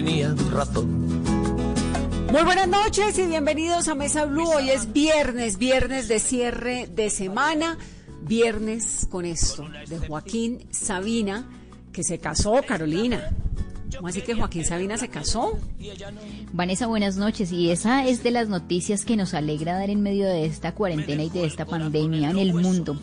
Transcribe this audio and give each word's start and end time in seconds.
Razón. 0.00 1.24
Muy 2.30 2.42
buenas 2.44 2.68
noches 2.68 3.18
y 3.18 3.26
bienvenidos 3.26 3.88
a 3.88 3.96
Mesa 3.96 4.26
Blue. 4.26 4.48
Hoy 4.48 4.70
es 4.70 4.92
viernes, 4.92 5.58
viernes 5.58 6.06
de 6.06 6.20
cierre 6.20 6.86
de 6.86 7.10
semana, 7.10 7.76
viernes 8.22 9.08
con 9.10 9.24
esto 9.24 9.68
de 9.88 9.98
Joaquín 9.98 10.68
Sabina, 10.70 11.48
que 11.92 12.04
se 12.04 12.20
casó, 12.20 12.62
Carolina. 12.64 13.28
¿Cómo 13.96 14.08
así 14.08 14.20
que 14.22 14.34
Joaquín 14.34 14.64
Sabina 14.64 14.96
se 14.96 15.08
casó? 15.08 15.58
Vanessa, 16.52 16.86
buenas 16.86 17.16
noches. 17.16 17.52
Y 17.52 17.70
esa 17.70 18.06
es 18.06 18.22
de 18.22 18.30
las 18.30 18.48
noticias 18.48 19.04
que 19.04 19.16
nos 19.16 19.34
alegra 19.34 19.78
dar 19.78 19.90
en 19.90 20.02
medio 20.02 20.26
de 20.26 20.44
esta 20.44 20.74
cuarentena 20.74 21.22
y 21.22 21.30
de 21.30 21.44
esta 21.44 21.64
pandemia 21.64 22.30
en 22.30 22.38
el 22.38 22.54
mundo. 22.54 22.98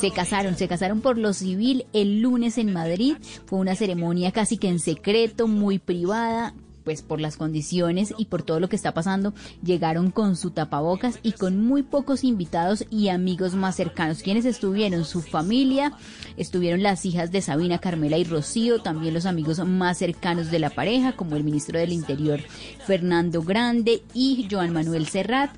Se 0.00 0.10
casaron, 0.10 0.56
se 0.56 0.68
casaron 0.68 1.00
por 1.00 1.18
lo 1.18 1.32
civil 1.32 1.86
el 1.92 2.20
lunes 2.20 2.58
en 2.58 2.72
Madrid. 2.72 3.16
Fue 3.46 3.58
una 3.58 3.76
ceremonia 3.76 4.32
casi 4.32 4.58
que 4.58 4.68
en 4.68 4.80
secreto, 4.80 5.46
muy 5.46 5.78
privada, 5.78 6.54
pues 6.84 7.02
por 7.02 7.20
las 7.20 7.36
condiciones 7.36 8.14
y 8.16 8.26
por 8.26 8.42
todo 8.42 8.60
lo 8.60 8.68
que 8.68 8.76
está 8.76 8.94
pasando, 8.94 9.34
llegaron 9.62 10.10
con 10.10 10.36
su 10.36 10.50
tapabocas 10.50 11.18
y 11.22 11.32
con 11.32 11.60
muy 11.60 11.82
pocos 11.82 12.24
invitados 12.24 12.84
y 12.90 13.08
amigos 13.08 13.54
más 13.54 13.76
cercanos. 13.76 14.22
Quienes 14.22 14.44
estuvieron? 14.44 15.04
Su 15.04 15.22
familia, 15.22 15.92
estuvieron 16.36 16.82
las 16.82 17.04
hijas 17.06 17.32
de 17.32 17.42
Sabina, 17.42 17.78
Carmela 17.78 18.18
y 18.18 18.24
Rocío, 18.24 18.80
también 18.80 19.14
los 19.14 19.26
amigos 19.26 19.58
más 19.66 19.98
cercanos 19.98 20.50
de 20.50 20.58
la 20.58 20.70
pareja, 20.70 21.16
como 21.16 21.36
el 21.36 21.44
ministro 21.44 21.78
del 21.78 21.92
Interior, 21.92 22.40
Fernando 22.86 23.42
Grande 23.42 24.02
y 24.12 24.46
Joan 24.50 24.72
Manuel 24.72 25.06
Serrat. 25.06 25.50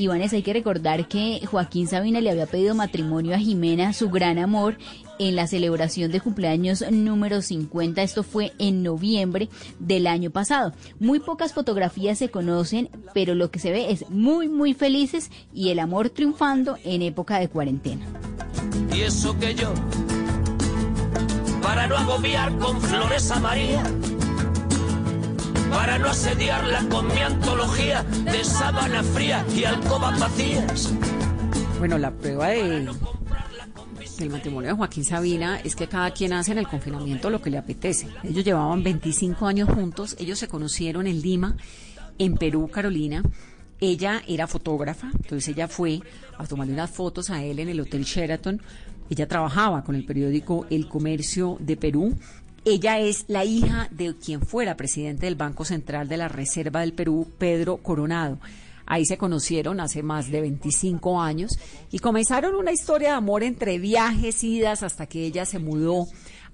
Y 0.00 0.08
hay 0.08 0.42
que 0.42 0.54
recordar 0.54 1.08
que 1.08 1.42
Joaquín 1.44 1.86
Sabina 1.86 2.22
le 2.22 2.30
había 2.30 2.46
pedido 2.46 2.74
matrimonio 2.74 3.34
a 3.34 3.38
Jimena, 3.38 3.92
su 3.92 4.08
gran 4.08 4.38
amor, 4.38 4.78
en 5.20 5.36
la 5.36 5.46
celebración 5.46 6.10
de 6.10 6.20
cumpleaños 6.20 6.82
número 6.90 7.42
50. 7.42 8.02
Esto 8.02 8.22
fue 8.22 8.52
en 8.58 8.82
noviembre 8.82 9.50
del 9.78 10.06
año 10.06 10.30
pasado. 10.30 10.72
Muy 10.98 11.20
pocas 11.20 11.52
fotografías 11.52 12.18
se 12.18 12.30
conocen, 12.30 12.88
pero 13.12 13.34
lo 13.34 13.50
que 13.50 13.58
se 13.58 13.70
ve 13.70 13.92
es 13.92 14.08
muy, 14.08 14.48
muy 14.48 14.72
felices 14.72 15.30
y 15.52 15.68
el 15.68 15.78
amor 15.78 16.08
triunfando 16.08 16.78
en 16.84 17.02
época 17.02 17.38
de 17.38 17.48
cuarentena. 17.48 18.06
Y 18.94 19.02
eso 19.02 19.38
que 19.38 19.54
yo, 19.54 19.74
para 21.62 21.86
no 21.86 21.98
agobiar 21.98 22.56
con 22.58 22.80
flores 22.80 23.30
a 23.30 23.40
María, 23.40 23.82
para 25.70 25.98
no 25.98 26.08
asediarla 26.08 26.82
con 26.88 27.06
mi 27.08 27.20
antología 27.20 28.02
de 28.24 28.42
sábana 28.42 29.02
fría 29.02 29.44
y 29.54 29.64
alcobas 29.64 30.18
vacías. 30.18 30.90
Bueno, 31.78 31.98
la 31.98 32.10
prueba 32.10 32.48
de 32.48 32.88
el 34.22 34.30
matrimonio 34.30 34.70
de 34.70 34.76
Joaquín 34.76 35.04
Sabina 35.04 35.60
es 35.60 35.74
que 35.76 35.88
cada 35.88 36.10
quien 36.12 36.32
hace 36.32 36.52
en 36.52 36.58
el 36.58 36.68
confinamiento 36.68 37.30
lo 37.30 37.40
que 37.40 37.50
le 37.50 37.58
apetece. 37.58 38.08
Ellos 38.22 38.44
llevaban 38.44 38.82
25 38.82 39.46
años 39.46 39.68
juntos, 39.68 40.16
ellos 40.18 40.38
se 40.38 40.48
conocieron 40.48 41.06
en 41.06 41.20
Lima, 41.20 41.56
en 42.18 42.34
Perú, 42.36 42.68
Carolina. 42.72 43.22
Ella 43.80 44.22
era 44.28 44.46
fotógrafa, 44.46 45.10
entonces 45.14 45.48
ella 45.48 45.68
fue 45.68 46.00
a 46.36 46.46
tomarle 46.46 46.74
unas 46.74 46.90
fotos 46.90 47.30
a 47.30 47.42
él 47.42 47.58
en 47.58 47.68
el 47.68 47.80
Hotel 47.80 48.04
Sheraton. 48.04 48.60
Ella 49.08 49.26
trabajaba 49.26 49.82
con 49.84 49.94
el 49.94 50.04
periódico 50.04 50.66
El 50.70 50.88
Comercio 50.88 51.56
de 51.60 51.76
Perú. 51.76 52.16
Ella 52.64 52.98
es 52.98 53.24
la 53.28 53.44
hija 53.44 53.88
de 53.90 54.14
quien 54.16 54.42
fuera 54.42 54.76
presidente 54.76 55.26
del 55.26 55.34
Banco 55.34 55.64
Central 55.64 56.08
de 56.08 56.18
la 56.18 56.28
Reserva 56.28 56.80
del 56.80 56.92
Perú, 56.92 57.26
Pedro 57.38 57.78
Coronado. 57.78 58.38
Ahí 58.90 59.06
se 59.06 59.18
conocieron 59.18 59.78
hace 59.78 60.02
más 60.02 60.32
de 60.32 60.40
25 60.40 61.22
años 61.22 61.56
y 61.92 62.00
comenzaron 62.00 62.56
una 62.56 62.72
historia 62.72 63.10
de 63.10 63.14
amor 63.14 63.44
entre 63.44 63.78
viajes, 63.78 64.42
idas, 64.42 64.82
hasta 64.82 65.06
que 65.06 65.24
ella 65.24 65.46
se 65.46 65.60
mudó 65.60 66.06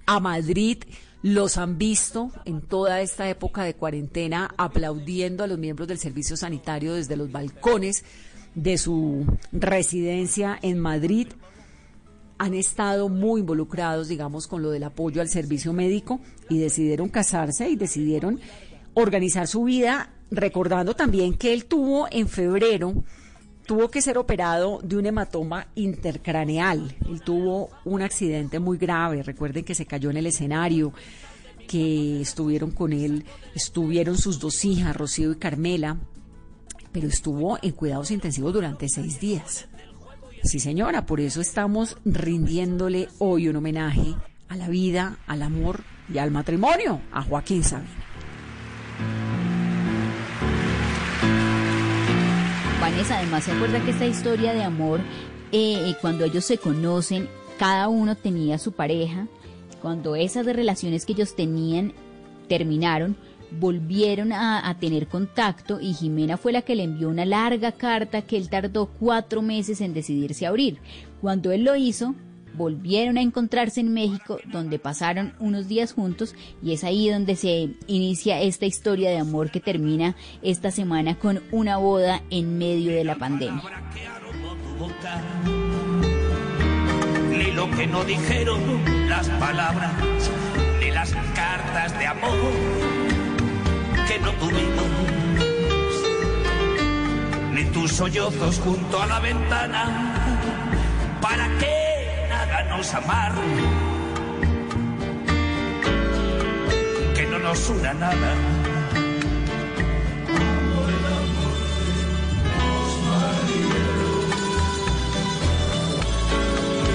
a 0.05 0.19
Madrid. 0.19 0.77
Los 1.23 1.57
han 1.57 1.79
visto 1.79 2.29
en 2.45 2.61
toda 2.61 3.01
esta 3.01 3.27
época 3.27 3.63
de 3.63 3.73
cuarentena 3.73 4.53
aplaudiendo 4.55 5.43
a 5.43 5.47
los 5.47 5.57
miembros 5.57 5.87
del 5.87 5.97
servicio 5.97 6.37
sanitario 6.37 6.93
desde 6.93 7.17
los 7.17 7.31
balcones 7.31 8.05
de 8.53 8.77
su 8.77 9.25
residencia 9.51 10.59
en 10.61 10.77
Madrid 10.77 11.29
han 12.37 12.53
estado 12.53 13.09
muy 13.09 13.41
involucrados, 13.41 14.09
digamos, 14.09 14.45
con 14.45 14.61
lo 14.61 14.69
del 14.69 14.83
apoyo 14.83 15.21
al 15.21 15.29
servicio 15.29 15.73
médico 15.73 16.19
y 16.49 16.59
decidieron 16.59 17.09
casarse 17.09 17.67
y 17.67 17.75
decidieron 17.75 18.39
organizar 18.93 19.47
su 19.47 19.63
vida 19.63 20.13
recordando 20.31 20.95
también 20.95 21.35
que 21.35 21.53
él 21.53 21.65
tuvo 21.65 22.07
en 22.11 22.27
febrero, 22.27 23.03
tuvo 23.65 23.89
que 23.89 24.01
ser 24.01 24.17
operado 24.17 24.79
de 24.83 24.97
un 24.97 25.05
hematoma 25.05 25.67
intercraneal. 25.75 26.95
Él 27.07 27.21
tuvo 27.21 27.69
un 27.85 28.01
accidente 28.01 28.59
muy 28.59 28.77
grave, 28.77 29.23
recuerden 29.23 29.63
que 29.63 29.75
se 29.75 29.85
cayó 29.85 30.09
en 30.09 30.17
el 30.17 30.27
escenario, 30.27 30.93
que 31.67 32.21
estuvieron 32.21 32.71
con 32.71 32.93
él, 32.93 33.25
estuvieron 33.53 34.17
sus 34.17 34.39
dos 34.39 34.63
hijas, 34.63 34.95
Rocío 34.95 35.31
y 35.33 35.35
Carmela, 35.35 35.97
pero 36.91 37.07
estuvo 37.07 37.59
en 37.61 37.71
cuidados 37.71 38.09
intensivos 38.11 38.53
durante 38.53 38.87
seis 38.87 39.19
días. 39.19 39.67
Sí, 40.43 40.59
señora, 40.59 41.05
por 41.05 41.19
eso 41.19 41.41
estamos 41.41 41.97
rindiéndole 42.05 43.09
hoy 43.19 43.49
un 43.49 43.57
homenaje 43.57 44.15
a 44.47 44.55
la 44.55 44.69
vida, 44.69 45.17
al 45.27 45.41
amor 45.41 45.83
y 46.11 46.19
al 46.19 46.31
matrimonio 46.31 47.01
a 47.11 47.21
Joaquín 47.21 47.63
Sabina. 47.63 47.91
Vanessa, 52.89 53.17
además 53.17 53.43
se 53.43 53.51
acuerda 53.51 53.83
que 53.83 53.91
esta 53.91 54.05
historia 54.05 54.53
de 54.53 54.63
amor, 54.63 55.01
eh, 55.51 55.93
cuando 55.99 56.23
ellos 56.23 56.45
se 56.45 56.57
conocen, 56.57 57.27
cada 57.59 57.89
uno 57.89 58.15
tenía 58.15 58.57
su 58.57 58.71
pareja, 58.71 59.27
cuando 59.81 60.15
esas 60.15 60.45
relaciones 60.45 61.05
que 61.05 61.11
ellos 61.11 61.35
tenían 61.35 61.91
terminaron, 62.47 63.17
volvieron 63.51 64.31
a, 64.31 64.73
tener 64.79 65.09
contacto 65.09 65.81
y 65.81 65.95
Jimena 65.95 66.37
fue 66.37 66.53
la 66.53 66.61
que 66.61 66.77
le 66.77 66.83
envió 66.83 67.09
una 67.09 67.25
larga 67.25 67.73
carta 67.73 68.21
que 68.21 68.37
él 68.37 68.49
tardó 68.49 68.85
cuatro 68.85 69.41
meses 69.41 69.81
en 69.81 69.93
decidirse 69.93 70.45
a 70.45 70.49
abrir. 70.49 70.79
Cuando 71.19 71.51
él 71.51 71.65
lo 71.65 71.75
hizo, 71.75 72.15
volvieron 72.57 73.17
a 73.17 73.21
encontrarse 73.21 73.79
en 73.79 73.93
México, 73.93 74.39
donde 74.51 74.79
pasaron 74.79 75.33
unos 75.39 75.67
días 75.67 75.93
juntos 75.93 76.35
y 76.61 76.73
es 76.73 76.83
ahí 76.83 77.09
donde 77.09 77.35
se 77.35 77.69
inicia 77.85 78.41
esta 78.41 78.65
historia 78.65 79.09
de 79.09 79.19
amor 79.19 79.51
que 79.51 79.59
termina 79.59 80.15
esta 80.41 80.71
semana 80.71 81.17
con 81.19 81.41
una 81.51 81.77
boda 81.77 82.23
en 82.31 82.57
medio 82.57 82.91
de 82.91 83.03
la 83.03 83.15
pandemia. 83.15 83.61
Ni 87.29 87.51
lo 87.51 87.69
que 87.71 87.87
no 87.87 88.03
dijeron 88.03 88.59
las 89.07 89.29
palabras, 89.29 89.93
ni 90.79 90.89
las 90.91 91.11
cartas 91.35 91.97
de 91.99 92.07
amor 92.07 92.51
que 94.07 94.19
no 94.19 94.31
tuvimos, 94.33 94.85
ni 97.53 97.65
tus 97.65 97.91
sollozos 97.91 98.59
junto 98.59 99.01
a 99.01 99.05
la 99.05 99.19
ventana. 99.19 100.15
¿Para 101.21 101.47
qué? 101.59 101.96
Háganos 102.77 102.93
amar. 102.93 103.33
Que 107.15 107.25
no 107.25 107.39
nos 107.39 107.69
una 107.69 107.93
nada. 107.93 108.35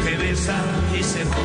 Que 0.05 0.17
besa 0.17 0.57
y 0.99 1.03
se 1.03 1.25
va. 1.25 1.37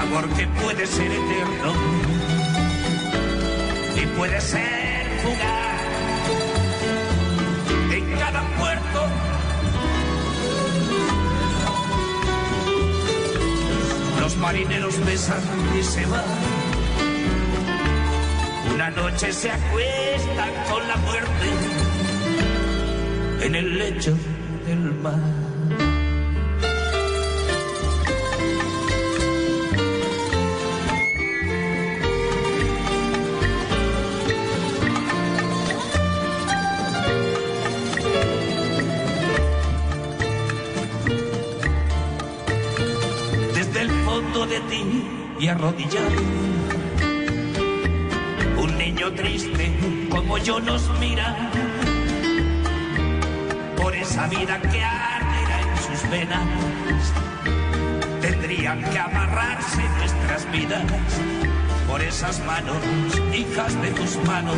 Amor 0.00 0.28
que 0.30 0.46
puede 0.46 0.86
ser 0.86 1.10
eterno 1.10 1.72
y 3.96 4.06
puede 4.16 4.40
ser 4.40 5.06
fugaz 5.22 5.80
en 7.92 8.18
cada 8.18 8.42
puerto 8.58 9.35
Los 14.26 14.36
marineros 14.38 14.98
besan 15.06 15.40
y 15.78 15.84
se 15.84 16.04
van. 16.06 16.24
Una 18.74 18.90
noche 18.90 19.32
se 19.32 19.52
acuestan 19.52 20.50
con 20.68 20.88
la 20.88 20.96
muerte 20.96 21.46
en 23.42 23.54
el 23.54 23.78
lecho 23.78 24.18
del 24.66 24.94
mar. 24.94 25.35
Y 45.38 45.48
arrodillado. 45.48 46.20
Un 48.58 48.78
niño 48.78 49.12
triste 49.12 49.72
como 50.10 50.38
yo 50.38 50.60
nos 50.60 50.88
mira 50.98 51.50
por 53.76 53.94
esa 53.94 54.26
vida 54.28 54.60
que 54.60 54.82
arderá 54.82 55.60
en 55.60 55.76
sus 55.78 56.10
venas. 56.10 57.12
Tendrían 58.20 58.82
que 58.82 58.98
amarrarse 58.98 59.82
nuestras 59.98 60.50
vidas 60.52 60.84
por 61.86 62.00
esas 62.00 62.44
manos, 62.44 62.78
hijas 63.34 63.80
de 63.82 63.90
tus 63.90 64.16
manos. 64.24 64.56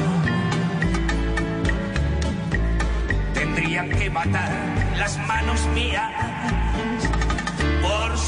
Tendrían 3.35 3.91
que 3.91 4.11
matar 4.11 4.51
las 4.97 5.19
manos 5.27 5.67
mías 5.75 6.11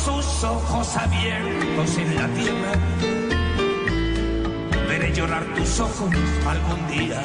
sus 0.05 0.45
ojos 0.45 0.97
abiertos 0.97 1.99
en 1.99 2.17
la 2.17 2.27
tierra. 2.29 2.73
Veré 4.89 5.13
llorar 5.13 5.45
tus 5.55 5.81
ojos 5.81 6.11
algún 6.47 6.89
día. 6.89 7.23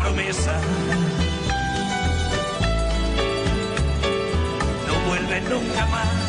promesa. 0.00 0.58
No 4.86 5.08
vuelve 5.08 5.40
nunca 5.42 5.86
más. 5.86 6.19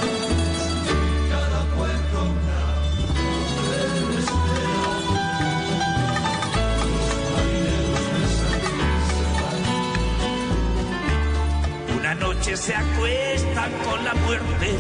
Noche 12.52 12.58
se 12.58 12.76
acuestan 12.76 13.72
con 13.86 14.04
la 14.04 14.14
muerte 14.14 14.76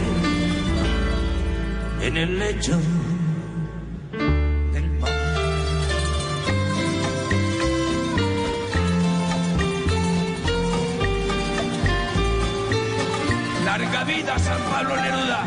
en 2.01 2.17
el 2.17 2.39
lecho 2.39 2.79
vida 14.05 14.39
San 14.39 14.61
Pablo 14.63 14.95
Neruda. 14.95 15.45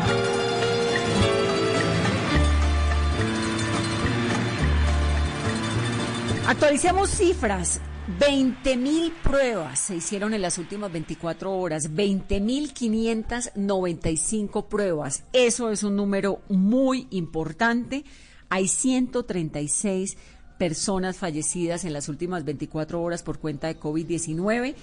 Actualicemos 6.47 7.09
cifras. 7.09 7.81
20.000 8.07 9.11
pruebas 9.23 9.79
se 9.79 9.95
hicieron 9.95 10.35
en 10.35 10.43
las 10.43 10.59
últimas 10.59 10.91
24 10.91 11.51
horas, 11.51 11.91
20.595 11.91 14.67
pruebas. 14.67 15.23
Eso 15.33 15.71
es 15.71 15.81
un 15.81 15.95
número 15.95 16.41
muy 16.47 17.07
importante. 17.09 18.05
Hay 18.49 18.67
136 18.67 20.17
personas 20.59 21.17
fallecidas 21.17 21.83
en 21.83 21.93
las 21.93 22.07
últimas 22.07 22.45
24 22.45 23.01
horas 23.01 23.23
por 23.23 23.39
cuenta 23.39 23.65
de 23.67 23.79
COVID-19 23.79 24.75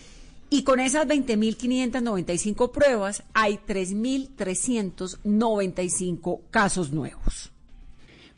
y 0.50 0.64
con 0.64 0.80
esas 0.80 1.06
20.595 1.06 2.72
pruebas 2.72 3.22
hay 3.34 3.60
3.395 3.64 6.40
casos 6.50 6.90
nuevos. 6.90 7.51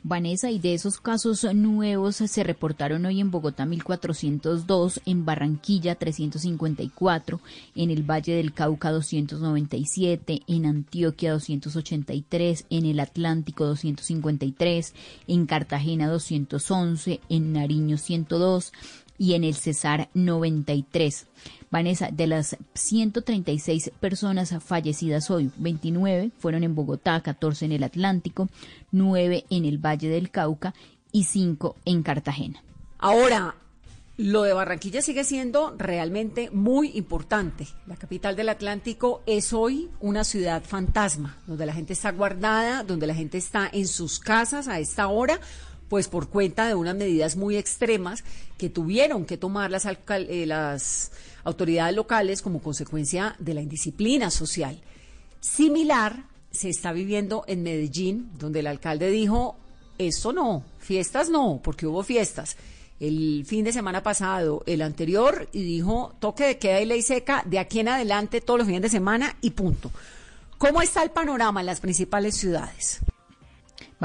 Vanessa, 0.07 0.51
y 0.51 0.59
de 0.59 0.75
esos 0.75 1.01
casos 1.01 1.45
nuevos 1.55 2.17
se 2.17 2.45
reportaron 2.45 3.07
hoy 3.07 3.21
en 3.21 3.31
Bogotá 3.31 3.65
1.402, 3.65 5.01
en 5.07 5.25
Barranquilla 5.25 5.95
354, 5.95 7.41
en 7.75 7.91
el 7.91 8.03
Valle 8.03 8.35
del 8.35 8.53
Cauca 8.53 8.91
297, 8.91 10.43
en 10.47 10.67
Antioquia 10.67 11.33
283, 11.33 12.67
en 12.69 12.85
el 12.85 13.01
Atlántico 13.01 13.65
253, 13.65 14.93
en 15.27 15.47
Cartagena 15.47 16.09
211, 16.09 17.21
en 17.31 17.55
Nariño 17.55 17.97
102 17.97 18.73
y 19.17 19.33
en 19.33 19.45
el 19.45 19.55
Cesar 19.55 20.11
93. 20.13 21.27
Vanessa, 21.75 22.09
de 22.13 22.29
las 22.29 22.57
136 22.75 23.91
personas 23.99 24.55
fallecidas 24.65 25.29
hoy, 25.29 25.51
29 25.57 26.31
fueron 26.39 26.63
en 26.63 26.77
Bogotá, 26.77 27.21
14 27.21 27.65
en 27.65 27.73
el 27.73 27.83
Atlántico, 27.83 28.49
9 28.93 29.47
en 29.51 29.65
el 29.65 29.79
Valle 29.79 30.09
del 30.09 30.31
Cauca 30.31 30.73
y 31.11 31.25
5 31.25 31.75
en 31.85 32.05
Cartagena. 32.05 32.63
Ahora, 32.99 33.57
lo 34.17 34.45
de 34.45 34.53
Barranquilla 34.53 35.03
sigue 35.03 35.25
siendo 35.25 35.75
realmente 35.77 36.49
muy 36.53 36.93
importante. 36.97 37.67
La 37.89 37.97
capital 37.97 38.37
del 38.37 38.51
Atlántico 38.51 39.25
es 39.27 39.53
hoy 39.53 39.91
una 39.99 40.23
ciudad 40.23 40.63
fantasma, 40.63 41.39
donde 41.49 41.67
la 41.67 41.73
gente 41.73 41.95
está 41.95 42.13
guardada, 42.13 42.85
donde 42.85 43.09
la 43.09 43.17
gente 43.17 43.37
está 43.37 43.69
en 43.73 43.89
sus 43.89 44.21
casas 44.21 44.69
a 44.69 44.79
esta 44.79 45.09
hora, 45.09 45.41
pues 45.89 46.07
por 46.07 46.29
cuenta 46.29 46.69
de 46.69 46.77
unas 46.77 46.95
medidas 46.95 47.35
muy 47.35 47.57
extremas 47.57 48.23
que 48.59 48.71
tuvieron 48.71 49.25
que 49.25 49.37
tomar 49.37 49.73
las, 49.73 49.87
eh, 49.87 50.45
las 50.47 51.11
autoridades 51.45 51.95
locales 51.95 52.43
como 52.43 52.61
consecuencia 52.61 53.37
de 53.39 53.55
la 53.55 53.63
indisciplina 53.63 54.31
social. 54.31 54.81
Similar 55.41 56.25
se 56.51 56.69
está 56.69 56.93
viviendo 56.93 57.45
en 57.47 57.63
Medellín, 57.63 58.31
donde 58.39 58.61
el 58.61 58.67
alcalde 58.67 59.11
dijo, 59.11 59.57
esto 59.99 60.33
no, 60.33 60.65
fiestas 60.79 61.29
no, 61.29 61.61
porque 61.63 61.87
hubo 61.87 62.03
fiestas. 62.03 62.57
El 63.01 63.45
fin 63.47 63.65
de 63.65 63.73
semana 63.73 64.03
pasado, 64.03 64.63
el 64.67 64.81
anterior, 64.81 65.49
y 65.53 65.63
dijo, 65.63 66.15
toque 66.21 66.45
de 66.45 66.59
queda 66.59 66.81
y 66.81 66.87
ley 66.87 67.03
seca, 67.03 67.43
de 67.45 67.59
aquí 67.59 67.81
en 67.81 67.89
adelante 67.89 68.41
todos 68.41 68.59
los 68.59 68.67
fines 68.67 68.83
de 68.83 68.89
semana 68.89 69.37
y 69.41 69.51
punto. 69.51 69.91
¿Cómo 70.59 70.81
está 70.81 71.03
el 71.03 71.11
panorama 71.11 71.61
en 71.61 71.67
las 71.67 71.81
principales 71.81 72.37
ciudades? 72.37 73.01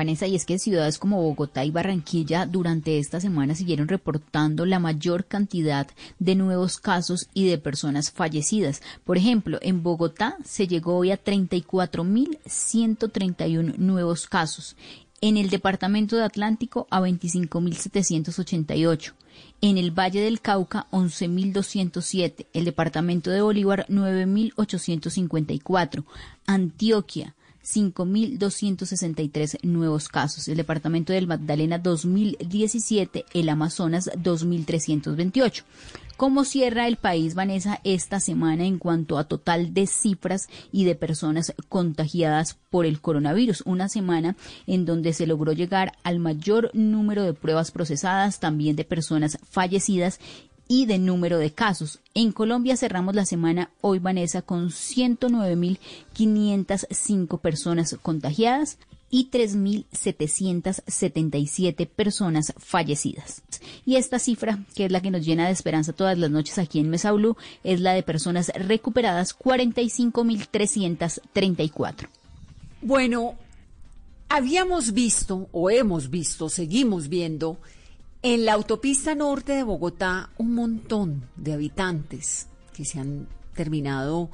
Y 0.01 0.36
es 0.36 0.46
que 0.46 0.60
ciudades 0.60 0.98
como 0.98 1.22
Bogotá 1.22 1.66
y 1.66 1.72
Barranquilla 1.72 2.46
durante 2.46 3.00
esta 3.00 3.19
semana 3.19 3.54
siguieron 3.54 3.90
reportando 3.90 4.66
la 4.66 4.80
mayor 4.80 5.26
cantidad 5.26 5.90
de 6.19 6.35
nuevos 6.35 6.78
casos 6.78 7.28
y 7.33 7.50
de 7.50 7.57
personas 7.57 8.09
fallecidas. 8.09 8.81
Por 9.04 9.18
ejemplo, 9.18 9.59
en 9.62 9.83
Bogotá 9.83 10.38
se 10.45 10.68
llegó 10.68 10.95
hoy 10.95 11.12
a 11.12 11.21
34.131 11.21 13.76
nuevos 13.76 14.28
casos. 14.28 14.78
En 15.19 15.35
el 15.35 15.50
departamento 15.50 16.16
de 16.16 16.24
Atlántico 16.24 16.88
a 16.90 17.02
25.788. 17.02 19.12
En 19.59 19.78
el 19.78 19.92
Valle 19.92 20.21
del 20.21 20.40
Cauca, 20.40 20.88
11.207. 20.92 22.45
El 22.54 22.64
departamento 22.64 23.31
de 23.31 23.42
Bolívar, 23.42 23.85
9.854. 23.90 26.06
Antioquia, 26.45 27.35
5.263 27.63 29.63
nuevos 29.63 30.07
casos. 30.07 30.47
El 30.47 30.57
departamento 30.57 31.13
del 31.13 31.28
Magdalena 31.28 31.78
2017, 31.78 33.25
el 33.33 33.49
Amazonas 33.49 34.09
2.328. 34.16 35.63
¿Cómo 36.19 36.44
cierra 36.44 36.89
el 36.89 36.97
país, 36.97 37.33
Vanessa, 37.33 37.80
esta 37.85 38.19
semana 38.19 38.66
en 38.66 38.78
cuanto 38.78 39.18
a 39.18 39.23
total 39.23 39.73
de 39.73 39.87
cifras 39.87 40.49
y 40.69 40.83
de 40.83 40.95
personas 40.95 41.54
contagiadas 41.69 42.57
por 42.69 42.85
el 42.85 42.99
coronavirus? 42.99 43.63
Una 43.66 43.87
semana 43.87 44.35
en 44.68 44.83
donde 44.83 45.13
se 45.13 45.28
logró 45.28 45.54
llegar 45.54 45.94
al 46.04 46.19
mayor 46.19 46.71
número 46.73 47.23
de 47.23 47.33
pruebas 47.33 47.71
procesadas, 47.71 48.42
también 48.42 48.75
de 48.75 48.83
personas 48.83 49.37
fallecidas 49.49 50.19
y 50.69 50.85
de 50.85 50.97
número 50.99 51.38
de 51.40 51.52
casos. 51.52 51.99
En 52.14 52.31
Colombia 52.31 52.78
cerramos 52.78 53.14
la 53.16 53.26
semana 53.26 53.71
hoy, 53.81 53.99
Vanessa, 53.99 54.44
con 54.44 54.69
109.505 54.69 57.42
personas 57.42 57.97
contagiadas 58.02 58.78
y 59.09 59.30
3.777 59.31 61.88
personas 61.88 62.54
fallecidas. 62.57 63.42
Y 63.83 63.95
esta 63.95 64.19
cifra, 64.19 64.59
que 64.76 64.85
es 64.85 64.92
la 64.92 65.02
que 65.02 65.09
nos 65.09 65.26
llena 65.26 65.47
de 65.47 65.54
esperanza 65.54 65.92
todas 65.92 66.19
las 66.19 66.30
noches 66.30 66.59
aquí 66.59 66.80
en 66.80 66.92
Mesa 66.92 67.11
Blue, 67.14 67.35
es 67.64 67.81
la 67.81 67.94
de 67.94 68.04
personas 68.04 68.52
recuperadas, 68.54 69.35
45.334. 69.38 72.07
Bueno, 72.83 73.33
habíamos 74.30 74.94
visto 74.94 75.49
o 75.52 75.71
hemos 75.71 76.11
visto, 76.11 76.47
seguimos 76.47 77.09
viendo 77.09 77.57
en 78.21 78.45
la 78.45 78.54
autopista 78.54 79.16
norte 79.16 79.54
de 79.54 79.64
Bogotá, 79.64 80.30
un 80.38 80.54
montón 80.54 81.30
de 81.35 81.54
habitantes 81.54 82.47
que 82.73 82.83
se 82.85 82.99
han 82.99 83.28
terminado 83.56 84.30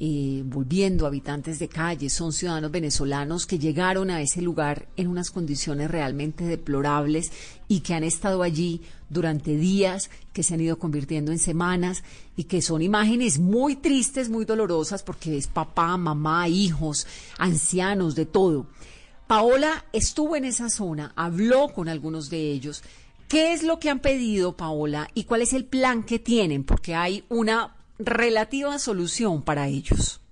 eh, 0.00 0.44
volviendo 0.46 1.08
habitantes 1.08 1.58
de 1.58 1.66
calle, 1.66 2.08
son 2.08 2.32
ciudadanos 2.32 2.70
venezolanos 2.70 3.46
que 3.46 3.58
llegaron 3.58 4.10
a 4.10 4.22
ese 4.22 4.40
lugar 4.40 4.86
en 4.96 5.08
unas 5.08 5.32
condiciones 5.32 5.90
realmente 5.90 6.44
deplorables 6.44 7.32
y 7.66 7.80
que 7.80 7.94
han 7.94 8.04
estado 8.04 8.44
allí 8.44 8.82
durante 9.08 9.56
días, 9.56 10.08
que 10.32 10.44
se 10.44 10.54
han 10.54 10.60
ido 10.60 10.78
convirtiendo 10.78 11.32
en 11.32 11.40
semanas 11.40 12.04
y 12.36 12.44
que 12.44 12.62
son 12.62 12.80
imágenes 12.82 13.40
muy 13.40 13.74
tristes, 13.74 14.28
muy 14.28 14.44
dolorosas 14.44 15.02
porque 15.02 15.36
es 15.36 15.48
papá, 15.48 15.96
mamá, 15.96 16.46
hijos, 16.46 17.08
ancianos, 17.36 18.14
de 18.14 18.26
todo. 18.26 18.66
Paola 19.26 19.84
estuvo 19.92 20.36
en 20.36 20.44
esa 20.44 20.70
zona, 20.70 21.12
habló 21.16 21.70
con 21.70 21.88
algunos 21.88 22.30
de 22.30 22.52
ellos. 22.52 22.84
¿Qué 23.28 23.52
es 23.52 23.62
lo 23.62 23.78
que 23.78 23.90
han 23.90 24.00
pedido, 24.00 24.56
Paola, 24.56 25.10
y 25.12 25.24
cuál 25.24 25.42
es 25.42 25.52
el 25.52 25.66
plan 25.66 26.02
que 26.02 26.18
tienen? 26.18 26.64
Porque 26.64 26.94
hay 26.94 27.24
una 27.28 27.76
relativa 27.98 28.78
solución 28.78 29.42
para 29.42 29.68
ellos. 29.68 30.22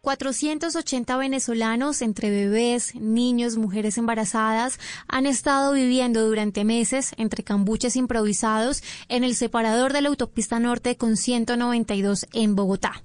480 0.00 1.18
venezolanos, 1.18 2.00
entre 2.00 2.30
bebés, 2.30 2.94
niños, 2.94 3.58
mujeres 3.58 3.98
embarazadas, 3.98 4.78
han 5.06 5.26
estado 5.26 5.74
viviendo 5.74 6.26
durante 6.26 6.64
meses 6.64 7.12
entre 7.18 7.44
cambuches 7.44 7.94
improvisados 7.94 8.82
en 9.08 9.22
el 9.22 9.34
separador 9.34 9.92
de 9.92 10.00
la 10.00 10.08
autopista 10.08 10.58
norte 10.58 10.96
con 10.96 11.18
192 11.18 12.26
en 12.32 12.56
Bogotá 12.56 13.02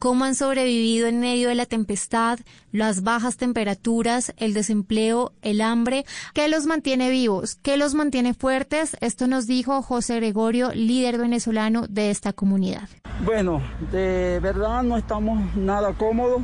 cómo 0.00 0.24
han 0.24 0.34
sobrevivido 0.34 1.06
en 1.06 1.20
medio 1.20 1.50
de 1.50 1.54
la 1.54 1.66
tempestad, 1.66 2.40
las 2.72 3.02
bajas 3.02 3.36
temperaturas, 3.36 4.32
el 4.38 4.54
desempleo, 4.54 5.32
el 5.42 5.60
hambre, 5.60 6.06
qué 6.32 6.48
los 6.48 6.64
mantiene 6.64 7.10
vivos, 7.10 7.56
qué 7.62 7.76
los 7.76 7.94
mantiene 7.94 8.32
fuertes. 8.32 8.96
Esto 9.00 9.28
nos 9.28 9.46
dijo 9.46 9.82
José 9.82 10.16
Gregorio, 10.16 10.72
líder 10.72 11.18
venezolano 11.18 11.86
de 11.86 12.10
esta 12.10 12.32
comunidad. 12.32 12.88
Bueno, 13.24 13.60
de 13.92 14.40
verdad 14.42 14.82
no 14.82 14.96
estamos 14.96 15.54
nada 15.54 15.92
cómodos. 15.92 16.42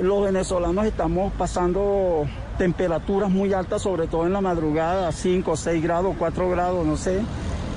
Los 0.00 0.24
venezolanos 0.24 0.84
estamos 0.84 1.32
pasando 1.32 2.26
temperaturas 2.58 3.30
muy 3.30 3.54
altas, 3.54 3.82
sobre 3.82 4.06
todo 4.06 4.26
en 4.26 4.34
la 4.34 4.42
madrugada, 4.42 5.10
5, 5.10 5.56
6 5.56 5.82
grados, 5.82 6.14
4 6.18 6.50
grados, 6.50 6.86
no 6.86 6.98
sé. 6.98 7.22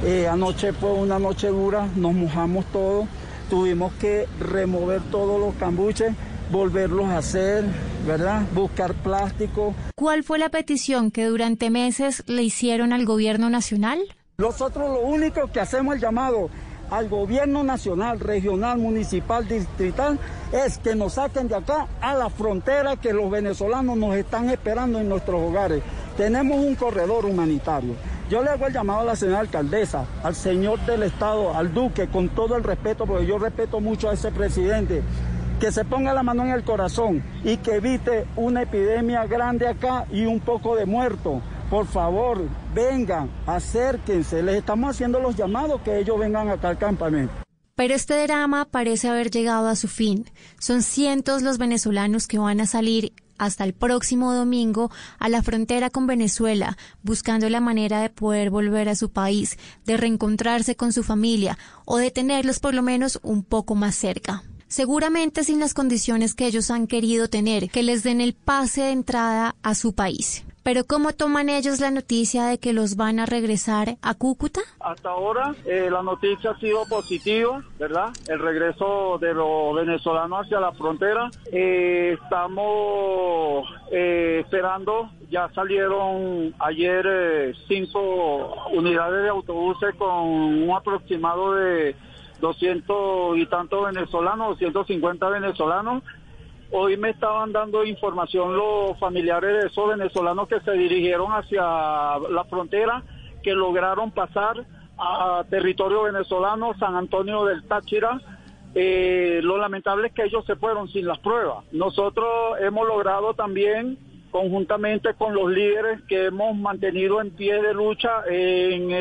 Eh, 0.04 0.28
anoche 0.28 0.74
fue 0.74 0.92
una 0.92 1.20
noche 1.20 1.48
dura, 1.48 1.88
nos 1.96 2.14
mojamos 2.14 2.66
todos 2.66 3.08
tuvimos 3.52 3.92
que 3.96 4.30
remover 4.40 5.02
todos 5.12 5.38
los 5.38 5.54
cambuches, 5.56 6.14
volverlos 6.54 7.08
a 7.08 7.18
hacer, 7.18 7.66
¿verdad? 8.08 8.44
Buscar 8.56 8.94
plástico. 8.94 9.76
¿Cuál 9.94 10.24
fue 10.24 10.40
la 10.40 10.48
petición 10.48 11.12
que 11.12 11.26
durante 11.26 11.70
meses 11.70 12.24
le 12.28 12.44
hicieron 12.44 12.94
al 12.94 13.06
gobierno 13.06 13.50
nacional? 13.50 14.00
Nosotros 14.38 14.90
lo 14.90 15.02
único 15.02 15.52
que 15.52 15.60
hacemos 15.60 15.96
el 15.96 16.02
llamado 16.02 16.50
al 16.92 17.10
gobierno 17.10 17.62
nacional, 17.62 18.22
regional, 18.22 18.78
municipal, 18.78 19.46
distrital, 19.46 20.18
es 20.54 20.78
que 20.78 20.96
nos 20.96 21.16
saquen 21.16 21.50
de 21.50 21.56
acá 21.56 21.88
a 22.00 22.16
la 22.16 22.30
frontera 22.30 22.96
que 22.96 23.12
los 23.12 23.30
venezolanos 23.30 23.98
nos 23.98 24.16
están 24.16 24.50
esperando 24.50 24.98
en 24.98 25.10
nuestros 25.10 25.42
hogares. 25.42 25.84
Tenemos 26.16 26.58
un 26.58 26.76
corredor 26.76 27.26
humanitario 27.26 27.96
yo 28.32 28.42
le 28.42 28.50
hago 28.50 28.66
el 28.66 28.74
llamado 28.74 29.02
a 29.02 29.04
la 29.04 29.16
señora 29.18 29.42
alcaldesa, 29.42 30.06
al 30.24 30.36
señor 30.36 30.80
del 30.86 31.04
Estado, 31.04 31.54
al 31.54 31.74
duque, 31.74 32.08
con 32.08 32.30
todo 32.30 32.56
el 32.56 32.64
respeto, 32.64 33.06
porque 33.06 33.26
yo 33.26 33.38
respeto 33.38 33.82
mucho 33.82 34.10
a 34.10 34.14
ese 34.14 34.32
presidente, 34.32 35.04
que 35.60 35.70
se 35.70 35.84
ponga 35.84 36.14
la 36.14 36.24
mano 36.24 36.44
en 36.44 36.52
el 36.52 36.64
corazón 36.64 37.22
y 37.44 37.58
que 37.58 37.76
evite 37.76 38.26
una 38.38 38.62
epidemia 38.62 39.26
grande 39.26 39.68
acá 39.68 40.06
y 40.10 40.26
un 40.26 40.40
poco 40.40 40.78
de 40.78 40.86
muerto. 40.86 41.42
Por 41.70 41.88
favor, 41.88 42.40
vengan, 42.74 43.30
acérquense, 43.46 44.42
les 44.42 44.56
estamos 44.56 44.92
haciendo 44.92 45.20
los 45.20 45.36
llamados 45.36 45.82
que 45.82 46.00
ellos 46.00 46.18
vengan 46.18 46.48
acá 46.48 46.70
al 46.70 46.78
campamento. 46.78 47.34
Pero 47.76 47.96
este 47.96 48.24
drama 48.24 48.64
parece 48.64 49.10
haber 49.10 49.30
llegado 49.30 49.68
a 49.68 49.76
su 49.76 49.90
fin. 49.90 50.26
Son 50.58 50.84
cientos 50.84 51.42
los 51.42 51.58
venezolanos 51.58 52.28
que 52.28 52.38
van 52.38 52.62
a 52.62 52.66
salir 52.66 53.12
hasta 53.42 53.64
el 53.64 53.74
próximo 53.74 54.36
domingo 54.36 54.92
a 55.18 55.28
la 55.28 55.42
frontera 55.42 55.90
con 55.90 56.06
Venezuela, 56.06 56.78
buscando 57.02 57.50
la 57.50 57.60
manera 57.60 58.00
de 58.00 58.12
poder 58.12 58.52
volver 58.52 58.88
a 58.88 58.96
su 58.96 59.10
país, 59.10 59.58
de 59.84 59.98
reencontrarse 59.98 60.76
con 60.76 60.94
su 60.94 61.02
familia 61.02 61.58
o 61.86 61.98
de 61.98 62.12
tenerlos 62.12 62.60
por 62.60 62.76
lo 62.76 62.84
menos 62.84 63.20
un 63.24 63.44
poco 63.44 63.74
más 63.74 63.96
cerca 63.96 64.44
seguramente 64.68 65.44
sin 65.44 65.60
las 65.60 65.74
condiciones 65.74 66.34
que 66.34 66.46
ellos 66.46 66.72
han 66.72 66.88
querido 66.88 67.28
tener, 67.28 67.70
que 67.70 67.84
les 67.84 68.04
den 68.04 68.22
el 68.22 68.34
pase 68.34 68.84
de 68.84 68.92
entrada 68.92 69.58
a 69.64 69.76
su 69.76 69.92
país. 69.92 70.46
Pero 70.64 70.84
¿cómo 70.86 71.14
toman 71.14 71.50
ellos 71.50 71.80
la 71.80 71.90
noticia 71.90 72.46
de 72.46 72.60
que 72.60 72.72
los 72.72 72.96
van 72.96 73.20
a 73.20 73.26
regresar 73.26 73.98
a 74.04 74.14
Cúcuta? 74.14 74.62
Hasta 74.80 75.10
ahora 75.10 75.56
eh, 75.66 75.90
la 75.92 76.04
noticia 76.04 76.52
ha 76.52 76.60
sido 76.60 76.86
positiva, 76.88 77.64
¿verdad? 77.80 78.10
El 78.28 78.40
regreso 78.40 79.18
de 79.20 79.34
los 79.34 79.76
venezolanos 79.76 80.46
hacia 80.46 80.60
la 80.60 80.72
frontera. 80.74 81.32
Eh, 81.52 82.16
estamos 82.22 83.68
eh, 83.92 84.42
esperando, 84.46 85.10
ya 85.32 85.50
salieron 85.56 86.54
ayer 86.60 87.56
cinco 87.68 88.68
unidades 88.72 89.24
de 89.24 89.30
autobuses 89.30 89.96
con 89.96 90.28
un 90.28 90.72
aproximado 90.72 91.54
de 91.56 91.96
200 92.40 93.38
y 93.38 93.46
tantos 93.48 93.86
venezolanos, 93.86 94.60
250 94.60 95.28
venezolanos 95.30 96.04
Hoy 96.74 96.96
me 96.96 97.10
estaban 97.10 97.52
dando 97.52 97.84
información 97.84 98.56
los 98.56 98.98
familiares 98.98 99.62
de 99.62 99.68
esos 99.68 99.90
venezolanos 99.90 100.48
que 100.48 100.62
se 100.62 100.72
dirigieron 100.72 101.32
hacia 101.34 101.62
la 101.62 102.46
frontera, 102.50 103.04
que 103.44 103.54
lograron 103.54 104.12
pasar 104.12 104.66
a 104.98 105.44
territorio 105.50 106.04
venezolano, 106.04 106.74
San 106.80 106.96
Antonio 106.96 107.44
del 107.44 107.64
Táchira. 107.64 108.22
Eh, 108.74 109.42
lo 109.44 109.58
lamentable 109.58 110.08
es 110.08 110.14
que 110.14 110.24
ellos 110.24 110.46
se 110.46 110.56
fueron 110.56 110.88
sin 110.88 111.06
las 111.06 111.20
pruebas. 111.20 111.66
Nosotros 111.74 112.30
hemos 112.62 112.88
logrado 112.88 113.34
también, 113.34 113.98
conjuntamente 114.32 115.14
con 115.16 115.36
los 115.36 115.52
líderes 115.52 116.02
que 116.08 116.28
hemos 116.28 116.56
mantenido 116.56 117.20
en 117.20 117.32
pie 117.32 117.62
de 117.62 117.74
lucha 117.74 118.24
en 118.30 118.92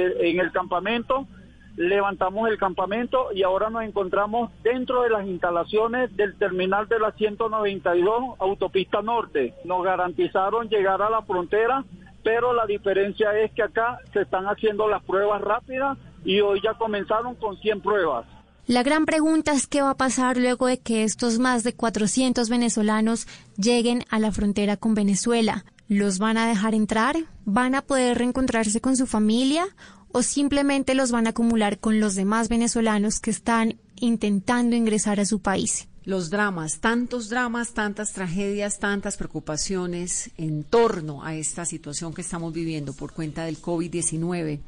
el 0.41 0.50
campamento, 0.50 1.29
levantamos 1.77 2.49
el 2.49 2.59
campamento 2.59 3.29
y 3.35 3.43
ahora 3.43 3.71
nos 3.71 3.83
encontramos 3.83 4.50
dentro 4.62 5.03
de 5.03 5.11
las 5.11 5.27
instalaciones 5.27 6.15
del 6.17 6.37
terminal 6.37 6.89
de 6.89 6.99
la 6.99 7.12
192 7.12 8.37
Autopista 8.39 9.03
Norte. 9.03 9.55
Nos 9.65 9.85
garantizaron 9.85 10.69
llegar 10.69 11.00
a 11.03 11.11
la 11.11 11.23
frontera, 11.23 11.85
pero 12.23 12.53
la 12.53 12.67
diferencia 12.67 13.39
es 13.39 13.53
que 13.53 13.62
acá 13.62 13.99
se 14.12 14.23
están 14.23 14.47
haciendo 14.47 14.89
las 14.89 15.03
pruebas 15.05 15.41
rápidas 15.41 15.97
y 16.25 16.41
hoy 16.41 16.61
ya 16.62 16.75
comenzaron 16.75 17.35
con 17.37 17.57
100 17.57 17.81
pruebas. 17.81 18.27
La 18.67 18.83
gran 18.83 19.05
pregunta 19.05 19.53
es 19.53 19.67
qué 19.67 19.83
va 19.83 19.91
a 19.91 19.97
pasar 19.97 20.37
luego 20.37 20.67
de 20.67 20.79
que 20.79 21.03
estos 21.03 21.39
más 21.39 21.65
de 21.65 21.75
400 21.75 22.49
venezolanos 22.49 23.27
lleguen 23.57 24.05
a 24.11 24.19
la 24.19 24.31
frontera 24.31 24.77
con 24.77 24.95
Venezuela. 24.95 25.65
¿Los 25.89 26.21
van 26.21 26.39
a 26.39 26.47
dejar 26.47 26.75
entrar? 26.75 27.17
¿Van 27.45 27.75
a 27.75 27.83
poder 27.83 28.19
reencontrarse 28.19 28.81
con 28.81 28.97
su 28.97 29.09
familia? 29.09 29.65
O 30.12 30.23
simplemente 30.23 30.95
los 30.95 31.11
van 31.11 31.26
a 31.26 31.31
acumular 31.31 31.79
con 31.79 32.00
los 32.00 32.14
demás 32.14 32.49
venezolanos 32.49 33.21
que 33.21 33.31
están 33.31 33.79
intentando 33.97 34.76
ingresar 34.76 35.21
a 35.21 35.25
su 35.25 35.40
país. 35.40 35.88
Los 36.05 36.31
dramas, 36.31 36.81
tantos 36.81 37.29
dramas, 37.29 37.73
tantas 37.75 38.12
tragedias, 38.12 38.79
tantas 38.79 39.17
preocupaciones 39.17 40.31
en 40.38 40.64
torno 40.64 41.23
a 41.23 41.35
esta 41.35 41.64
situación 41.64 42.14
que 42.14 42.23
estamos 42.23 42.52
viviendo 42.52 42.95
por 42.95 43.12
cuenta 43.12 43.45
del 43.45 43.61
COVID-19. 43.61 44.61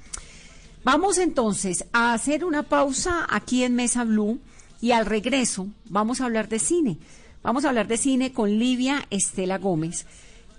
Vamos 0.85 1.19
entonces 1.19 1.87
a 1.93 2.13
hacer 2.13 2.45
una 2.45 2.65
pausa 2.65 3.27
aquí 3.31 3.65
en 3.65 3.75
Mesa 3.75 4.05
Blue 4.05 4.41
y 4.81 4.93
al 4.93 5.07
regreso 5.07 5.69
vamos 5.89 6.21
a 6.21 6.27
hablar 6.27 6.49
de 6.49 6.59
cine. 6.59 6.99
Vamos 7.43 7.65
a 7.65 7.71
hablar 7.71 7.89
de 7.89 7.97
cine 7.97 8.33
con 8.33 8.59
Livia 8.59 9.07
Estela 9.11 9.59
Gómez 9.59 10.07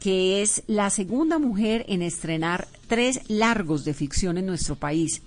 que 0.04 0.42
es 0.42 0.64
la 0.68 0.90
segunda 0.90 1.40
mujer 1.40 1.86
en 1.88 2.02
estrenar 2.02 2.68
tres 2.88 3.22
largos 3.30 3.86
de 3.86 3.94
ficción 3.94 4.38
en 4.38 4.46
nuestro 4.46 4.76
país. 4.76 5.22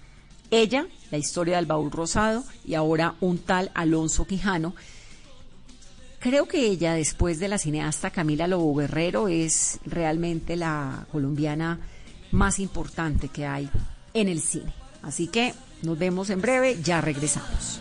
Ella, 0.51 0.87
la 1.11 1.17
historia 1.17 1.57
del 1.57 1.65
baúl 1.65 1.91
rosado, 1.91 2.45
y 2.63 2.75
ahora 2.75 3.15
un 3.23 3.39
tal 3.39 3.71
Alonso 3.73 4.27
Quijano. 4.27 4.75
Creo 6.19 6.47
que 6.47 6.67
ella, 6.67 6.93
después 6.93 7.39
de 7.39 7.49
la 7.49 7.57
cineasta 7.57 8.11
Camila 8.11 8.47
Lobo 8.47 8.75
Guerrero, 8.75 9.29
es 9.29 9.81
realmente 9.87 10.57
la 10.57 11.07
colombiana 11.11 11.81
más 12.31 12.59
importante 12.59 13.29
que 13.29 13.47
hay 13.47 13.71
en 14.13 14.29
el 14.29 14.43
cine. 14.43 14.75
Así 15.01 15.29
que 15.29 15.55
nos 15.81 15.99
vemos 15.99 16.29
en 16.29 16.43
breve, 16.43 16.77
ya 16.83 17.01
regresamos. 17.01 17.81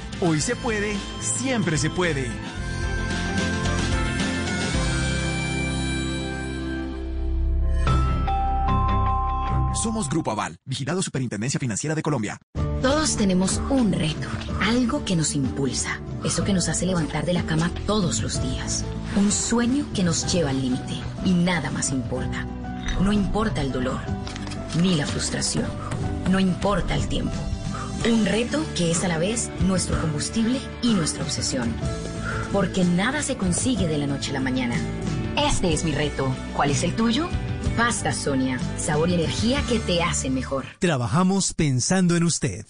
Hoy 0.23 0.39
se 0.39 0.55
puede, 0.55 0.95
siempre 1.19 1.79
se 1.79 1.89
puede. 1.89 2.27
Somos 9.73 10.09
Grupo 10.09 10.29
Aval, 10.29 10.59
vigilado 10.63 11.01
Superintendencia 11.01 11.59
Financiera 11.59 11.95
de 11.95 12.03
Colombia. 12.03 12.37
Todos 12.83 13.17
tenemos 13.17 13.59
un 13.71 13.91
reto, 13.91 14.27
algo 14.61 15.03
que 15.05 15.15
nos 15.15 15.33
impulsa, 15.33 15.99
eso 16.23 16.43
que 16.43 16.53
nos 16.53 16.69
hace 16.69 16.85
levantar 16.85 17.25
de 17.25 17.33
la 17.33 17.43
cama 17.43 17.71
todos 17.87 18.21
los 18.21 18.43
días, 18.43 18.85
un 19.15 19.31
sueño 19.31 19.87
que 19.95 20.03
nos 20.03 20.31
lleva 20.31 20.51
al 20.51 20.61
límite 20.61 20.93
y 21.25 21.33
nada 21.33 21.71
más 21.71 21.89
importa. 21.89 22.45
No 23.01 23.11
importa 23.11 23.61
el 23.61 23.71
dolor, 23.71 23.99
ni 24.83 24.93
la 24.93 25.07
frustración, 25.07 25.65
no 26.29 26.39
importa 26.39 26.93
el 26.93 27.07
tiempo. 27.07 27.33
Un 28.03 28.25
reto 28.25 28.65
que 28.75 28.89
es 28.89 29.03
a 29.03 29.07
la 29.07 29.19
vez 29.19 29.51
nuestro 29.67 29.99
combustible 30.01 30.59
y 30.81 30.95
nuestra 30.95 31.23
obsesión. 31.23 31.71
Porque 32.51 32.83
nada 32.83 33.21
se 33.21 33.37
consigue 33.37 33.87
de 33.87 33.99
la 33.99 34.07
noche 34.07 34.31
a 34.31 34.33
la 34.33 34.39
mañana. 34.39 34.75
Este 35.37 35.71
es 35.71 35.83
mi 35.83 35.91
reto. 35.91 36.35
¿Cuál 36.55 36.71
es 36.71 36.83
el 36.83 36.95
tuyo? 36.95 37.29
Pasta 37.77 38.11
Sonia, 38.11 38.59
sabor 38.77 39.09
y 39.09 39.13
energía 39.13 39.61
que 39.69 39.77
te 39.77 40.01
hacen 40.01 40.33
mejor. 40.33 40.65
Trabajamos 40.79 41.53
pensando 41.53 42.15
en 42.15 42.23
usted. 42.23 42.65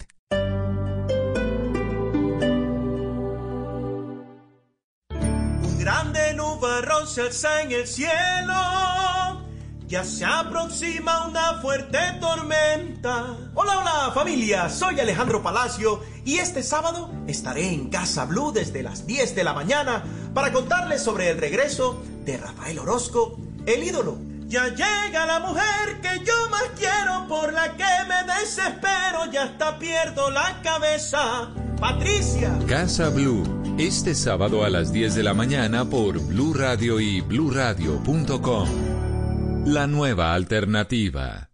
Un 5.63 5.79
grande 5.79 6.33
nubarrón 6.33 7.07
se 7.07 7.21
alza 7.21 7.61
en 7.61 7.71
el 7.71 7.87
cielo. 7.87 9.30
Ya 9.91 10.05
se 10.05 10.23
aproxima 10.23 11.27
una 11.27 11.55
fuerte 11.55 11.97
tormenta. 12.21 13.35
Hola, 13.53 13.79
hola 13.79 14.11
familia, 14.13 14.69
soy 14.69 14.97
Alejandro 15.01 15.43
Palacio 15.43 15.99
y 16.23 16.37
este 16.37 16.63
sábado 16.63 17.11
estaré 17.27 17.73
en 17.73 17.89
Casa 17.89 18.23
Blue 18.23 18.53
desde 18.53 18.83
las 18.83 19.05
10 19.05 19.35
de 19.35 19.43
la 19.43 19.53
mañana 19.53 20.05
para 20.33 20.53
contarles 20.53 21.03
sobre 21.03 21.29
el 21.29 21.39
regreso 21.39 22.01
de 22.23 22.37
Rafael 22.37 22.79
Orozco, 22.79 23.37
el 23.65 23.83
ídolo 23.83 24.17
ya 24.47 24.69
llega 24.69 25.25
la 25.25 25.41
mujer 25.41 25.99
que 26.01 26.23
yo 26.25 26.49
más 26.49 26.63
quiero, 26.77 27.27
por 27.27 27.51
la 27.51 27.75
que 27.75 27.83
me 28.07 28.33
desespero, 28.39 29.29
ya 29.29 29.43
hasta 29.43 29.77
pierdo 29.77 30.29
la 30.29 30.61
cabeza. 30.61 31.49
Patricia. 31.81 32.57
Casa 32.65 33.09
Blue, 33.09 33.43
este 33.77 34.15
sábado 34.15 34.63
a 34.63 34.69
las 34.69 34.93
10 34.93 35.15
de 35.15 35.23
la 35.23 35.33
mañana 35.33 35.83
por 35.83 36.19
Blue 36.19 36.53
Radio 36.53 37.01
y 37.01 37.19
bluradio.com. 37.19 38.90
La 39.65 39.85
nueva 39.85 40.33
alternativa. 40.33 41.49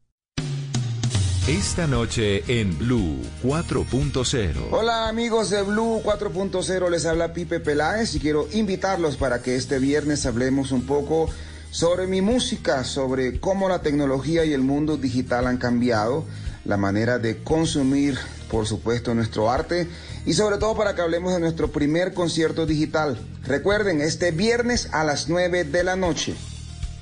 Esta 1.46 1.88
noche 1.88 2.42
en 2.48 2.78
Blue 2.78 3.20
4.0. 3.44 4.70
Hola 4.72 5.10
amigos 5.10 5.50
de 5.50 5.62
Blue 5.62 6.02
4.0, 6.02 6.90
les 6.90 7.06
habla 7.06 7.34
Pipe 7.34 7.60
Peláez 7.60 8.16
y 8.16 8.20
quiero 8.20 8.48
invitarlos 8.54 9.18
para 9.18 9.42
que 9.42 9.58
este 9.58 9.80
viernes 9.80 10.26
hablemos 10.26 10.72
un 10.72 10.86
poco 10.86 11.30
sobre 11.70 12.08
mi 12.08 12.22
música, 12.22 12.86
sobre 12.86 13.42
cómo 13.42 13.68
la 13.68 13.82
tecnología 13.82 14.46
y 14.46 14.54
el 14.54 14.62
mundo 14.62 14.96
digital 14.96 15.46
han 15.46 15.58
cambiado, 15.58 16.24
la 16.64 16.78
manera 16.78 17.20
de 17.20 17.44
consumir, 17.44 18.18
por 18.50 18.68
supuesto, 18.68 19.14
nuestro 19.14 19.52
arte 19.52 19.90
y 20.26 20.32
sobre 20.32 20.58
todo 20.58 20.78
para 20.78 20.96
que 20.96 21.02
hablemos 21.02 21.34
de 21.34 21.42
nuestro 21.42 21.74
primer 21.74 22.14
concierto 22.14 22.66
digital. 22.66 23.20
Recuerden, 23.44 24.00
este 24.00 24.32
viernes 24.32 24.88
a 24.94 25.04
las 25.04 25.28
9 25.28 25.66
de 25.66 25.84
la 25.84 25.98
noche. 25.98 26.36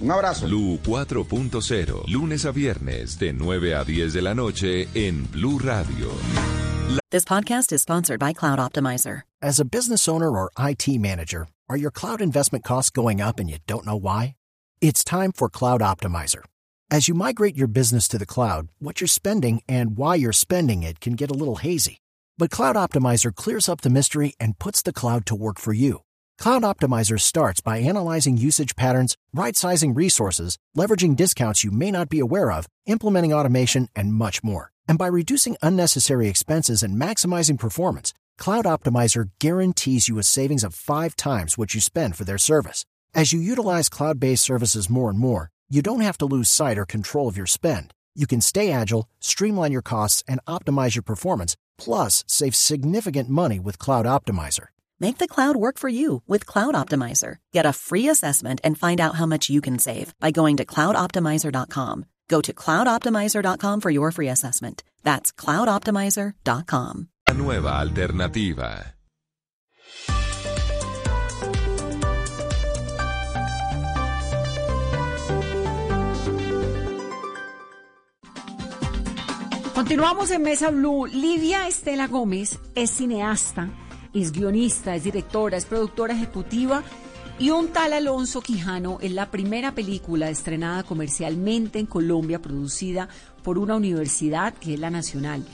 Un 0.01 0.11
abrazo. 0.11 0.45
Blue 0.47 0.77
4.0, 0.79 2.07
lunes 2.07 2.45
a 2.45 2.51
viernes 2.51 3.17
de 3.17 3.31
9 3.31 3.73
a 3.73 3.83
10 3.83 4.13
de 4.13 4.21
la 4.21 4.33
noche 4.33 4.87
en 4.93 5.25
Blue 5.31 5.57
Radio. 5.57 6.11
This 7.11 7.23
podcast 7.23 7.71
is 7.71 7.81
sponsored 7.81 8.19
by 8.19 8.33
Cloud 8.33 8.59
Optimizer. 8.59 9.21
As 9.41 9.59
a 9.59 9.65
business 9.65 10.07
owner 10.07 10.29
or 10.29 10.51
IT 10.59 10.87
manager, 10.99 11.47
are 11.69 11.77
your 11.77 11.91
cloud 11.91 12.21
investment 12.21 12.65
costs 12.65 12.89
going 12.89 13.21
up 13.21 13.39
and 13.39 13.49
you 13.49 13.57
don't 13.67 13.85
know 13.85 13.95
why? 13.95 14.35
It's 14.81 15.03
time 15.03 15.31
for 15.31 15.49
Cloud 15.49 15.81
Optimizer. 15.81 16.43
As 16.91 17.07
you 17.07 17.13
migrate 17.13 17.55
your 17.55 17.67
business 17.67 18.07
to 18.09 18.17
the 18.17 18.25
cloud, 18.25 18.67
what 18.79 18.99
you're 18.99 19.07
spending 19.07 19.61
and 19.67 19.97
why 19.97 20.15
you're 20.15 20.33
spending 20.33 20.83
it 20.83 20.99
can 20.99 21.13
get 21.13 21.31
a 21.31 21.35
little 21.35 21.55
hazy. 21.57 21.97
But 22.37 22.51
Cloud 22.51 22.75
Optimizer 22.75 23.33
clears 23.33 23.69
up 23.69 23.81
the 23.81 23.89
mystery 23.89 24.33
and 24.39 24.59
puts 24.59 24.81
the 24.81 24.93
cloud 24.93 25.25
to 25.27 25.35
work 25.35 25.57
for 25.57 25.73
you. 25.73 26.01
Cloud 26.37 26.63
Optimizer 26.63 27.19
starts 27.19 27.61
by 27.61 27.77
analyzing 27.77 28.37
usage 28.37 28.75
patterns, 28.75 29.17
right 29.33 29.55
sizing 29.55 29.93
resources, 29.93 30.57
leveraging 30.77 31.15
discounts 31.15 31.63
you 31.63 31.71
may 31.71 31.91
not 31.91 32.09
be 32.09 32.19
aware 32.19 32.51
of, 32.51 32.67
implementing 32.85 33.33
automation, 33.33 33.89
and 33.95 34.13
much 34.13 34.43
more. 34.43 34.71
And 34.87 34.97
by 34.97 35.07
reducing 35.07 35.57
unnecessary 35.63 36.27
expenses 36.27 36.83
and 36.83 37.01
maximizing 37.01 37.57
performance, 37.57 38.13
Cloud 38.37 38.65
Optimizer 38.65 39.29
guarantees 39.39 40.07
you 40.07 40.19
a 40.19 40.23
savings 40.23 40.63
of 40.63 40.75
five 40.75 41.15
times 41.15 41.57
what 41.57 41.73
you 41.73 41.81
spend 41.81 42.15
for 42.15 42.25
their 42.25 42.37
service. 42.37 42.85
As 43.13 43.31
you 43.31 43.39
utilize 43.39 43.89
cloud 43.89 44.19
based 44.19 44.43
services 44.43 44.89
more 44.89 45.09
and 45.09 45.17
more, 45.17 45.49
you 45.69 45.81
don't 45.81 46.01
have 46.01 46.17
to 46.19 46.25
lose 46.25 46.49
sight 46.49 46.77
or 46.77 46.85
control 46.85 47.27
of 47.27 47.37
your 47.37 47.47
spend. 47.47 47.93
You 48.13 48.27
can 48.27 48.41
stay 48.41 48.71
agile, 48.71 49.09
streamline 49.19 49.71
your 49.71 49.81
costs, 49.81 50.23
and 50.27 50.39
optimize 50.47 50.95
your 50.95 51.01
performance, 51.03 51.55
plus 51.77 52.23
save 52.27 52.55
significant 52.55 53.29
money 53.29 53.59
with 53.59 53.79
Cloud 53.79 54.05
Optimizer. 54.05 54.67
Make 54.99 55.17
the 55.17 55.27
cloud 55.27 55.55
work 55.55 55.77
for 55.77 55.89
you 55.89 56.21
with 56.27 56.45
Cloud 56.45 56.75
Optimizer. 56.75 57.37
Get 57.53 57.65
a 57.65 57.73
free 57.73 58.07
assessment 58.09 58.61
and 58.63 58.77
find 58.77 58.99
out 59.01 59.15
how 59.15 59.25
much 59.25 59.49
you 59.49 59.61
can 59.61 59.79
save 59.79 60.13
by 60.19 60.31
going 60.31 60.57
to 60.57 60.65
cloudoptimizer.com. 60.65 62.05
Go 62.27 62.41
to 62.41 62.53
cloudoptimizer.com 62.53 63.81
for 63.81 63.89
your 63.89 64.11
free 64.11 64.29
assessment. 64.29 64.83
That's 65.03 65.31
cloudoptimizer.com. 65.31 67.07
La 67.27 67.33
nueva 67.33 67.79
alternativa. 67.79 68.95
Continuamos 79.75 80.31
en 80.31 80.41
Mesa 80.41 80.71
Blue. 80.71 81.05
Livia 81.05 81.67
Estela 81.67 82.07
Gómez 82.07 82.59
es 82.75 82.91
cineasta, 82.91 83.69
es 84.21 84.31
guionista, 84.31 84.95
es 84.95 85.03
directora, 85.03 85.57
es 85.57 85.65
productora 85.65 86.13
ejecutiva 86.13 86.83
y 87.37 87.49
un 87.49 87.67
tal 87.67 87.93
Alonso 87.93 88.41
Quijano 88.41 88.97
es 89.01 89.11
la 89.11 89.29
primera 89.29 89.73
película 89.75 90.29
estrenada 90.29 90.83
comercialmente 90.83 91.79
en 91.79 91.85
Colombia 91.85 92.41
producida 92.41 93.09
por 93.43 93.57
una 93.57 93.75
universidad 93.75 94.53
que 94.53 94.75
es 94.75 94.79
la 94.79 94.89
Nacional. 94.89 95.45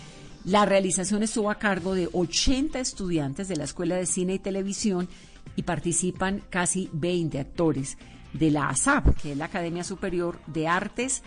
La 0.46 0.66
realización 0.66 1.24
estuvo 1.24 1.50
a 1.50 1.56
cargo 1.56 1.96
de 1.96 2.08
80 2.12 2.80
estudiantes 2.80 3.48
de 3.48 3.56
la 3.56 3.64
Escuela 3.64 3.96
de 3.96 4.06
Cine 4.06 4.36
y 4.36 4.40
Televisión 4.40 5.10
y 5.56 5.64
participan 5.64 6.44
casi 6.50 6.90
20 6.94 7.40
actores 7.40 7.98
de 8.34 8.52
la 8.52 8.70
ASAP, 8.70 9.16
que 9.20 9.32
es 9.32 9.38
la 9.38 9.46
Academia 9.46 9.84
Superior 9.84 10.40
de 10.48 10.68
Artes 10.68 11.24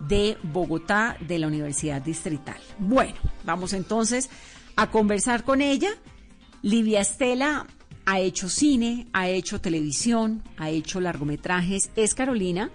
de 0.00 0.36
Bogotá 0.42 1.16
de 1.20 1.38
la 1.38 1.46
Universidad 1.46 2.02
Distrital. 2.02 2.58
Bueno, 2.78 3.14
vamos 3.44 3.72
entonces 3.72 4.28
a 4.76 4.90
conversar 4.90 5.44
con 5.44 5.62
ella. 5.62 5.90
Livia 6.64 7.02
Estela 7.02 7.66
ha 8.06 8.20
hecho 8.20 8.48
cine, 8.48 9.06
ha 9.12 9.28
hecho 9.28 9.60
televisión, 9.60 10.42
ha 10.56 10.70
hecho 10.70 10.98
largometrajes. 10.98 11.90
Es 11.94 12.14
Carolina, 12.14 12.70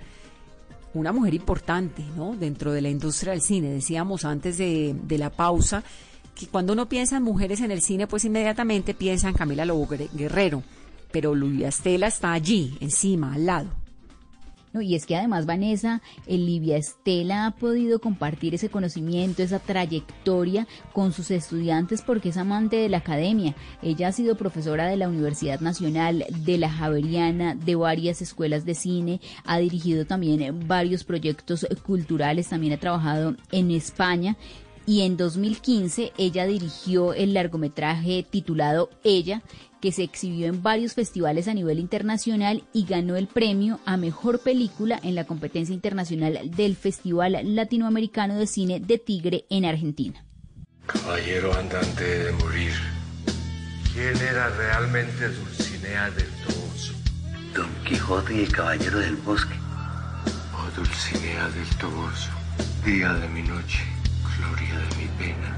una 0.93 1.11
mujer 1.11 1.33
importante, 1.33 2.03
¿no? 2.15 2.35
Dentro 2.35 2.71
de 2.71 2.81
la 2.81 2.89
industria 2.89 3.31
del 3.31 3.41
cine. 3.41 3.71
Decíamos 3.71 4.25
antes 4.25 4.59
de, 4.59 4.95
de 4.95 5.17
la 5.17 5.31
pausa 5.31 5.83
que 6.35 6.45
cuando 6.45 6.73
uno 6.73 6.87
piensa 6.87 7.17
en 7.17 7.23
mujeres 7.23 7.61
en 7.61 7.71
el 7.71 7.81
cine, 7.81 8.05
pues 8.05 8.25
inmediatamente 8.25 8.93
piensa 8.93 9.27
en 9.27 9.33
Camila 9.33 9.65
Lobo 9.65 9.87
Guerrero. 9.87 10.61
Pero 11.11 11.33
Livia 11.33 11.69
Estela 11.69 12.05
está 12.05 12.33
allí, 12.33 12.77
encima, 12.81 13.33
al 13.33 13.47
lado. 13.47 13.78
No, 14.71 14.81
y 14.81 14.95
es 14.95 15.05
que 15.05 15.15
además 15.15 15.45
Vanessa, 15.45 16.01
Livia 16.27 16.77
Estela 16.77 17.47
ha 17.47 17.51
podido 17.51 17.99
compartir 17.99 18.53
ese 18.53 18.69
conocimiento, 18.69 19.41
esa 19.41 19.59
trayectoria 19.59 20.67
con 20.93 21.11
sus 21.11 21.31
estudiantes 21.31 22.03
porque 22.03 22.29
es 22.29 22.37
amante 22.37 22.75
de 22.75 22.89
la 22.89 22.97
academia. 22.97 23.55
Ella 23.81 24.09
ha 24.09 24.11
sido 24.11 24.37
profesora 24.37 24.87
de 24.87 24.97
la 24.97 25.09
Universidad 25.09 25.59
Nacional, 25.59 26.25
de 26.29 26.57
la 26.57 26.69
Javeriana, 26.69 27.55
de 27.55 27.75
varias 27.75 28.21
escuelas 28.21 28.65
de 28.65 28.75
cine, 28.75 29.21
ha 29.43 29.57
dirigido 29.57 30.05
también 30.05 30.67
varios 30.67 31.03
proyectos 31.03 31.65
culturales, 31.83 32.49
también 32.49 32.73
ha 32.73 32.77
trabajado 32.77 33.35
en 33.51 33.71
España 33.71 34.37
y 34.89 35.01
en 35.01 35.17
2015 35.17 36.13
ella 36.17 36.47
dirigió 36.47 37.13
el 37.13 37.35
largometraje 37.35 38.25
titulado 38.27 38.89
Ella, 39.03 39.43
que 39.81 39.91
se 39.91 40.03
exhibió 40.03 40.47
en 40.47 40.61
varios 40.61 40.93
festivales 40.93 41.47
a 41.47 41.53
nivel 41.53 41.79
internacional 41.79 42.63
y 42.73 42.85
ganó 42.85 43.15
el 43.15 43.27
premio 43.27 43.79
a 43.85 43.97
Mejor 43.97 44.39
Película 44.39 44.99
en 45.03 45.15
la 45.15 45.25
competencia 45.25 45.73
internacional 45.73 46.51
del 46.55 46.75
Festival 46.75 47.37
Latinoamericano 47.43 48.35
de 48.37 48.47
Cine 48.47 48.79
de 48.79 48.97
Tigre 48.97 49.45
en 49.49 49.65
Argentina. 49.65 50.23
Caballero 50.85 51.53
andante 51.57 52.03
de 52.03 52.31
morir, 52.33 52.73
¿quién 53.93 54.15
era 54.17 54.49
realmente 54.49 55.29
Dulcinea 55.29 56.09
del 56.11 56.27
Toro? 56.45 56.59
Don 57.53 57.69
Quijote 57.83 58.35
y 58.35 58.39
el 58.43 58.51
Caballero 58.51 58.99
del 58.99 59.15
Bosque. 59.17 59.55
Oh 60.53 60.69
Dulcinea 60.75 61.49
del 61.49 61.67
Toboso, 61.77 62.29
día 62.85 63.11
de 63.13 63.27
mi 63.29 63.41
noche, 63.41 63.79
gloria 64.37 64.77
de 64.77 64.95
mi 64.97 65.07
pena. 65.17 65.57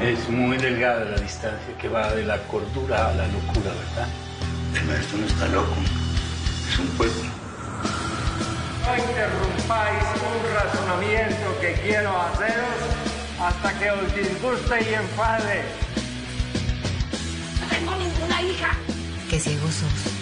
Es 0.00 0.28
muy 0.28 0.58
delgada 0.58 1.04
la 1.04 1.16
distancia 1.16 1.76
que 1.80 1.88
va 1.88 2.12
de 2.12 2.24
la 2.24 2.38
cordura 2.48 3.08
a 3.08 3.14
la 3.14 3.26
locura, 3.28 3.70
¿verdad? 3.72 4.08
El 4.74 4.84
maestro 4.84 5.18
no 5.18 5.26
está 5.26 5.48
loco, 5.48 5.74
es 6.68 6.78
un 6.78 6.86
pueblo. 6.88 7.22
No 8.84 8.96
interrumpáis 8.96 10.04
un 10.20 10.54
razonamiento 10.54 11.60
que 11.60 11.72
quiero 11.82 12.10
haceros 12.20 12.76
hasta 13.40 13.78
que 13.78 13.90
os 13.90 14.14
disguste 14.14 14.90
y 14.90 14.94
enfade. 14.94 15.64
No 17.60 17.66
tengo 17.68 17.96
ninguna 17.96 18.42
hija. 18.42 18.76
Qué 19.30 19.40
ciego 19.40 19.66
sos. 19.66 20.12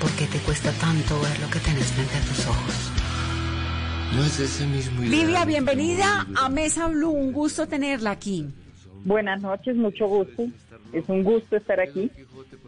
¿Por 0.00 0.10
qué 0.12 0.26
te 0.26 0.38
cuesta 0.38 0.72
tanto 0.72 1.20
ver 1.20 1.38
lo 1.38 1.50
que 1.50 1.60
tenés 1.60 1.86
frente 1.92 2.16
a 2.16 2.20
tus 2.22 2.46
ojos? 2.46 2.74
No 4.16 4.24
es 4.24 4.40
ese 4.40 4.66
mismo 4.66 5.02
Livia, 5.02 5.44
bienvenida 5.44 6.26
a 6.34 6.48
Mesa 6.48 6.88
Blue. 6.88 7.10
Un 7.10 7.32
gusto 7.32 7.68
tenerla 7.68 8.12
aquí. 8.12 8.48
Buenas 9.04 9.40
noches, 9.40 9.76
mucho 9.76 10.06
gusto. 10.06 10.46
Es 10.92 11.08
un 11.08 11.22
gusto 11.22 11.56
estar 11.56 11.80
aquí. 11.80 12.10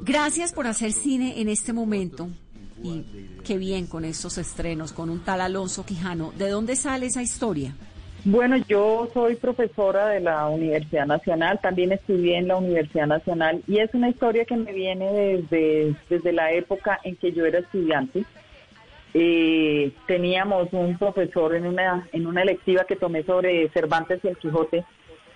Gracias 0.03 0.53
por 0.53 0.67
hacer 0.67 0.93
cine 0.93 1.41
en 1.41 1.49
este 1.49 1.73
momento. 1.73 2.29
Y 2.83 3.05
qué 3.45 3.59
bien 3.59 3.87
con 3.87 4.05
estos 4.05 4.39
estrenos, 4.39 4.93
con 4.93 5.11
un 5.11 5.21
tal 5.21 5.41
Alonso 5.41 5.85
Quijano. 5.85 6.33
¿De 6.33 6.49
dónde 6.49 6.75
sale 6.75 7.07
esa 7.07 7.23
historia? 7.23 7.75
Bueno, 8.25 8.57
yo 8.69 9.09
soy 9.13 9.35
profesora 9.35 10.09
de 10.09 10.21
la 10.21 10.49
Universidad 10.49 11.07
Nacional, 11.07 11.59
también 11.61 11.91
estudié 11.91 12.39
en 12.39 12.47
la 12.47 12.57
Universidad 12.57 13.09
Nacional 13.09 13.65
y 13.67 13.79
es 13.79 13.93
una 13.95 14.11
historia 14.11 14.45
que 14.45 14.57
me 14.57 14.73
viene 14.73 15.13
desde, 15.13 15.97
desde 16.09 16.33
la 16.33 16.53
época 16.53 17.01
en 17.03 17.17
que 17.17 17.33
yo 17.33 17.45
era 17.45 17.59
estudiante. 17.59 18.25
Eh, 19.13 19.91
teníamos 20.07 20.69
un 20.73 20.97
profesor 20.99 21.57
en 21.57 21.67
una, 21.67 22.09
en 22.13 22.27
una 22.29 22.43
electiva 22.43 22.85
que 22.85 22.95
tomé 22.95 23.25
sobre 23.25 23.69
Cervantes 23.71 24.21
y 24.23 24.29
el 24.29 24.37
Quijote 24.39 24.85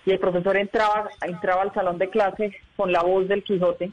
y 0.07 0.13
el 0.13 0.21
profesor 0.21 0.57
entraba, 0.57 1.11
entraba 1.23 1.63
al 1.63 1.75
salón 1.75 1.99
de 1.99 2.09
clase 2.09 2.57
con 2.77 2.93
la 2.93 3.03
voz 3.03 3.27
del 3.29 3.43
Quijote. 3.43 3.91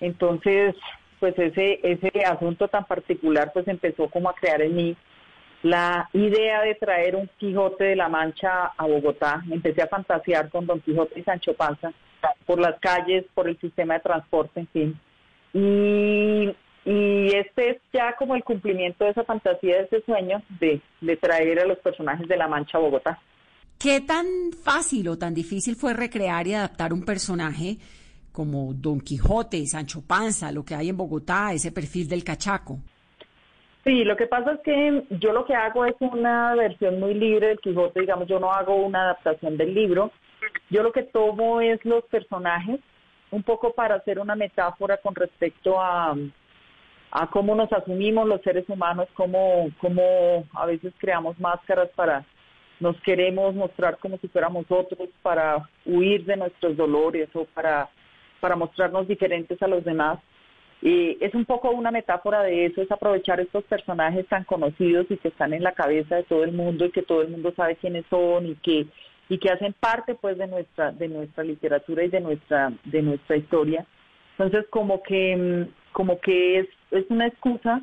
Entonces, 0.00 0.74
pues 1.20 1.38
ese, 1.38 1.80
ese 1.82 2.24
asunto 2.24 2.68
tan 2.68 2.84
particular 2.84 3.52
pues 3.54 3.66
empezó 3.68 4.08
como 4.08 4.28
a 4.28 4.34
crear 4.34 4.60
en 4.60 4.74
mí 4.74 4.96
la 5.62 6.08
idea 6.12 6.62
de 6.62 6.74
traer 6.74 7.14
un 7.16 7.30
Quijote 7.38 7.84
de 7.84 7.96
la 7.96 8.08
Mancha 8.08 8.72
a 8.76 8.86
Bogotá. 8.86 9.42
Empecé 9.50 9.82
a 9.82 9.88
fantasear 9.88 10.50
con 10.50 10.66
Don 10.66 10.80
Quijote 10.80 11.18
y 11.18 11.22
Sancho 11.22 11.54
Panza 11.54 11.92
por 12.44 12.58
las 12.58 12.78
calles, 12.80 13.24
por 13.32 13.48
el 13.48 13.58
sistema 13.60 13.94
de 13.94 14.00
transporte, 14.00 14.60
en 14.60 14.66
fin. 14.68 15.00
Y, 15.52 16.54
y 16.84 17.36
este 17.36 17.70
es 17.70 17.76
ya 17.92 18.16
como 18.16 18.34
el 18.34 18.42
cumplimiento 18.42 19.04
de 19.04 19.12
esa 19.12 19.24
fantasía, 19.24 19.76
de 19.76 19.84
ese 19.84 20.02
sueño 20.02 20.42
de, 20.60 20.80
de 21.00 21.16
traer 21.16 21.60
a 21.60 21.66
los 21.66 21.78
personajes 21.78 22.26
de 22.26 22.36
la 22.36 22.48
Mancha 22.48 22.78
a 22.78 22.80
Bogotá. 22.80 23.20
¿Qué 23.86 24.00
tan 24.00 24.26
fácil 24.64 25.06
o 25.06 25.16
tan 25.16 25.32
difícil 25.32 25.76
fue 25.76 25.94
recrear 25.94 26.44
y 26.48 26.54
adaptar 26.54 26.92
un 26.92 27.04
personaje 27.04 27.76
como 28.32 28.74
Don 28.74 29.00
Quijote, 29.00 29.64
Sancho 29.64 30.02
Panza, 30.04 30.50
lo 30.50 30.64
que 30.64 30.74
hay 30.74 30.88
en 30.88 30.96
Bogotá, 30.96 31.52
ese 31.52 31.70
perfil 31.70 32.08
del 32.08 32.24
cachaco? 32.24 32.78
Sí, 33.84 34.02
lo 34.02 34.16
que 34.16 34.26
pasa 34.26 34.54
es 34.54 34.60
que 34.64 35.04
yo 35.20 35.32
lo 35.32 35.44
que 35.44 35.54
hago 35.54 35.84
es 35.84 35.94
una 36.00 36.56
versión 36.56 36.98
muy 36.98 37.14
libre 37.14 37.46
del 37.46 37.60
Quijote, 37.60 38.00
digamos, 38.00 38.26
yo 38.26 38.40
no 38.40 38.50
hago 38.50 38.74
una 38.74 39.02
adaptación 39.02 39.56
del 39.56 39.72
libro, 39.72 40.10
yo 40.68 40.82
lo 40.82 40.90
que 40.90 41.04
tomo 41.04 41.60
es 41.60 41.78
los 41.84 42.02
personajes, 42.06 42.80
un 43.30 43.44
poco 43.44 43.72
para 43.72 43.94
hacer 43.94 44.18
una 44.18 44.34
metáfora 44.34 44.96
con 44.96 45.14
respecto 45.14 45.80
a, 45.80 46.16
a 47.12 47.26
cómo 47.28 47.54
nos 47.54 47.72
asumimos 47.72 48.26
los 48.26 48.42
seres 48.42 48.68
humanos, 48.68 49.06
cómo, 49.14 49.70
cómo 49.80 50.44
a 50.54 50.66
veces 50.66 50.92
creamos 50.98 51.38
máscaras 51.38 51.88
para 51.94 52.26
nos 52.80 53.00
queremos 53.02 53.54
mostrar 53.54 53.98
como 53.98 54.18
si 54.18 54.28
fuéramos 54.28 54.66
otros 54.68 55.08
para 55.22 55.68
huir 55.84 56.24
de 56.24 56.36
nuestros 56.36 56.76
dolores 56.76 57.28
o 57.34 57.44
para, 57.46 57.88
para 58.40 58.56
mostrarnos 58.56 59.08
diferentes 59.08 59.60
a 59.62 59.68
los 59.68 59.84
demás. 59.84 60.18
Y 60.82 61.16
es 61.24 61.34
un 61.34 61.46
poco 61.46 61.70
una 61.70 61.90
metáfora 61.90 62.42
de 62.42 62.66
eso, 62.66 62.82
es 62.82 62.92
aprovechar 62.92 63.40
estos 63.40 63.64
personajes 63.64 64.26
tan 64.28 64.44
conocidos 64.44 65.06
y 65.08 65.16
que 65.16 65.28
están 65.28 65.54
en 65.54 65.62
la 65.62 65.72
cabeza 65.72 66.16
de 66.16 66.24
todo 66.24 66.44
el 66.44 66.52
mundo 66.52 66.84
y 66.84 66.90
que 66.90 67.02
todo 67.02 67.22
el 67.22 67.28
mundo 67.28 67.52
sabe 67.56 67.76
quiénes 67.76 68.04
son 68.10 68.46
y 68.46 68.54
que 68.56 68.86
y 69.28 69.38
que 69.38 69.50
hacen 69.50 69.74
parte 69.80 70.14
pues 70.14 70.38
de 70.38 70.46
nuestra 70.46 70.92
de 70.92 71.08
nuestra 71.08 71.42
literatura 71.42 72.04
y 72.04 72.08
de 72.08 72.20
nuestra 72.20 72.72
de 72.84 73.02
nuestra 73.02 73.36
historia. 73.36 73.86
Entonces 74.32 74.66
como 74.68 75.02
que 75.02 75.66
como 75.92 76.20
que 76.20 76.58
es, 76.58 76.68
es 76.90 77.06
una 77.08 77.26
excusa 77.26 77.80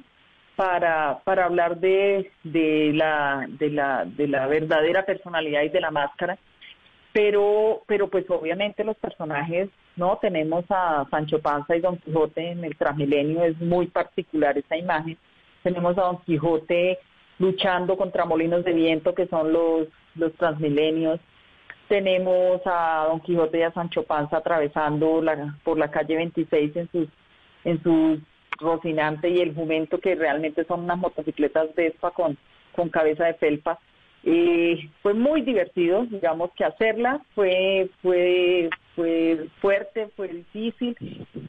para, 0.55 1.19
para 1.23 1.45
hablar 1.45 1.79
de, 1.79 2.31
de, 2.43 2.91
la, 2.93 3.45
de, 3.47 3.69
la, 3.69 4.05
de 4.05 4.27
la 4.27 4.47
verdadera 4.47 5.05
personalidad 5.05 5.63
y 5.63 5.69
de 5.69 5.81
la 5.81 5.91
máscara. 5.91 6.37
Pero, 7.11 7.83
pero 7.87 8.09
pues 8.09 8.27
obviamente 8.29 8.83
los 8.83 8.97
personajes, 8.97 9.69
¿no? 9.95 10.17
Tenemos 10.17 10.65
a 10.69 11.05
Sancho 11.11 11.39
Panza 11.39 11.75
y 11.75 11.81
Don 11.81 11.97
Quijote 11.97 12.51
en 12.51 12.63
el 12.63 12.75
Transmilenio, 12.75 13.43
es 13.43 13.59
muy 13.59 13.87
particular 13.87 14.57
esa 14.57 14.77
imagen. 14.77 15.17
Tenemos 15.61 15.97
a 15.97 16.01
Don 16.01 16.21
Quijote 16.21 16.97
luchando 17.37 17.97
contra 17.97 18.25
molinos 18.25 18.63
de 18.63 18.73
viento, 18.73 19.13
que 19.13 19.27
son 19.27 19.53
los, 19.53 19.87
los 20.15 20.33
Transmilenios. 20.33 21.19
Tenemos 21.87 22.61
a 22.65 23.05
Don 23.09 23.19
Quijote 23.19 23.59
y 23.59 23.63
a 23.63 23.73
Sancho 23.73 24.03
Panza 24.03 24.37
atravesando 24.37 25.21
la, 25.21 25.55
por 25.63 25.77
la 25.77 25.91
calle 25.91 26.15
26 26.15 26.75
en 26.75 26.91
sus, 26.91 27.07
en 27.63 27.83
sus 27.83 28.19
Rocinante 28.59 29.29
y 29.29 29.39
el 29.39 29.53
Jumento, 29.53 29.99
que 29.99 30.15
realmente 30.15 30.63
son 30.65 30.81
unas 30.81 30.97
motocicletas 30.97 31.73
Vespa 31.75 32.11
con, 32.11 32.37
con 32.75 32.89
cabeza 32.89 33.25
de 33.25 33.33
felpa. 33.35 33.79
Y 34.23 34.89
fue 35.01 35.13
muy 35.13 35.41
divertido, 35.41 36.05
digamos 36.05 36.51
que 36.55 36.63
hacerla 36.63 37.21
fue, 37.35 37.89
fue, 38.01 38.69
fue 38.95 39.47
fuerte, 39.59 40.07
fue 40.15 40.29
difícil, 40.29 40.95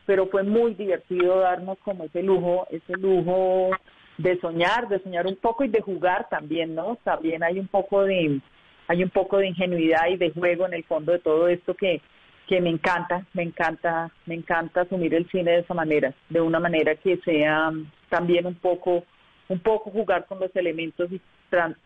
pero 0.06 0.26
fue 0.26 0.42
muy 0.42 0.74
divertido 0.74 1.38
darnos 1.38 1.78
como 1.78 2.04
ese 2.04 2.22
lujo, 2.22 2.66
ese 2.70 2.94
lujo 2.94 3.70
de 4.18 4.40
soñar, 4.40 4.88
de 4.88 4.98
soñar 5.00 5.26
un 5.26 5.36
poco 5.36 5.62
y 5.64 5.68
de 5.68 5.82
jugar 5.82 6.28
también, 6.28 6.74
¿no? 6.74 6.98
También 7.04 7.44
hay 7.44 7.60
un 7.60 7.68
poco 7.68 8.02
de, 8.02 8.40
hay 8.88 9.04
un 9.04 9.10
poco 9.10 9.38
de 9.38 9.48
ingenuidad 9.48 10.08
y 10.10 10.16
de 10.16 10.30
juego 10.30 10.66
en 10.66 10.74
el 10.74 10.84
fondo 10.84 11.12
de 11.12 11.20
todo 11.20 11.46
esto 11.46 11.74
que, 11.74 12.00
que 12.46 12.60
me 12.60 12.70
encanta, 12.70 13.24
me 13.32 13.42
encanta, 13.42 14.10
me 14.26 14.34
encanta 14.34 14.82
asumir 14.82 15.14
el 15.14 15.28
cine 15.30 15.52
de 15.52 15.58
esa 15.60 15.74
manera, 15.74 16.14
de 16.28 16.40
una 16.40 16.60
manera 16.60 16.94
que 16.96 17.16
sea 17.18 17.72
también 18.08 18.46
un 18.46 18.54
poco, 18.54 19.04
un 19.48 19.58
poco 19.60 19.90
jugar 19.90 20.26
con 20.26 20.38
los 20.40 20.54
elementos 20.54 21.10
y 21.10 21.20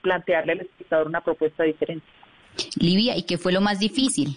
plantearle 0.03 0.53
al 0.53 0.61
espectador 0.61 1.07
una 1.07 1.21
propuesta 1.21 1.65
diferente. 1.65 2.07
Livia, 2.81 3.17
¿y 3.17 3.23
qué 3.23 3.39
fue 3.39 3.53
lo 3.53 3.61
más 3.61 3.79
difícil? 3.79 4.37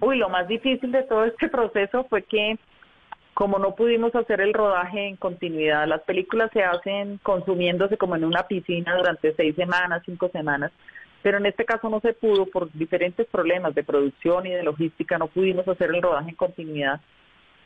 Uy, 0.00 0.16
lo 0.18 0.28
más 0.28 0.48
difícil 0.48 0.92
de 0.92 1.02
todo 1.04 1.24
este 1.24 1.48
proceso 1.50 2.04
fue 2.04 2.22
que 2.22 2.58
como 3.38 3.60
no 3.60 3.76
pudimos 3.76 4.12
hacer 4.16 4.40
el 4.40 4.52
rodaje 4.52 5.06
en 5.06 5.14
continuidad, 5.14 5.86
las 5.86 6.02
películas 6.02 6.50
se 6.52 6.64
hacen 6.64 7.18
consumiéndose 7.22 7.96
como 7.96 8.16
en 8.16 8.24
una 8.24 8.48
piscina 8.48 8.96
durante 8.96 9.32
seis 9.36 9.54
semanas, 9.54 10.02
cinco 10.04 10.28
semanas, 10.30 10.72
pero 11.22 11.38
en 11.38 11.46
este 11.46 11.64
caso 11.64 11.88
no 11.88 12.00
se 12.00 12.12
pudo 12.12 12.46
por 12.46 12.72
diferentes 12.72 13.26
problemas 13.26 13.74
de 13.74 13.84
producción 13.84 14.46
y 14.46 14.50
de 14.50 14.62
logística, 14.62 15.18
no 15.18 15.28
pudimos 15.28 15.66
hacer 15.66 15.90
el 15.94 16.02
rodaje 16.02 16.30
en 16.30 16.36
continuidad 16.36 17.00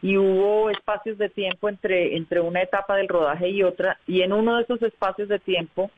y 0.03 0.17
hubo 0.17 0.69
espacios 0.69 1.17
de 1.17 1.29
tiempo 1.29 1.69
entre, 1.69 2.17
entre 2.17 2.41
una 2.41 2.61
etapa 2.61 2.97
del 2.97 3.09
rodaje 3.09 3.49
y 3.49 3.63
otra, 3.63 3.99
y 4.07 4.23
en 4.23 4.33
uno 4.33 4.57
de 4.57 4.65
esos 4.65 4.83
espacios 4.83 5.29
de 5.29 5.39
tiempo, 5.39 5.91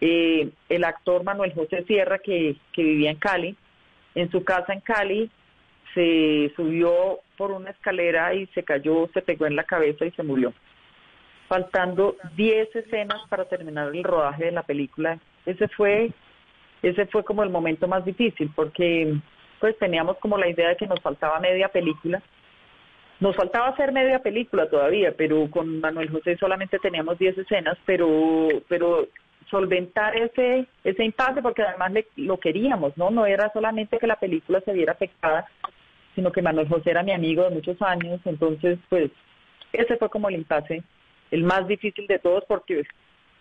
eh, 0.00 0.50
el 0.68 0.84
actor 0.84 1.22
Manuel 1.22 1.54
José 1.54 1.84
Sierra, 1.84 2.18
que, 2.18 2.56
que 2.72 2.82
vivía 2.82 3.12
en 3.12 3.18
Cali, 3.18 3.56
en 4.16 4.28
su 4.30 4.42
casa 4.42 4.72
en 4.72 4.80
Cali, 4.80 5.30
se 5.94 6.52
subió 6.56 7.20
por 7.36 7.52
una 7.52 7.70
escalera 7.70 8.34
y 8.34 8.46
se 8.48 8.64
cayó, 8.64 9.08
se 9.14 9.22
pegó 9.22 9.46
en 9.46 9.54
la 9.56 9.64
cabeza 9.64 10.04
y 10.04 10.10
se 10.10 10.24
murió. 10.24 10.52
Faltando 11.46 12.16
10 12.36 12.74
escenas 12.74 13.22
para 13.28 13.44
terminar 13.44 13.94
el 13.94 14.02
rodaje 14.02 14.46
de 14.46 14.52
la 14.52 14.64
película. 14.64 15.18
Ese 15.46 15.68
fue 15.68 16.10
ese 16.82 17.06
fue 17.06 17.24
como 17.24 17.42
el 17.42 17.50
momento 17.50 17.88
más 17.88 18.04
difícil 18.04 18.50
porque 18.54 19.16
pues 19.60 19.76
teníamos 19.78 20.16
como 20.18 20.38
la 20.38 20.48
idea 20.48 20.68
de 20.68 20.76
que 20.76 20.86
nos 20.86 21.00
faltaba 21.00 21.40
media 21.40 21.68
película. 21.68 22.22
Nos 23.20 23.34
faltaba 23.34 23.68
hacer 23.68 23.90
media 23.90 24.20
película 24.20 24.70
todavía, 24.70 25.12
pero 25.16 25.50
con 25.50 25.80
Manuel 25.80 26.10
José 26.10 26.36
solamente 26.36 26.78
teníamos 26.78 27.18
10 27.18 27.38
escenas, 27.38 27.76
pero 27.84 28.48
pero 28.68 29.08
solventar 29.50 30.16
ese 30.16 30.66
ese 30.84 31.04
impasse 31.04 31.42
porque 31.42 31.62
además 31.62 31.92
le, 31.92 32.06
lo 32.16 32.38
queríamos, 32.38 32.96
¿no? 32.96 33.10
No 33.10 33.26
era 33.26 33.50
solamente 33.52 33.98
que 33.98 34.06
la 34.06 34.16
película 34.16 34.60
se 34.60 34.72
viera 34.72 34.92
afectada, 34.92 35.46
sino 36.14 36.30
que 36.30 36.42
Manuel 36.42 36.68
José 36.68 36.90
era 36.90 37.02
mi 37.02 37.12
amigo 37.12 37.42
de 37.42 37.50
muchos 37.50 37.80
años, 37.82 38.20
entonces 38.24 38.78
pues 38.88 39.10
ese 39.72 39.96
fue 39.96 40.08
como 40.10 40.28
el 40.28 40.36
impasse, 40.36 40.82
el 41.32 41.42
más 41.42 41.66
difícil 41.66 42.06
de 42.06 42.20
todos 42.20 42.44
porque 42.46 42.84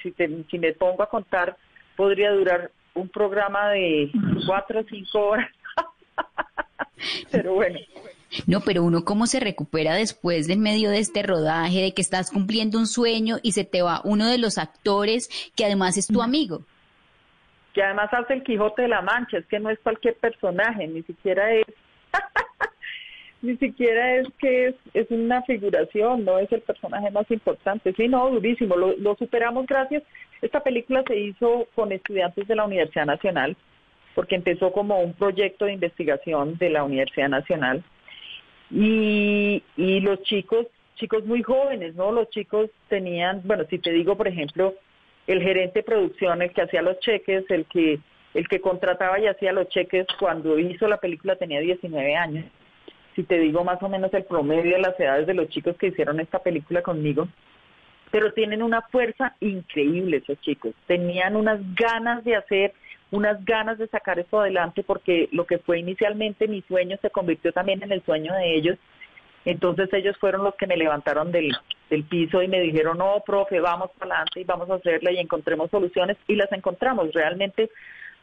si, 0.01 0.11
te, 0.11 0.27
si 0.49 0.57
me 0.57 0.73
pongo 0.73 1.03
a 1.03 1.09
contar 1.09 1.55
podría 1.95 2.31
durar 2.31 2.71
un 2.97 3.09
programa 3.09 3.69
de 3.69 4.11
cuatro 4.45 4.81
o 4.81 4.83
cinco 4.83 5.19
horas. 5.29 5.49
Pero 7.31 7.53
bueno, 7.53 7.79
No, 8.47 8.61
pero 8.61 8.83
uno 8.83 9.05
cómo 9.05 9.27
se 9.27 9.39
recupera 9.39 9.93
después 9.93 10.47
de 10.47 10.53
en 10.53 10.61
medio 10.61 10.89
de 10.89 10.99
este 10.99 11.21
rodaje, 11.23 11.81
de 11.81 11.93
que 11.93 12.01
estás 12.01 12.31
cumpliendo 12.31 12.77
un 12.79 12.87
sueño 12.87 13.37
y 13.43 13.51
se 13.51 13.63
te 13.63 13.81
va 13.81 14.01
uno 14.03 14.27
de 14.27 14.37
los 14.37 14.57
actores 14.57 15.29
que 15.55 15.65
además 15.65 15.97
es 15.97 16.07
tu 16.07 16.21
amigo. 16.21 16.61
Que 17.73 17.83
además 17.83 18.09
hace 18.11 18.33
el 18.33 18.43
Quijote 18.43 18.81
de 18.81 18.87
la 18.87 19.01
Mancha, 19.01 19.37
es 19.37 19.45
que 19.45 19.59
no 19.59 19.69
es 19.69 19.79
cualquier 19.79 20.15
personaje, 20.15 20.87
ni 20.87 21.03
siquiera 21.03 21.53
es, 21.53 21.65
ni 23.47 23.55
siquiera 23.57 24.15
es 24.17 24.27
que 24.39 24.75
es, 24.93 25.09
una 25.09 25.41
figuración, 25.43 26.25
no 26.25 26.37
es 26.37 26.51
el 26.51 26.61
personaje 26.61 27.09
más 27.11 27.29
importante. 27.31 27.93
Sí, 27.93 28.09
no, 28.09 28.29
durísimo, 28.29 28.75
lo, 28.75 28.95
lo 28.97 29.15
superamos 29.15 29.65
gracias. 29.65 30.03
Esta 30.41 30.59
película 30.59 31.03
se 31.07 31.17
hizo 31.17 31.67
con 31.73 31.93
estudiantes 31.93 32.45
de 32.45 32.55
la 32.55 32.65
Universidad 32.65 33.05
Nacional, 33.05 33.55
porque 34.15 34.35
empezó 34.35 34.73
como 34.73 34.99
un 34.99 35.13
proyecto 35.13 35.63
de 35.65 35.73
investigación 35.73 36.57
de 36.57 36.69
la 36.71 36.83
Universidad 36.83 37.29
Nacional 37.29 37.83
y, 38.69 39.63
y 39.77 39.99
los 40.01 40.21
chicos, 40.23 40.67
chicos 40.95 41.25
muy 41.25 41.41
jóvenes, 41.41 41.95
¿no? 41.95 42.11
Los 42.11 42.29
chicos 42.29 42.69
tenían, 42.89 43.41
bueno, 43.45 43.63
si 43.69 43.79
te 43.79 43.91
digo, 43.91 44.17
por 44.17 44.27
ejemplo, 44.27 44.73
el 45.25 45.41
gerente 45.41 45.79
de 45.79 45.83
producción, 45.83 46.41
el 46.41 46.51
que 46.51 46.63
hacía 46.63 46.81
los 46.81 46.99
cheques, 46.99 47.49
el 47.49 47.65
que 47.65 47.99
el 48.33 48.47
que 48.47 48.61
contrataba 48.61 49.19
y 49.19 49.25
hacía 49.25 49.51
los 49.51 49.67
cheques 49.69 50.05
cuando 50.19 50.59
hizo 50.59 50.87
la 50.87 50.97
película 50.97 51.37
tenía 51.37 51.59
19 51.59 52.15
años. 52.15 52.45
Si 53.17 53.23
te 53.23 53.39
digo 53.39 53.63
más 53.63 53.81
o 53.81 53.89
menos 53.89 54.13
el 54.13 54.25
promedio 54.25 54.75
de 54.75 54.79
las 54.79 54.99
edades 54.99 55.25
de 55.25 55.33
los 55.33 55.49
chicos 55.49 55.75
que 55.77 55.87
hicieron 55.87 56.19
esta 56.19 56.37
película 56.37 56.83
conmigo, 56.83 57.27
pero 58.11 58.31
tienen 58.31 58.61
una 58.61 58.83
fuerza 58.83 59.35
increíble 59.39 60.17
esos 60.17 60.39
chicos. 60.41 60.75
Tenían 60.85 61.35
unas 61.35 61.59
ganas 61.73 62.23
de 62.23 62.35
hacer, 62.35 62.73
unas 63.09 63.43
ganas 63.43 63.79
de 63.79 63.87
sacar 63.87 64.19
esto 64.19 64.39
adelante 64.39 64.83
porque 64.83 65.29
lo 65.31 65.47
que 65.47 65.57
fue 65.57 65.79
inicialmente 65.79 66.47
mi 66.47 66.61
sueño 66.61 66.95
se 67.01 67.09
convirtió 67.09 67.51
también 67.51 67.81
en 67.81 67.91
el 67.91 68.03
sueño 68.03 68.35
de 68.35 68.53
ellos. 68.53 68.77
Entonces 69.45 69.91
ellos 69.93 70.15
fueron 70.19 70.43
los 70.43 70.53
que 70.53 70.67
me 70.67 70.77
levantaron 70.77 71.31
del, 71.31 71.51
del 71.89 72.03
piso 72.03 72.43
y 72.43 72.47
me 72.47 72.61
dijeron, 72.61 72.99
no, 72.99 73.23
profe, 73.25 73.59
vamos 73.59 73.89
para 73.97 74.11
adelante 74.11 74.41
y 74.41 74.43
vamos 74.43 74.69
a 74.69 74.75
hacerla 74.75 75.11
y 75.11 75.17
encontremos 75.17 75.71
soluciones 75.71 76.17
y 76.27 76.35
las 76.35 76.51
encontramos. 76.51 77.11
Realmente 77.13 77.71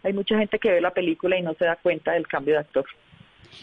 hay 0.05 0.13
mucha 0.13 0.39
gente 0.39 0.61
que 0.61 0.71
ve 0.71 0.81
la 0.81 0.93
película 0.93 1.37
y 1.37 1.43
no 1.43 1.55
se 1.55 1.65
da 1.65 1.75
cuenta 1.75 2.13
del 2.13 2.29
cambio 2.29 2.55
de 2.55 2.61
actor. 2.61 2.85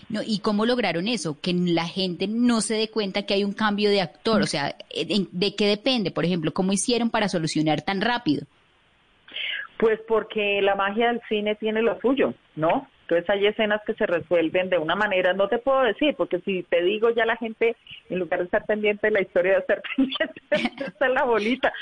No, 0.10 0.21
¿Y 0.25 0.39
cómo 0.39 0.65
lograron 0.65 1.08
eso? 1.08 1.39
Que 1.41 1.54
la 1.54 1.88
gente 1.88 2.27
no 2.27 2.62
se 2.62 2.75
dé 2.75 2.89
cuenta 2.89 3.25
que 3.25 3.34
hay 3.34 3.43
un 3.43 3.54
cambio 3.54 3.89
de 3.89 4.01
actor. 4.01 4.41
O 4.41 4.47
sea, 4.47 4.75
¿de 4.93 5.56
qué 5.56 5.67
depende? 5.67 6.12
Por 6.12 6.25
ejemplo, 6.25 6.54
¿cómo 6.54 6.73
hicieron 6.73 7.10
para 7.10 7.30
solucionar 7.30 7.82
tan 7.82 8.01
rápido? 8.01 8.45
Pues 9.77 9.99
porque 10.08 10.62
la 10.62 10.75
magia 10.75 11.08
del 11.08 11.21
cine 11.27 11.56
tiene 11.56 11.82
lo 11.82 11.99
suyo, 11.99 12.34
¿no? 12.56 12.88
Entonces 13.12 13.30
hay 13.30 13.45
escenas 13.45 13.82
que 13.86 13.93
se 13.95 14.06
resuelven 14.06 14.69
de 14.69 14.78
una 14.78 14.95
manera, 14.95 15.34
no 15.34 15.50
te 15.50 15.58
puedo 15.58 15.82
decir, 15.82 16.15
porque 16.15 16.39
si 16.45 16.63
te 16.63 16.82
digo 16.82 17.10
ya 17.10 17.26
la 17.26 17.36
gente, 17.36 17.76
en 18.10 18.19
lugar 18.19 18.39
de 18.39 18.45
estar 18.45 18.65
pendiente 18.65 19.08
de 19.08 19.12
la 19.12 19.21
historia, 19.21 19.54
de 19.56 19.60
estar 19.60 19.82
pendiente 19.97 20.93
en 21.02 21.13
la 21.13 21.26
bolita. 21.26 21.74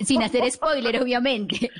sin 0.00 0.22
hacer 0.22 0.50
spoiler, 0.50 1.00
obviamente. 1.00 1.70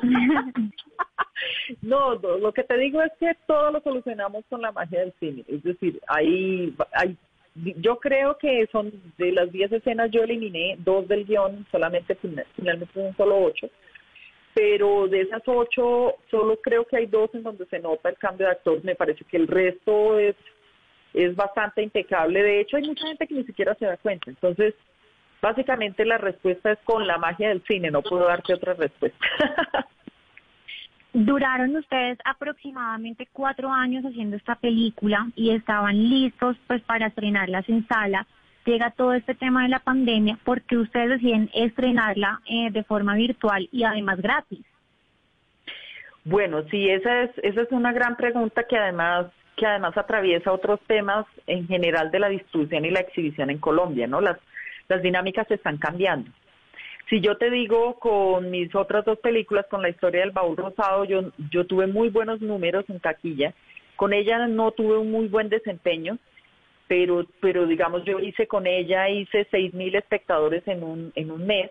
no, 1.82 2.14
no, 2.14 2.38
lo 2.38 2.52
que 2.54 2.64
te 2.64 2.78
digo 2.78 3.02
es 3.02 3.12
que 3.20 3.36
todo 3.46 3.70
lo 3.70 3.82
solucionamos 3.82 4.46
con 4.48 4.62
la 4.62 4.72
magia 4.72 5.00
del 5.00 5.12
cine. 5.20 5.44
Es 5.46 5.62
decir, 5.62 6.00
hay, 6.06 6.74
hay 6.94 7.18
yo 7.54 7.98
creo 7.98 8.38
que 8.38 8.66
son 8.72 8.90
de 9.18 9.30
las 9.30 9.52
10 9.52 9.72
escenas 9.72 10.10
yo 10.10 10.22
eliminé 10.22 10.76
dos 10.78 11.06
del 11.06 11.26
guion, 11.26 11.66
solamente 11.70 12.16
finalmente 12.56 12.92
son 12.94 13.14
solo 13.14 13.44
ocho 13.44 13.68
pero 14.54 15.08
de 15.08 15.22
esas 15.22 15.42
ocho, 15.46 16.14
solo 16.30 16.60
creo 16.62 16.84
que 16.84 16.96
hay 16.96 17.06
dos 17.06 17.28
en 17.34 17.42
donde 17.42 17.66
se 17.66 17.80
nota 17.80 18.08
el 18.08 18.16
cambio 18.16 18.46
de 18.46 18.52
actor. 18.52 18.82
Me 18.84 18.94
parece 18.94 19.24
que 19.24 19.36
el 19.36 19.48
resto 19.48 20.18
es, 20.18 20.36
es 21.12 21.34
bastante 21.34 21.82
impecable. 21.82 22.42
De 22.42 22.60
hecho, 22.60 22.76
hay 22.76 22.84
mucha 22.84 23.06
gente 23.06 23.26
que 23.26 23.34
ni 23.34 23.44
siquiera 23.44 23.74
se 23.74 23.86
da 23.86 23.96
cuenta. 23.96 24.30
Entonces, 24.30 24.74
básicamente 25.42 26.04
la 26.04 26.18
respuesta 26.18 26.70
es 26.70 26.78
con 26.84 27.06
la 27.06 27.18
magia 27.18 27.48
del 27.48 27.64
cine. 27.64 27.90
No 27.90 28.02
puedo 28.02 28.26
darte 28.26 28.54
otra 28.54 28.74
respuesta. 28.74 29.26
Duraron 31.12 31.76
ustedes 31.76 32.18
aproximadamente 32.24 33.28
cuatro 33.32 33.72
años 33.72 34.04
haciendo 34.04 34.36
esta 34.36 34.56
película 34.56 35.28
y 35.36 35.50
estaban 35.50 35.96
listos 35.96 36.56
pues 36.66 36.82
para 36.82 37.06
estrenarlas 37.06 37.68
en 37.68 37.86
sala 37.86 38.26
llega 38.64 38.90
todo 38.90 39.12
este 39.14 39.34
tema 39.34 39.62
de 39.62 39.68
la 39.68 39.80
pandemia, 39.80 40.38
porque 40.44 40.76
ustedes 40.76 41.10
deciden 41.10 41.50
estrenarla 41.54 42.40
eh, 42.46 42.70
de 42.70 42.84
forma 42.84 43.14
virtual 43.14 43.68
y 43.70 43.84
además 43.84 44.20
gratis? 44.20 44.64
Bueno, 46.24 46.62
sí, 46.70 46.88
esa 46.88 47.22
es, 47.22 47.30
esa 47.42 47.62
es 47.62 47.70
una 47.70 47.92
gran 47.92 48.16
pregunta 48.16 48.64
que 48.64 48.78
además 48.78 49.26
que 49.56 49.66
además 49.66 49.96
atraviesa 49.96 50.52
otros 50.52 50.80
temas 50.88 51.26
en 51.46 51.68
general 51.68 52.10
de 52.10 52.18
la 52.18 52.28
distribución 52.28 52.84
y 52.84 52.90
la 52.90 53.00
exhibición 53.00 53.50
en 53.50 53.58
Colombia, 53.58 54.08
¿no? 54.08 54.20
Las, 54.20 54.36
las 54.88 55.00
dinámicas 55.00 55.46
se 55.46 55.54
están 55.54 55.78
cambiando. 55.78 56.28
Si 57.08 57.20
yo 57.20 57.36
te 57.36 57.50
digo 57.50 57.98
con 58.00 58.50
mis 58.50 58.74
otras 58.74 59.04
dos 59.04 59.18
películas, 59.18 59.66
con 59.70 59.82
la 59.82 59.90
historia 59.90 60.22
del 60.22 60.30
baúl 60.30 60.56
rosado, 60.56 61.04
yo, 61.04 61.30
yo 61.50 61.66
tuve 61.66 61.86
muy 61.86 62.08
buenos 62.08 62.40
números 62.40 62.84
en 62.88 62.98
taquilla. 62.98 63.52
Con 63.96 64.12
ella 64.12 64.46
no 64.48 64.72
tuve 64.72 64.98
un 64.98 65.12
muy 65.12 65.28
buen 65.28 65.48
desempeño, 65.48 66.18
pero, 66.88 67.26
pero 67.40 67.66
digamos 67.66 68.04
yo 68.04 68.18
hice 68.18 68.46
con 68.46 68.66
ella, 68.66 69.08
hice 69.08 69.46
seis 69.50 69.72
mil 69.74 69.94
espectadores 69.94 70.66
en 70.68 70.82
un, 70.82 71.12
en 71.14 71.30
un 71.30 71.46
mes 71.46 71.70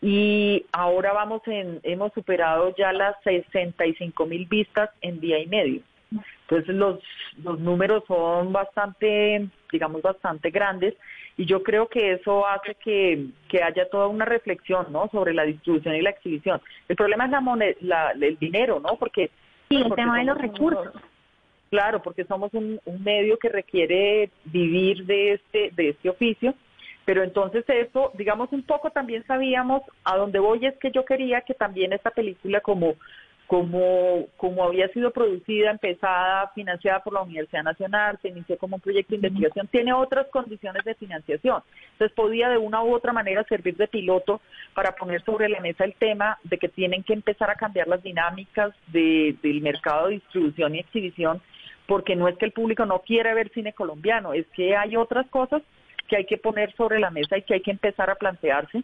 y 0.00 0.66
ahora 0.72 1.12
vamos 1.12 1.40
en, 1.46 1.80
hemos 1.82 2.12
superado 2.12 2.74
ya 2.76 2.92
las 2.92 3.16
65 3.24 4.26
mil 4.26 4.46
vistas 4.46 4.90
en 5.00 5.18
día 5.18 5.38
y 5.38 5.46
medio. 5.46 5.80
Entonces 6.42 6.74
los, 6.74 7.00
los 7.42 7.58
números 7.58 8.04
son 8.06 8.52
bastante, 8.52 9.48
digamos, 9.72 10.02
bastante 10.02 10.50
grandes 10.50 10.94
y 11.38 11.46
yo 11.46 11.62
creo 11.62 11.88
que 11.88 12.12
eso 12.12 12.46
hace 12.46 12.74
que, 12.74 13.28
que 13.48 13.62
haya 13.62 13.88
toda 13.88 14.08
una 14.08 14.26
reflexión, 14.26 14.86
¿no? 14.90 15.08
Sobre 15.08 15.32
la 15.32 15.44
distribución 15.44 15.94
y 15.94 16.02
la 16.02 16.10
exhibición. 16.10 16.60
El 16.88 16.96
problema 16.96 17.24
es 17.24 17.30
la 17.30 17.40
moneda, 17.40 18.12
el 18.20 18.36
dinero, 18.38 18.80
¿no? 18.80 18.96
Porque 18.96 19.30
sí, 19.70 19.76
el 19.76 19.94
tema 19.94 20.18
de 20.18 20.24
los 20.24 20.38
recursos. 20.38 20.92
Claro, 21.74 22.00
porque 22.00 22.24
somos 22.26 22.54
un, 22.54 22.78
medio 23.00 23.36
que 23.36 23.48
requiere 23.48 24.30
vivir 24.44 25.04
de 25.06 25.32
este, 25.32 25.72
de 25.74 25.88
este 25.88 26.08
oficio, 26.08 26.54
pero 27.04 27.24
entonces 27.24 27.64
eso, 27.66 28.12
digamos 28.14 28.52
un 28.52 28.62
poco 28.62 28.90
también 28.90 29.26
sabíamos 29.26 29.82
a 30.04 30.16
dónde 30.16 30.38
voy 30.38 30.64
es 30.64 30.78
que 30.78 30.92
yo 30.92 31.04
quería 31.04 31.40
que 31.40 31.52
también 31.52 31.92
esta 31.92 32.12
película 32.12 32.60
como 32.60 32.94
como, 33.46 34.26
como 34.38 34.64
había 34.64 34.88
sido 34.88 35.10
producida, 35.10 35.70
empezada, 35.70 36.50
financiada 36.54 37.00
por 37.00 37.12
la 37.12 37.20
Universidad 37.22 37.62
Nacional, 37.62 38.18
se 38.22 38.28
inició 38.28 38.56
como 38.56 38.76
un 38.76 38.80
proyecto 38.80 39.10
de 39.10 39.16
investigación, 39.16 39.66
tiene 39.66 39.92
otras 39.92 40.28
condiciones 40.28 40.82
de 40.84 40.94
financiación. 40.94 41.62
Entonces 41.92 42.14
podía 42.16 42.48
de 42.48 42.56
una 42.56 42.82
u 42.82 42.94
otra 42.94 43.12
manera 43.12 43.44
servir 43.44 43.76
de 43.76 43.86
piloto 43.86 44.40
para 44.74 44.92
poner 44.92 45.22
sobre 45.24 45.50
la 45.50 45.60
mesa 45.60 45.84
el 45.84 45.94
tema 45.94 46.38
de 46.44 46.56
que 46.56 46.70
tienen 46.70 47.02
que 47.02 47.12
empezar 47.12 47.50
a 47.50 47.56
cambiar 47.56 47.86
las 47.86 48.02
dinámicas 48.02 48.72
del 48.86 49.60
mercado 49.60 50.06
de 50.06 50.14
distribución 50.14 50.76
y 50.76 50.78
exhibición 50.78 51.42
porque 51.86 52.16
no 52.16 52.28
es 52.28 52.36
que 52.38 52.46
el 52.46 52.52
público 52.52 52.86
no 52.86 53.00
quiera 53.00 53.34
ver 53.34 53.50
cine 53.50 53.72
colombiano, 53.72 54.32
es 54.32 54.46
que 54.48 54.76
hay 54.76 54.96
otras 54.96 55.28
cosas 55.28 55.62
que 56.08 56.16
hay 56.16 56.26
que 56.26 56.38
poner 56.38 56.74
sobre 56.74 56.98
la 56.98 57.10
mesa 57.10 57.36
y 57.36 57.42
que 57.42 57.54
hay 57.54 57.60
que 57.60 57.70
empezar 57.70 58.10
a 58.10 58.16
plantearse. 58.16 58.82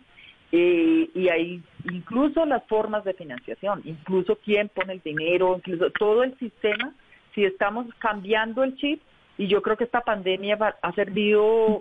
Eh, 0.52 1.08
y 1.14 1.28
hay 1.28 1.62
incluso 1.92 2.44
las 2.44 2.64
formas 2.66 3.04
de 3.04 3.14
financiación, 3.14 3.82
incluso 3.84 4.36
quién 4.44 4.68
pone 4.68 4.94
el 4.94 5.00
dinero, 5.00 5.54
incluso 5.56 5.90
todo 5.90 6.24
el 6.24 6.36
sistema, 6.38 6.92
si 7.34 7.44
estamos 7.44 7.86
cambiando 8.00 8.64
el 8.64 8.74
chip, 8.76 9.00
y 9.38 9.46
yo 9.46 9.62
creo 9.62 9.76
que 9.76 9.84
esta 9.84 10.00
pandemia 10.00 10.58
ha 10.82 10.92
servido, 10.92 11.80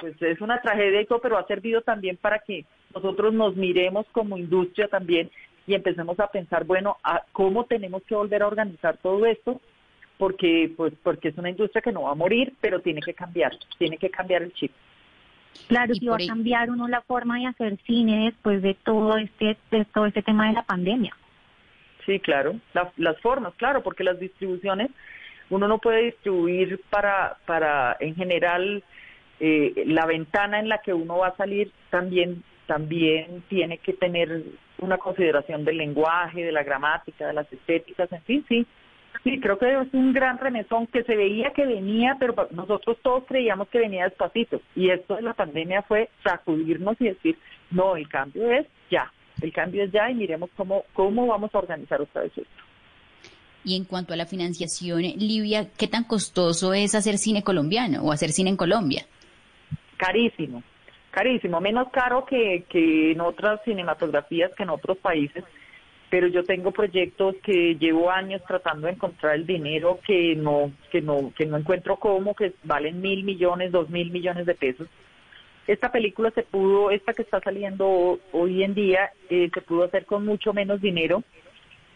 pues 0.00 0.20
es 0.20 0.40
una 0.42 0.60
tragedia 0.60 1.00
y 1.00 1.06
todo, 1.06 1.20
pero 1.20 1.38
ha 1.38 1.46
servido 1.46 1.80
también 1.80 2.18
para 2.18 2.40
que 2.40 2.66
nosotros 2.94 3.32
nos 3.32 3.56
miremos 3.56 4.06
como 4.12 4.36
industria 4.36 4.88
también 4.88 5.30
y 5.66 5.74
empecemos 5.74 6.20
a 6.20 6.28
pensar, 6.28 6.64
bueno, 6.64 6.98
a 7.02 7.24
cómo 7.32 7.64
tenemos 7.64 8.02
que 8.04 8.14
volver 8.14 8.42
a 8.42 8.46
organizar 8.46 8.98
todo 8.98 9.24
esto 9.26 9.60
porque 10.22 10.70
pues 10.76 10.92
porque 11.02 11.30
es 11.30 11.36
una 11.36 11.50
industria 11.50 11.82
que 11.82 11.90
no 11.90 12.02
va 12.02 12.12
a 12.12 12.14
morir, 12.14 12.54
pero 12.60 12.78
tiene 12.78 13.00
que 13.00 13.12
cambiar, 13.12 13.50
tiene 13.76 13.98
que 13.98 14.08
cambiar 14.08 14.44
el 14.44 14.52
chip. 14.52 14.70
Claro, 15.66 15.92
si 15.96 16.06
va 16.06 16.14
a 16.14 16.26
cambiar 16.28 16.70
uno 16.70 16.86
la 16.86 17.00
forma 17.00 17.40
de 17.40 17.46
hacer 17.46 17.76
cine 17.84 18.26
después 18.26 18.62
de 18.62 18.74
todo 18.84 19.16
este 19.16 19.56
de 19.72 19.84
todo 19.86 20.06
este 20.06 20.22
tema 20.22 20.46
de 20.46 20.52
la 20.52 20.62
pandemia. 20.62 21.12
Sí, 22.06 22.20
claro, 22.20 22.54
las 22.98 23.20
formas, 23.20 23.52
claro, 23.56 23.82
porque 23.82 24.04
las 24.04 24.20
distribuciones 24.20 24.90
uno 25.50 25.66
no 25.66 25.78
puede 25.78 26.04
distribuir 26.04 26.80
para 26.88 27.38
para 27.44 27.96
en 27.98 28.14
general 28.14 28.84
eh, 29.40 29.82
la 29.86 30.06
ventana 30.06 30.60
en 30.60 30.68
la 30.68 30.78
que 30.78 30.94
uno 30.94 31.18
va 31.18 31.28
a 31.28 31.36
salir 31.36 31.72
también 31.90 32.44
también 32.68 33.42
tiene 33.48 33.78
que 33.78 33.94
tener 33.94 34.44
una 34.78 34.98
consideración 34.98 35.64
del 35.64 35.78
lenguaje, 35.78 36.44
de 36.44 36.52
la 36.52 36.62
gramática, 36.62 37.26
de 37.26 37.32
las 37.32 37.52
estéticas, 37.52 38.12
en 38.12 38.22
fin, 38.22 38.44
sí, 38.48 38.64
Sí, 39.24 39.38
creo 39.38 39.56
que 39.56 39.70
es 39.70 39.94
un 39.94 40.12
gran 40.12 40.38
remesón 40.38 40.88
que 40.88 41.04
se 41.04 41.14
veía 41.14 41.52
que 41.54 41.64
venía, 41.64 42.16
pero 42.18 42.34
nosotros 42.50 42.98
todos 43.02 43.24
creíamos 43.26 43.68
que 43.68 43.78
venía 43.78 44.04
despacito. 44.04 44.60
Y 44.74 44.90
esto 44.90 45.14
de 45.14 45.22
la 45.22 45.34
pandemia 45.34 45.82
fue 45.82 46.08
sacudirnos 46.24 47.00
y 47.00 47.04
decir, 47.04 47.38
no, 47.70 47.96
el 47.96 48.08
cambio 48.08 48.50
es 48.50 48.66
ya, 48.90 49.12
el 49.40 49.52
cambio 49.52 49.84
es 49.84 49.92
ya 49.92 50.10
y 50.10 50.14
miremos 50.14 50.50
cómo, 50.56 50.84
cómo 50.92 51.26
vamos 51.26 51.54
a 51.54 51.58
organizar 51.58 52.00
otra 52.00 52.22
vez 52.22 52.32
esto. 52.36 52.50
Y 53.64 53.76
en 53.76 53.84
cuanto 53.84 54.12
a 54.12 54.16
la 54.16 54.26
financiación, 54.26 55.02
Livia, 55.02 55.68
¿qué 55.78 55.86
tan 55.86 56.02
costoso 56.02 56.74
es 56.74 56.96
hacer 56.96 57.16
cine 57.16 57.44
colombiano 57.44 58.02
o 58.02 58.10
hacer 58.10 58.30
cine 58.30 58.50
en 58.50 58.56
Colombia? 58.56 59.06
Carísimo, 59.96 60.64
carísimo, 61.12 61.60
menos 61.60 61.88
caro 61.92 62.24
que, 62.24 62.64
que 62.68 63.12
en 63.12 63.20
otras 63.20 63.60
cinematografías, 63.64 64.50
que 64.56 64.64
en 64.64 64.70
otros 64.70 64.98
países 64.98 65.44
pero 66.12 66.26
yo 66.26 66.44
tengo 66.44 66.72
proyectos 66.72 67.36
que 67.42 67.74
llevo 67.76 68.10
años 68.10 68.42
tratando 68.46 68.86
de 68.86 68.92
encontrar 68.92 69.34
el 69.34 69.46
dinero 69.46 69.98
que 70.06 70.36
no 70.36 70.70
que 70.90 71.00
no 71.00 71.32
que 71.34 71.46
no 71.46 71.56
encuentro 71.56 71.96
cómo 71.96 72.34
que 72.34 72.52
valen 72.64 73.00
mil 73.00 73.24
millones 73.24 73.72
dos 73.72 73.88
mil 73.88 74.10
millones 74.10 74.44
de 74.44 74.54
pesos. 74.54 74.86
Esta 75.66 75.90
película 75.90 76.30
se 76.32 76.42
pudo 76.42 76.90
esta 76.90 77.14
que 77.14 77.22
está 77.22 77.40
saliendo 77.40 78.20
hoy 78.30 78.62
en 78.62 78.74
día 78.74 79.10
eh, 79.30 79.48
se 79.54 79.62
pudo 79.62 79.84
hacer 79.84 80.04
con 80.04 80.26
mucho 80.26 80.52
menos 80.52 80.82
dinero 80.82 81.22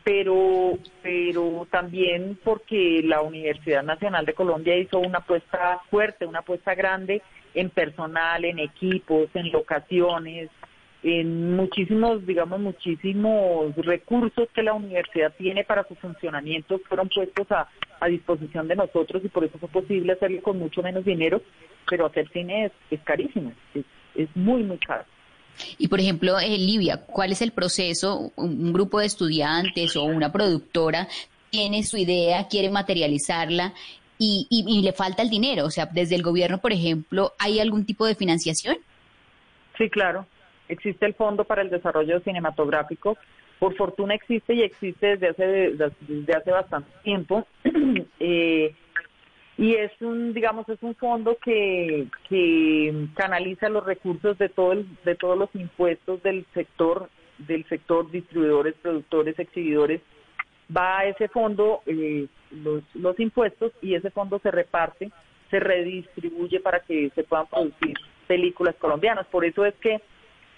pero 0.03 0.79
pero 1.03 1.69
también 1.71 2.39
porque 2.43 3.03
la 3.05 3.21
Universidad 3.21 3.83
Nacional 3.83 4.25
de 4.25 4.33
Colombia 4.33 4.79
hizo 4.79 4.99
una 4.99 5.19
apuesta 5.19 5.83
fuerte 5.91 6.25
una 6.25 6.39
apuesta 6.39 6.75
grande 6.75 7.21
en 7.53 7.69
personal 7.69 8.47
en 8.47 8.61
equipos 8.61 9.29
en 9.35 9.53
locaciones 9.53 10.49
en 11.07 11.55
muchísimos, 11.55 12.27
digamos, 12.27 12.59
muchísimos 12.59 13.77
recursos 13.77 14.49
que 14.53 14.65
la 14.65 14.75
universidad 14.75 15.33
tiene 15.39 15.63
para 15.63 15.87
su 15.87 15.95
funcionamiento 15.95 16.81
fueron 16.89 17.09
puestos 17.09 17.47
a, 17.53 17.69
disposición 18.09 18.67
de 18.69 18.77
nosotros 18.77 19.25
y 19.25 19.29
por 19.29 19.45
eso 19.45 19.57
fue 19.59 19.69
posible 19.69 20.13
hacerlo 20.13 20.43
con 20.43 20.59
mucho 20.59 20.83
menos 20.83 21.05
dinero, 21.05 21.41
pero 21.89 22.07
hacer 22.07 22.29
cine 22.33 22.71
es, 22.91 23.01
carísimo, 23.03 23.53
es, 24.15 24.29
muy, 24.35 24.65
muy 24.65 24.79
caro. 24.79 25.05
Y 25.79 25.89
por 25.89 26.01
ejemplo, 26.01 26.39
eh, 26.39 26.59
Livia, 26.59 27.05
¿cuál 27.07 27.33
es 27.33 27.41
el 27.41 27.53
proceso? 27.53 28.33
Un, 28.37 28.73
grupo 28.73 28.99
de 29.01 29.07
estudiantes 29.07 29.97
o 29.97 30.05
una 30.05 30.31
productora 30.31 31.09
tiene 31.51 31.85
su 31.85 31.97
idea, 31.97 32.49
quiere 32.49 32.69
materializarla 32.69 33.73
y, 34.19 34.47
y 34.51 34.83
le 34.83 34.93
falta 34.93 35.23
el 35.23 35.31
dinero. 35.31 35.67
O 35.67 35.71
sea, 35.71 35.87
desde 35.87 36.17
el 36.17 36.23
gobierno, 36.23 36.59
por 36.59 36.73
ejemplo, 36.73 37.33
¿hay 37.39 37.61
algún 37.61 37.87
tipo 37.87 38.07
de 38.07 38.15
financiación? 38.15 38.77
Sí, 39.79 39.89
claro. 39.89 40.27
Existe 40.69 41.07
el 41.07 41.15
Fondo 41.15 41.45
para 41.45 41.63
el 41.63 41.71
Desarrollo 41.71 42.21
Cinematográfico. 42.21 43.17
Por 43.59 43.75
fortuna 43.77 44.15
existe 44.15 44.55
y 44.55 44.63
existe 44.63 45.17
desde 45.17 45.29
hace, 45.29 45.93
desde 46.09 46.35
hace 46.35 46.51
bastante 46.51 46.91
tiempo. 47.03 47.47
Eh, 48.19 48.75
y 49.59 49.75
es 49.75 49.91
un, 50.01 50.35
digamos, 50.35 50.69
es 50.69 50.83
un 50.83 50.95
fondo 50.95 51.39
que, 51.43 52.09
que 52.29 53.07
canaliza 53.15 53.69
los 53.71 53.85
recursos 53.87 54.37
de, 54.37 54.51
todo 54.51 54.75
de 55.05 55.15
todos 55.15 55.39
los 55.39 55.49
impuestos 55.55 56.23
del 56.23 56.45
sector, 56.53 57.09
del 57.39 57.65
sector 57.69 58.11
distribuidores, 58.11 58.75
productores, 58.83 59.39
exhibidores. 59.39 60.03
Va 60.75 60.99
a 60.99 61.05
ese 61.07 61.29
fondo 61.29 61.81
eh, 61.87 62.27
los, 62.51 62.83
los 62.95 63.19
impuestos 63.19 63.73
y 63.81 63.95
ese 63.95 64.11
fondo 64.11 64.39
se 64.41 64.51
reparte, 64.51 65.11
se 65.51 65.59
redistribuye 65.59 66.61
para 66.61 66.81
que 66.81 67.11
se 67.15 67.25
puedan 67.25 67.47
producir 67.47 67.95
películas 68.27 68.75
colombianas. 68.77 69.27
Por 69.29 69.47
eso 69.47 69.65
es 69.65 69.75
que 69.77 70.03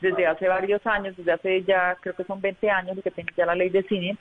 desde 0.00 0.26
hace 0.26 0.48
varios 0.48 0.84
años, 0.86 1.16
desde 1.16 1.32
hace 1.32 1.62
ya 1.64 1.96
creo 2.00 2.14
que 2.14 2.24
son 2.24 2.40
20 2.40 2.70
años 2.70 2.98
que 3.02 3.10
tiene 3.10 3.32
ya 3.36 3.46
la 3.46 3.54
ley 3.54 3.70
de 3.70 3.82
cine. 3.84 4.16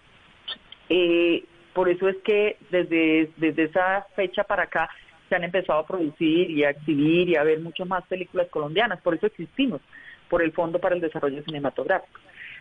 Eh, 0.90 1.44
por 1.74 1.90
eso 1.90 2.08
es 2.08 2.18
que 2.24 2.58
desde, 2.72 3.30
desde 3.38 3.64
esa 3.64 4.08
fecha 4.16 4.44
para 4.44 4.64
acá 4.64 4.90
se 5.30 5.36
han 5.36 5.44
empezado 5.44 5.80
a 5.80 5.86
producir 5.86 6.50
y 6.50 6.64
a 6.64 6.72
exhibir 6.72 7.30
y 7.30 7.36
a 7.36 7.44
ver 7.44 7.60
muchas 7.60 7.88
más 7.88 8.04
películas 8.06 8.48
colombianas. 8.50 9.02
Por 9.02 9.14
eso 9.14 9.28
existimos, 9.28 9.82
por 10.30 10.42
el 10.42 10.54
Fondo 10.54 10.80
para 10.80 10.96
el 10.96 11.02
Desarrollo 11.02 11.44
Cinematográfico. 11.44 12.20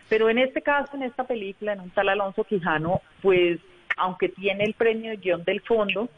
Pero 0.09 0.29
en 0.29 0.37
este 0.37 0.61
caso, 0.61 0.95
en 0.95 1.03
esta 1.03 1.25
película, 1.25 1.73
en 1.73 1.81
un 1.81 1.89
tal 1.89 2.09
Alonso 2.09 2.43
Quijano, 2.43 3.01
pues 3.21 3.59
aunque 3.97 4.29
tiene 4.29 4.63
el 4.63 4.73
premio 4.73 5.11
de 5.11 5.17
guion 5.17 5.43
del 5.43 5.61
fondo, 5.61 6.09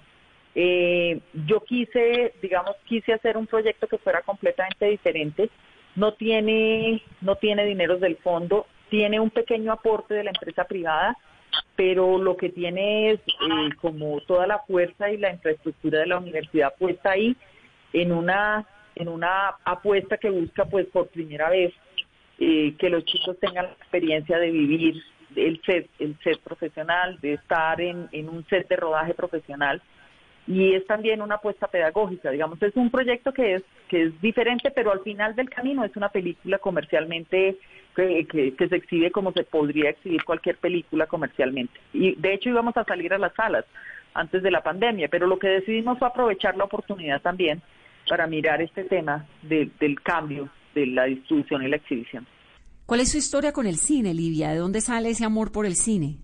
eh, 0.56 1.20
yo 1.48 1.62
quise, 1.62 2.34
digamos, 2.42 2.76
quise 2.86 3.14
hacer 3.14 3.38
un 3.38 3.48
proyecto 3.48 3.88
que 3.88 3.98
fuera 3.98 4.22
completamente 4.22 4.86
diferente 4.88 5.50
no 5.96 6.14
tiene, 6.14 7.02
no 7.22 7.36
tiene 7.36 7.66
dineros 7.66 8.00
del 8.00 8.18
fondo, 8.18 8.68
tiene 8.90 9.20
un 9.20 9.30
pequeño 9.30 9.72
aporte 9.72 10.14
de 10.14 10.24
la 10.24 10.32
empresa 10.32 10.66
privada, 10.66 11.18
pero 11.76 12.18
lo 12.18 12.36
que 12.38 12.50
tiene 12.50 13.12
es 13.12 13.20
eh, 13.20 13.70
como 13.82 14.20
toda 14.22 14.48
la 14.48 14.60
fuerza 14.60 15.12
y 15.12 15.18
la 15.18 15.32
infraestructura 15.32 16.00
de 16.00 16.08
la 16.08 16.18
universidad 16.18 16.74
puesta 16.78 17.12
ahí 17.12 17.36
en 17.94 18.12
una 18.12 18.68
en 18.96 19.08
una 19.08 19.56
apuesta 19.64 20.18
que 20.18 20.30
busca 20.30 20.66
pues 20.66 20.86
por 20.88 21.08
primera 21.08 21.50
vez 21.50 21.74
eh, 22.38 22.76
que 22.78 22.90
los 22.90 23.06
chicos 23.06 23.40
tengan 23.40 23.66
la 23.66 23.72
experiencia 23.72 24.38
de 24.38 24.52
vivir 24.52 25.02
el 25.36 25.62
set 25.66 25.90
el 26.00 26.18
set 26.24 26.40
profesional 26.42 27.18
de 27.22 27.34
estar 27.34 27.80
en, 27.80 28.10
en 28.12 28.30
un 28.30 28.46
set 28.48 28.68
de 28.68 28.76
rodaje 28.76 29.14
profesional 29.14 29.82
y 30.50 30.74
es 30.74 30.86
también 30.88 31.22
una 31.22 31.36
apuesta 31.36 31.68
pedagógica, 31.68 32.32
digamos, 32.32 32.60
es 32.64 32.76
un 32.76 32.90
proyecto 32.90 33.32
que 33.32 33.54
es 33.54 33.64
que 33.88 34.06
es 34.06 34.22
diferente, 34.22 34.72
pero 34.72 34.92
al 34.92 35.02
final 35.02 35.36
del 35.36 35.48
camino 35.48 35.84
es 35.84 35.96
una 35.96 36.10
película 36.10 36.58
comercialmente 36.58 37.58
que, 37.96 38.26
que, 38.58 38.68
se 38.68 38.76
exhibe 38.76 39.12
como 39.12 39.32
se 39.32 39.44
podría 39.44 39.92
exhibir 39.92 40.24
cualquier 40.24 40.58
película 40.58 41.06
comercialmente. 41.06 41.80
Y 41.94 42.16
de 42.16 42.34
hecho 42.34 42.50
íbamos 42.50 42.76
a 42.78 42.84
salir 42.84 43.14
a 43.14 43.20
las 43.20 43.34
salas 43.36 43.64
antes 44.16 44.42
de 44.42 44.50
la 44.50 44.64
pandemia, 44.64 45.08
pero 45.08 45.28
lo 45.28 45.38
que 45.38 45.50
decidimos 45.50 46.00
fue 46.00 46.08
aprovechar 46.08 46.58
la 46.58 46.64
oportunidad 46.64 47.22
también 47.22 47.62
para 48.08 48.26
mirar 48.26 48.60
este 48.60 48.86
tema 48.86 49.28
del 49.44 50.02
cambio 50.02 50.50
de 50.74 50.88
la 50.88 51.06
distribución 51.06 51.62
y 51.62 51.68
la 51.68 51.76
exhibición. 51.76 52.26
¿Cuál 52.88 53.02
es 53.02 53.12
su 53.12 53.18
historia 53.18 53.54
con 53.54 53.68
el 53.68 53.76
cine, 53.76 54.16
Livia? 54.16 54.50
¿De 54.50 54.58
dónde 54.58 54.82
sale 54.82 55.12
ese 55.12 55.26
amor 55.26 55.52
por 55.52 55.68
el 55.68 55.76
cine? 55.76 56.18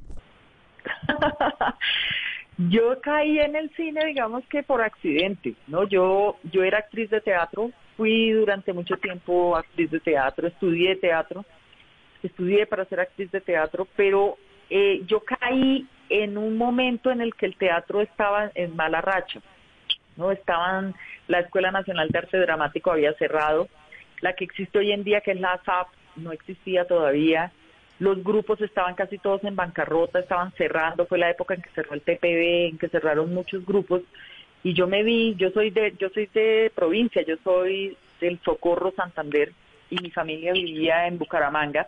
Yo 2.58 3.00
caí 3.02 3.40
en 3.40 3.56
el 3.56 3.70
cine, 3.76 4.06
digamos 4.06 4.46
que 4.48 4.64
por 4.64 4.82
accidente, 4.82 5.56
¿no? 5.68 5.84
Yo, 5.88 6.38
yo 6.44 6.64
era 6.64 6.78
actriz 6.78 7.10
de 7.10 7.20
teatro, 7.20 7.72
fui 7.98 8.32
durante 8.32 8.72
mucho 8.72 8.96
tiempo 8.98 9.58
actriz 9.58 9.92
de 9.92 10.00
teatro, 10.00 10.48
estudié 10.48 10.96
teatro, 10.96 11.44
estudié 12.24 12.66
para 12.66 12.86
ser 12.86 13.02
actriz 13.02 13.30
de 13.32 13.42
teatro, 13.42 13.88
pero 13.98 14.38
eh, 14.70 15.02
yo 15.06 15.22
caí 15.22 15.86
en 16.10 16.38
un 16.38 16.58
momento 16.58 17.12
en 17.12 17.20
el 17.20 17.36
que 17.36 17.46
el 17.46 17.58
teatro 17.58 18.00
estaba 18.00 18.52
en 18.56 18.76
mala 18.76 19.02
racha, 19.02 19.42
¿no? 20.16 20.32
Estaban, 20.32 20.96
la 21.28 21.40
Escuela 21.40 21.72
Nacional 21.72 22.08
de 22.10 22.20
Arte 22.20 22.38
Dramático 22.38 22.92
había 22.92 23.14
cerrado, 23.14 23.68
la 24.22 24.34
que 24.34 24.46
existe 24.46 24.80
hoy 24.80 24.94
en 24.94 25.04
día, 25.04 25.20
que 25.20 25.32
es 25.32 25.40
la 25.42 25.60
SAP, 25.66 25.88
no 26.16 26.32
existía 26.32 26.86
todavía, 26.86 27.52
los 28.00 28.24
grupos 28.24 28.60
estaban 28.62 28.96
casi 28.96 29.18
todos 29.18 29.44
en 29.44 29.56
bancarrota, 29.56 30.20
estaban 30.20 30.52
cerrando, 30.54 31.06
fue 31.06 31.18
la 31.18 31.30
época 31.30 31.54
en 31.54 31.62
que 31.62 31.70
cerró 31.70 31.94
el 31.94 32.02
TPB, 32.02 32.70
en 32.70 32.78
que 32.78 32.90
cerraron 32.90 33.34
muchos 33.34 33.66
grupos 33.66 34.02
y 34.64 34.74
yo 34.74 34.88
me 34.88 35.04
vi, 35.04 35.36
yo 35.36 35.52
soy 35.52 35.70
de 35.70 35.94
yo 35.98 36.10
soy 36.10 36.28
de 36.34 36.72
provincia, 36.76 37.22
yo 37.22 37.36
soy 37.44 37.96
del 38.20 38.40
Socorro 38.44 38.92
Santander 38.96 39.52
y 39.90 39.98
mi 40.02 40.12
familia 40.12 40.54
vivía 40.54 41.08
en 41.08 41.18
Bucaramanga 41.18 41.88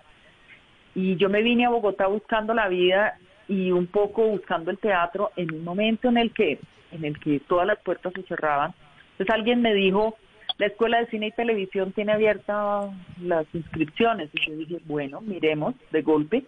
y 0.95 1.15
yo 1.17 1.29
me 1.29 1.41
vine 1.41 1.65
a 1.65 1.69
Bogotá 1.69 2.07
buscando 2.07 2.53
la 2.53 2.69
vida 2.69 3.17
y 3.47 3.71
un 3.71 3.87
poco 3.87 4.27
buscando 4.27 4.71
el 4.71 4.77
teatro 4.77 5.31
en 5.35 5.53
un 5.53 5.63
momento 5.63 6.09
en 6.09 6.17
el 6.17 6.33
que 6.33 6.59
en 6.91 7.03
el 7.03 7.19
que 7.19 7.39
todas 7.41 7.67
las 7.67 7.79
puertas 7.79 8.13
se 8.13 8.23
cerraban. 8.23 8.73
Entonces 9.11 9.35
alguien 9.35 9.61
me 9.61 9.73
dijo, 9.73 10.17
la 10.57 10.67
Escuela 10.67 10.99
de 10.99 11.07
Cine 11.07 11.27
y 11.27 11.31
Televisión 11.31 11.91
tiene 11.91 12.13
abiertas 12.13 12.89
las 13.21 13.45
inscripciones. 13.53 14.29
Y 14.33 14.47
yo 14.47 14.57
dije, 14.57 14.77
bueno, 14.85 15.21
miremos 15.21 15.75
de 15.91 16.01
golpe. 16.01 16.43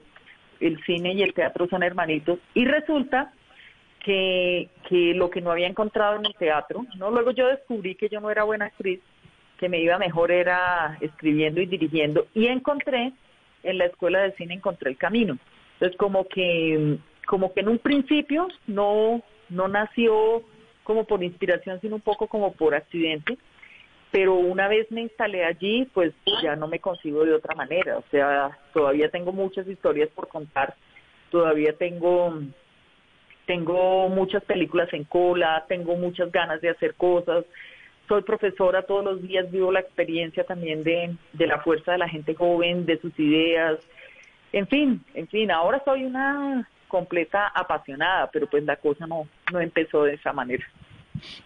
El 0.60 0.84
cine 0.84 1.14
y 1.14 1.22
el 1.22 1.34
teatro 1.34 1.68
son 1.70 1.84
hermanitos. 1.84 2.40
Y 2.54 2.66
resulta 2.66 3.32
que, 4.04 4.70
que 4.88 5.14
lo 5.14 5.30
que 5.30 5.42
no 5.42 5.52
había 5.52 5.68
encontrado 5.68 6.18
en 6.18 6.26
el 6.26 6.36
teatro, 6.36 6.86
¿no? 6.98 7.12
Luego 7.12 7.32
yo 7.32 7.48
descubrí 7.48 7.96
que 7.96 8.10
yo 8.10 8.20
no 8.20 8.32
era 8.32 8.44
buena 8.44 8.66
actriz, 8.66 9.00
que 9.60 9.70
me 9.70 9.80
iba 9.80 9.98
mejor 9.98 10.32
era 10.32 10.98
escribiendo 11.02 11.62
y 11.62 11.66
dirigiendo. 11.68 12.28
Y 12.34 12.48
encontré, 12.48 13.14
en 13.64 13.78
la 13.78 13.86
Escuela 13.86 14.22
de 14.22 14.32
Cine 14.34 14.56
encontré 14.56 14.90
el 14.90 14.98
camino. 14.98 15.38
Entonces 15.74 15.98
como 15.98 16.28
que, 16.28 16.98
como 17.28 17.54
que 17.54 17.60
en 17.60 17.70
un 17.70 17.78
principio 17.78 18.48
no, 18.68 19.22
no 19.50 19.68
nació 19.68 20.44
como 20.84 21.04
por 21.06 21.24
inspiración, 21.24 21.80
sino 21.80 21.96
un 21.96 22.02
poco 22.02 22.28
como 22.28 22.54
por 22.54 22.74
accidente 22.74 23.38
pero 24.12 24.36
una 24.36 24.68
vez 24.68 24.92
me 24.92 25.02
instalé 25.02 25.46
allí, 25.46 25.86
pues 25.94 26.14
ya 26.42 26.56
no 26.56 26.68
me 26.68 26.80
consigo 26.80 27.26
de 27.26 27.34
otra 27.34 27.56
manera, 27.56 27.98
o 27.98 28.04
sea, 28.10 28.58
todavía 28.74 29.10
tengo 29.10 29.32
muchas 29.32 29.68
historias 29.68 30.10
por 30.10 30.28
contar, 30.28 30.76
todavía 31.32 31.74
tengo 31.74 32.40
tengo 33.46 34.10
muchas 34.10 34.44
películas 34.44 34.94
en 34.94 35.06
cola, 35.06 35.66
tengo 35.68 35.96
muchas 35.96 36.32
ganas 36.32 36.62
de 36.62 36.70
hacer 36.70 36.94
cosas, 36.94 37.46
soy 38.08 38.22
profesora 38.22 38.84
todos 38.84 39.04
los 39.04 39.22
días, 39.22 39.50
vivo 39.52 39.72
la 39.72 39.80
experiencia 39.80 40.44
también 40.44 40.84
de, 40.84 41.16
de 41.34 41.48
la 41.48 41.60
fuerza 41.62 41.94
de 41.94 41.98
la 41.98 42.10
gente 42.10 42.36
joven, 42.36 42.86
de 42.86 43.00
sus 43.00 43.18
ideas, 43.20 43.80
en 44.52 44.68
fin, 44.68 45.04
en 45.14 45.28
fin, 45.28 45.52
ahora 45.52 45.82
soy 45.86 46.06
una 46.06 46.68
completa 46.88 47.48
apasionada, 47.54 48.30
pero 48.32 48.48
pues 48.48 48.64
la 48.64 48.78
cosa 48.78 49.06
no, 49.06 49.28
no 49.52 49.60
empezó 49.60 50.04
de 50.04 50.16
esa 50.16 50.34
manera. 50.34 50.66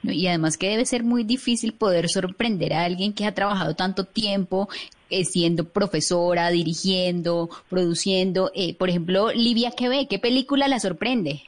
Y 0.04 0.28
además 0.28 0.58
que 0.58 0.70
debe 0.70 0.86
ser 0.86 1.04
muy 1.04 1.24
difícil 1.24 1.74
poder 1.74 2.10
sorprender 2.10 2.74
a 2.74 2.84
alguien 2.84 3.14
que 3.14 3.26
ha 3.26 3.34
trabajado 3.34 3.76
tanto 3.76 4.06
tiempo 4.06 4.70
eh, 5.10 5.26
siendo 5.26 5.70
profesora, 5.70 6.50
dirigiendo, 6.50 7.50
produciendo. 7.70 8.52
Eh, 8.56 8.76
por 8.76 8.90
ejemplo, 8.90 9.32
Livia, 9.32 9.72
¿qué 9.78 9.90
ve? 9.90 10.08
¿Qué 10.10 10.20
película 10.20 10.68
la 10.68 10.80
sorprende? 10.80 11.44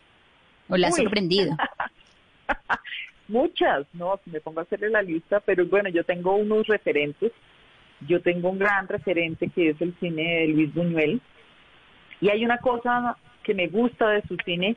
¿O 0.70 0.78
la 0.78 0.90
ha 0.90 0.92
sorprendido? 0.92 1.56
Muchas, 3.28 3.88
no, 3.94 4.20
me 4.26 4.40
pongo 4.40 4.60
a 4.60 4.64
hacerle 4.64 4.90
la 4.90 5.02
lista, 5.02 5.40
pero 5.40 5.66
bueno, 5.66 5.90
yo 5.90 6.04
tengo 6.04 6.36
unos 6.36 6.68
referentes. 6.68 7.32
Yo 8.08 8.22
tengo 8.22 8.50
un 8.50 8.60
gran 8.60 8.88
referente 8.88 9.50
que 9.50 9.70
es 9.70 9.82
el 9.82 9.96
cine 10.00 10.42
de 10.42 10.48
Luis 10.50 10.74
Buñuel. 10.74 11.22
Y 12.22 12.30
hay 12.30 12.46
una 12.46 12.60
cosa 12.60 13.18
que 13.44 13.54
me 13.54 13.68
gusta 13.68 14.10
de 14.10 14.22
su 14.28 14.38
cine 14.46 14.76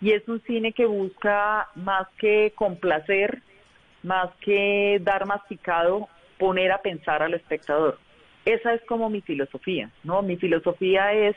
y 0.00 0.12
es 0.12 0.26
un 0.28 0.40
cine 0.42 0.72
que 0.72 0.86
busca 0.86 1.68
más 1.74 2.06
que 2.18 2.52
complacer, 2.54 3.42
más 4.02 4.30
que 4.40 5.00
dar 5.02 5.26
masticado, 5.26 6.08
poner 6.38 6.72
a 6.72 6.82
pensar 6.82 7.22
al 7.22 7.34
espectador. 7.34 7.98
Esa 8.44 8.74
es 8.74 8.82
como 8.82 9.10
mi 9.10 9.20
filosofía, 9.22 9.90
¿no? 10.04 10.22
Mi 10.22 10.36
filosofía 10.36 11.12
es 11.12 11.36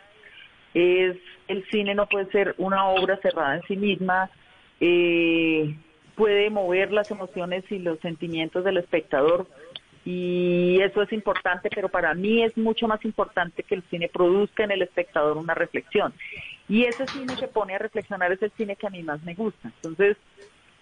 es 0.74 1.18
el 1.48 1.68
cine 1.70 1.96
no 1.96 2.08
puede 2.08 2.30
ser 2.32 2.54
una 2.60 2.88
obra 2.90 3.18
cerrada 3.18 3.56
en 3.56 3.64
sí 3.64 3.76
misma, 3.76 4.30
eh, 4.80 5.76
puede 6.16 6.50
mover 6.52 6.92
las 6.92 7.10
emociones 7.10 7.64
y 7.72 7.80
los 7.80 8.00
sentimientos 8.02 8.64
del 8.64 8.78
espectador 8.78 9.48
y 10.06 10.80
eso 10.82 11.02
es 11.02 11.12
importante, 11.12 11.70
pero 11.74 11.90
para 11.90 12.14
mí 12.14 12.44
es 12.44 12.58
mucho 12.58 12.88
más 12.88 13.04
importante 13.04 13.64
que 13.64 13.76
el 13.76 13.84
cine 13.90 14.10
produzca 14.10 14.64
en 14.64 14.72
el 14.72 14.82
espectador 14.82 15.38
una 15.38 15.54
reflexión. 15.54 16.14
Y 16.70 16.86
ese 16.86 17.06
cine 17.08 17.36
que 17.36 17.48
pone 17.48 17.76
a 17.76 17.80
reflexionar 17.80 18.32
es 18.32 18.42
el 18.42 18.52
cine 18.52 18.76
que 18.76 18.88
a 18.88 18.92
mí 18.92 19.04
más 19.04 19.22
me 19.24 19.34
gusta. 19.34 19.72
Entonces, 19.76 20.16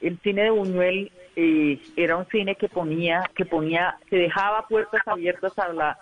el 0.01 0.19
cine 0.19 0.43
de 0.43 0.49
Buñuel 0.51 1.11
eh, 1.35 1.79
era 1.95 2.17
un 2.17 2.27
cine 2.27 2.55
que 2.55 2.69
ponía, 2.69 3.23
que 3.33 3.45
ponía, 3.45 3.97
que 4.09 4.17
dejaba 4.17 4.67
puertas 4.67 5.01
abiertas 5.07 5.57
a 5.57 5.69
la 5.73 5.97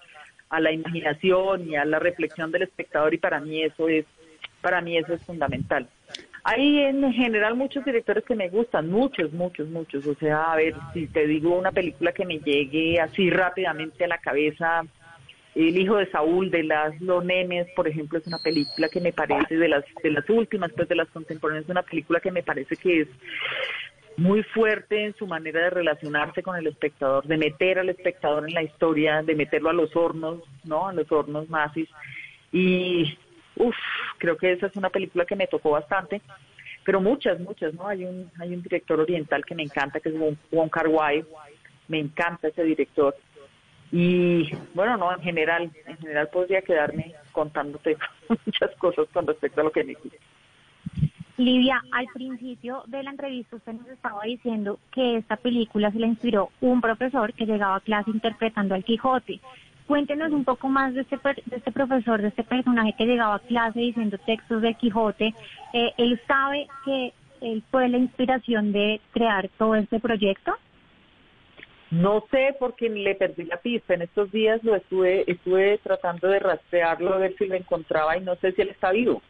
a 0.50 0.60
la 0.60 0.72
imaginación 0.72 1.68
y 1.70 1.76
a 1.76 1.86
la 1.86 2.00
reflexión 2.00 2.52
del 2.52 2.64
espectador 2.64 3.14
y 3.14 3.18
para 3.18 3.40
mí 3.40 3.64
eso 3.64 3.88
es 3.88 4.06
para 4.62 4.82
mí 4.82 4.98
eso 4.98 5.14
es 5.14 5.24
fundamental. 5.24 5.88
Hay 6.44 6.80
en 6.80 7.12
general 7.12 7.56
muchos 7.56 7.84
directores 7.84 8.24
que 8.24 8.36
me 8.36 8.50
gustan, 8.50 8.90
muchos, 8.90 9.34
muchos, 9.34 9.68
muchos. 9.68 10.06
O 10.06 10.14
sea, 10.16 10.52
a 10.52 10.56
ver, 10.56 10.76
si 10.94 11.08
te 11.08 11.26
digo 11.26 11.56
una 11.56 11.72
película 11.72 12.12
que 12.12 12.26
me 12.26 12.40
llegue 12.40 13.00
así 13.00 13.30
rápidamente 13.32 14.06
a 14.06 14.08
la 14.08 14.20
cabeza, 14.20 14.84
El 15.56 15.78
hijo 15.78 15.95
de 15.95 16.12
Saúl 16.12 16.51
de 16.51 16.64
Laszlo 16.64 17.22
Nemes, 17.22 17.68
por 17.76 17.88
ejemplo, 17.88 18.20
es 18.20 18.28
una 18.28 18.39
película 18.39 18.89
que 18.89 18.99
me 18.99 19.14
parece 19.14 19.56
de 19.56 19.70
las 19.70 19.86
de 20.03 20.12
las 20.12 20.30
últimas, 20.30 20.72
pues 20.74 20.89
de 20.89 20.95
las 20.95 21.08
contemporáneas, 21.10 21.64
es 21.64 21.72
una 21.72 21.84
película 21.84 22.20
que 22.20 22.32
me 22.32 22.43
parece 22.43 22.76
que 22.76 23.01
es 23.01 23.08
muy 24.18 24.43
fuerte 24.43 25.06
en 25.06 25.16
su 25.16 25.28
manera 25.28 25.62
de 25.62 25.70
relacionarse 25.70 26.41
con 26.41 26.56
el 26.56 26.68
espectador, 26.68 27.26
de 27.26 27.38
meter 27.38 27.80
al 27.80 27.89
espectador 27.89 28.47
en 28.47 28.53
la 28.53 28.64
historia, 28.64 29.22
de 29.24 29.36
meterlo 29.36 29.70
a 29.70 29.74
los 29.74 29.95
hornos, 29.95 30.41
¿no? 30.64 30.88
A 30.88 30.93
los 30.93 31.10
hornos 31.12 31.49
nazis. 31.49 31.89
Y, 32.51 33.18
uff, 33.56 33.76
creo 34.18 34.38
que 34.38 34.53
esa 34.53 34.68
es 34.68 34.76
una 34.76 34.89
película 34.89 35.26
que 35.26 35.36
me 35.36 35.47
tocó 35.47 35.72
bastante, 35.72 36.22
pero 36.84 37.01
muchas, 37.01 37.39
muchas, 37.39 37.74
¿no? 37.74 37.88
Hay 37.88 38.06
un, 38.06 38.32
hay 38.39 38.53
un 38.53 38.62
director 38.62 38.99
oriental 38.99 39.43
que 39.45 39.56
me 39.56 39.64
encanta, 39.64 39.99
que 39.99 40.10
es 40.10 40.16
Wong 40.51 40.70
Kar 40.70 40.88
Wai, 40.88 41.26
me 41.88 41.99
encanta 41.99 42.47
ese 42.47 42.64
director. 42.64 43.16
Y 43.92 44.50
bueno, 44.74 44.98
no, 44.98 45.14
en 45.14 45.22
general, 45.22 45.72
en 45.86 45.98
general 45.98 46.30
podría 46.30 46.62
quedarme 46.62 47.14
contándote 47.32 47.98
muchas 48.46 48.76
cosas 48.78 49.08
con 49.14 49.28
respecto 49.28 49.62
a 49.62 49.64
lo 49.66 49.72
que 49.72 49.84
me 49.84 49.94
gusta. 49.94 50.18
Livia, 51.38 51.84
al 51.92 52.08
principio 52.14 52.84
de 52.88 53.04
la 53.04 53.12
entrevista 53.12 53.58
usted 53.58 53.74
nos 53.74 53.88
estaba 53.88 54.24
diciendo 54.24 54.80
que 54.92 55.18
esta 55.18 55.36
película 55.36 55.92
se 55.92 56.00
la 56.00 56.08
inspiró 56.08 56.50
un 56.62 56.80
profesor 56.80 57.34
que 57.34 57.46
llegaba 57.46 57.76
a 57.76 57.82
clase 57.82 58.10
interpretando 58.10 58.74
al 58.74 58.86
Quijote. 58.86 59.42
Cuéntenos 59.86 60.32
un 60.32 60.46
poco 60.46 60.70
más 60.70 60.94
de 60.94 61.02
este, 61.02 61.18
de 61.18 61.58
este 61.58 61.72
profesor, 61.74 62.22
de 62.22 62.30
este 62.30 62.44
personaje 62.44 62.96
que 62.98 63.06
llegaba 63.06 63.36
a 63.36 63.40
clase 63.40 63.80
diciendo 63.80 64.18
textos 64.26 64.62
del 64.62 64.78
Quijote. 64.78 65.34
Eh, 65.74 65.94
¿Él 65.98 66.20
sabe 66.26 66.68
que 66.86 67.14
él 67.42 67.64
fue 67.70 67.90
la 67.90 67.98
inspiración 67.98 68.72
de 68.72 69.02
crear 69.12 69.50
todo 69.58 69.76
este 69.76 70.00
proyecto? 70.00 70.54
No 71.92 72.26
sé 72.32 72.56
porque 72.60 72.90
le 72.90 73.16
perdí 73.16 73.46
la 73.46 73.58
pista. 73.58 73.94
En 73.94 74.02
estos 74.02 74.32
días 74.32 74.64
lo 74.64 74.76
estuve, 74.76 75.30
estuve 75.30 75.78
tratando 75.80 76.28
de 76.28 76.40
rastrearlo 76.40 77.14
a 77.14 77.18
ver 77.18 77.36
si 77.38 77.46
lo 77.46 77.56
encontraba 77.56 78.18
y 78.18 78.22
no 78.22 78.36
sé 78.38 78.52
si 78.54 78.62
él 78.62 78.70
está 78.70 78.92
vivo 78.92 79.22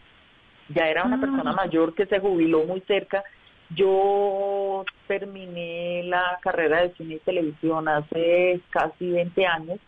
ya 0.70 0.88
era 0.90 1.04
una 1.04 1.20
persona 1.20 1.52
ah. 1.52 1.56
mayor 1.56 1.94
que 1.94 2.06
se 2.06 2.20
jubiló 2.20 2.64
muy 2.66 2.82
cerca. 2.82 3.24
Yo 3.70 4.84
terminé 5.08 6.04
la 6.04 6.40
carrera 6.42 6.82
de 6.82 6.94
cine 6.94 7.16
y 7.16 7.20
televisión 7.20 7.88
hace 7.88 8.62
casi 8.70 9.10
20 9.10 9.46
años 9.46 9.80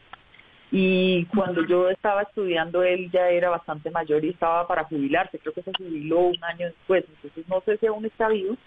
y 0.71 1.25
cuando 1.25 1.65
yo 1.65 1.89
estaba 1.89 2.23
estudiando 2.23 2.83
él 2.83 3.09
ya 3.11 3.29
era 3.29 3.49
bastante 3.49 3.89
mayor 3.91 4.25
y 4.25 4.29
estaba 4.29 4.67
para 4.67 4.83
jubilarse, 4.83 5.39
creo 5.39 5.53
que 5.53 5.61
se 5.61 5.71
jubiló 5.77 6.19
un 6.19 6.43
año 6.43 6.67
después, 6.67 7.05
entonces 7.07 7.47
no 7.47 7.61
sé 7.61 7.77
si 7.77 7.85
aún 7.85 8.05
está 8.05 8.27
vivo. 8.29 8.57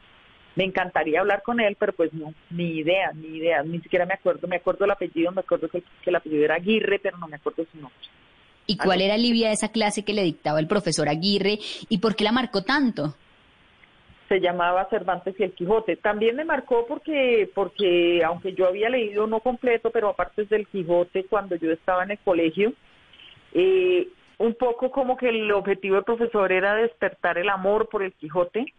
Me 0.57 0.64
encantaría 0.64 1.20
hablar 1.20 1.42
con 1.42 1.61
él, 1.61 1.76
pero 1.78 1.92
pues 1.92 2.12
no, 2.12 2.34
ni 2.51 2.78
idea, 2.78 3.12
ni 3.12 3.38
idea, 3.38 3.62
ni 3.62 3.80
siquiera 3.80 4.05
me 4.05 4.14
acuerdo, 4.14 4.48
me 4.48 4.57
acuerdo 4.57 4.84
el 4.84 4.90
apellido, 4.90 5.32
me 5.32 5.40
acuerdo 5.40 5.68
que, 5.68 5.82
que 5.82 6.11
el 6.11 6.16
apellido 6.16 6.44
era 6.44 6.57
Aguirre, 6.57 6.98
pero 6.98 7.18
no 7.18 7.28
me 7.28 7.36
acuerdo 7.36 7.64
su 7.70 7.78
nombre. 7.78 7.98
¿Y 8.66 8.76
cuál 8.76 9.01
era, 9.01 9.16
Livia, 9.16 9.53
esa 9.53 9.72
clase 9.72 10.05
que 10.05 10.12
le 10.12 10.22
dictaba 10.22 10.61
el 10.61 10.68
profesor 10.68 11.09
Aguirre 11.09 11.59
y 11.88 11.98
por 11.98 12.14
qué 12.14 12.24
la 12.24 12.32
marcó 12.32 12.62
tanto? 12.62 13.14
se 14.30 14.40
llamaba 14.40 14.86
Cervantes 14.88 15.34
y 15.40 15.42
el 15.42 15.53
Quijote. 15.55 15.96
También 15.96 16.36
me 16.36 16.44
marcó 16.44 16.86
porque, 16.86 17.51
porque 17.53 18.22
aunque 18.24 18.55
yo 18.55 18.68
había 18.68 18.88
leído 18.88 19.26
no 19.26 19.40
completo, 19.40 19.90
pero 19.90 20.09
aparte 20.09 20.44
del 20.44 20.68
Quijote 20.68 21.24
cuando 21.24 21.57
yo 21.57 21.72
estaba 21.72 22.05
en 22.05 22.12
el 22.12 22.18
colegio, 22.20 22.72
eh, 23.53 24.07
un 24.38 24.55
poco 24.55 24.92
como 24.92 25.16
que 25.16 25.30
el 25.30 25.51
objetivo 25.51 25.96
del 25.96 26.05
profesor 26.05 26.53
era 26.53 26.76
despertar 26.76 27.38
el 27.38 27.48
amor 27.48 27.88
por 27.88 28.05
el 28.05 28.12
Quijote, 28.12 28.72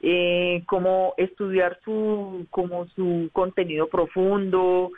eh, 0.00 0.62
como 0.66 1.14
estudiar 1.16 1.78
su, 1.84 2.46
como 2.50 2.86
su 2.88 3.30
contenido 3.32 3.88
profundo, 3.88 4.92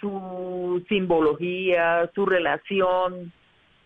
su 0.00 0.84
simbología, 0.88 2.10
su 2.14 2.26
relación 2.26 3.32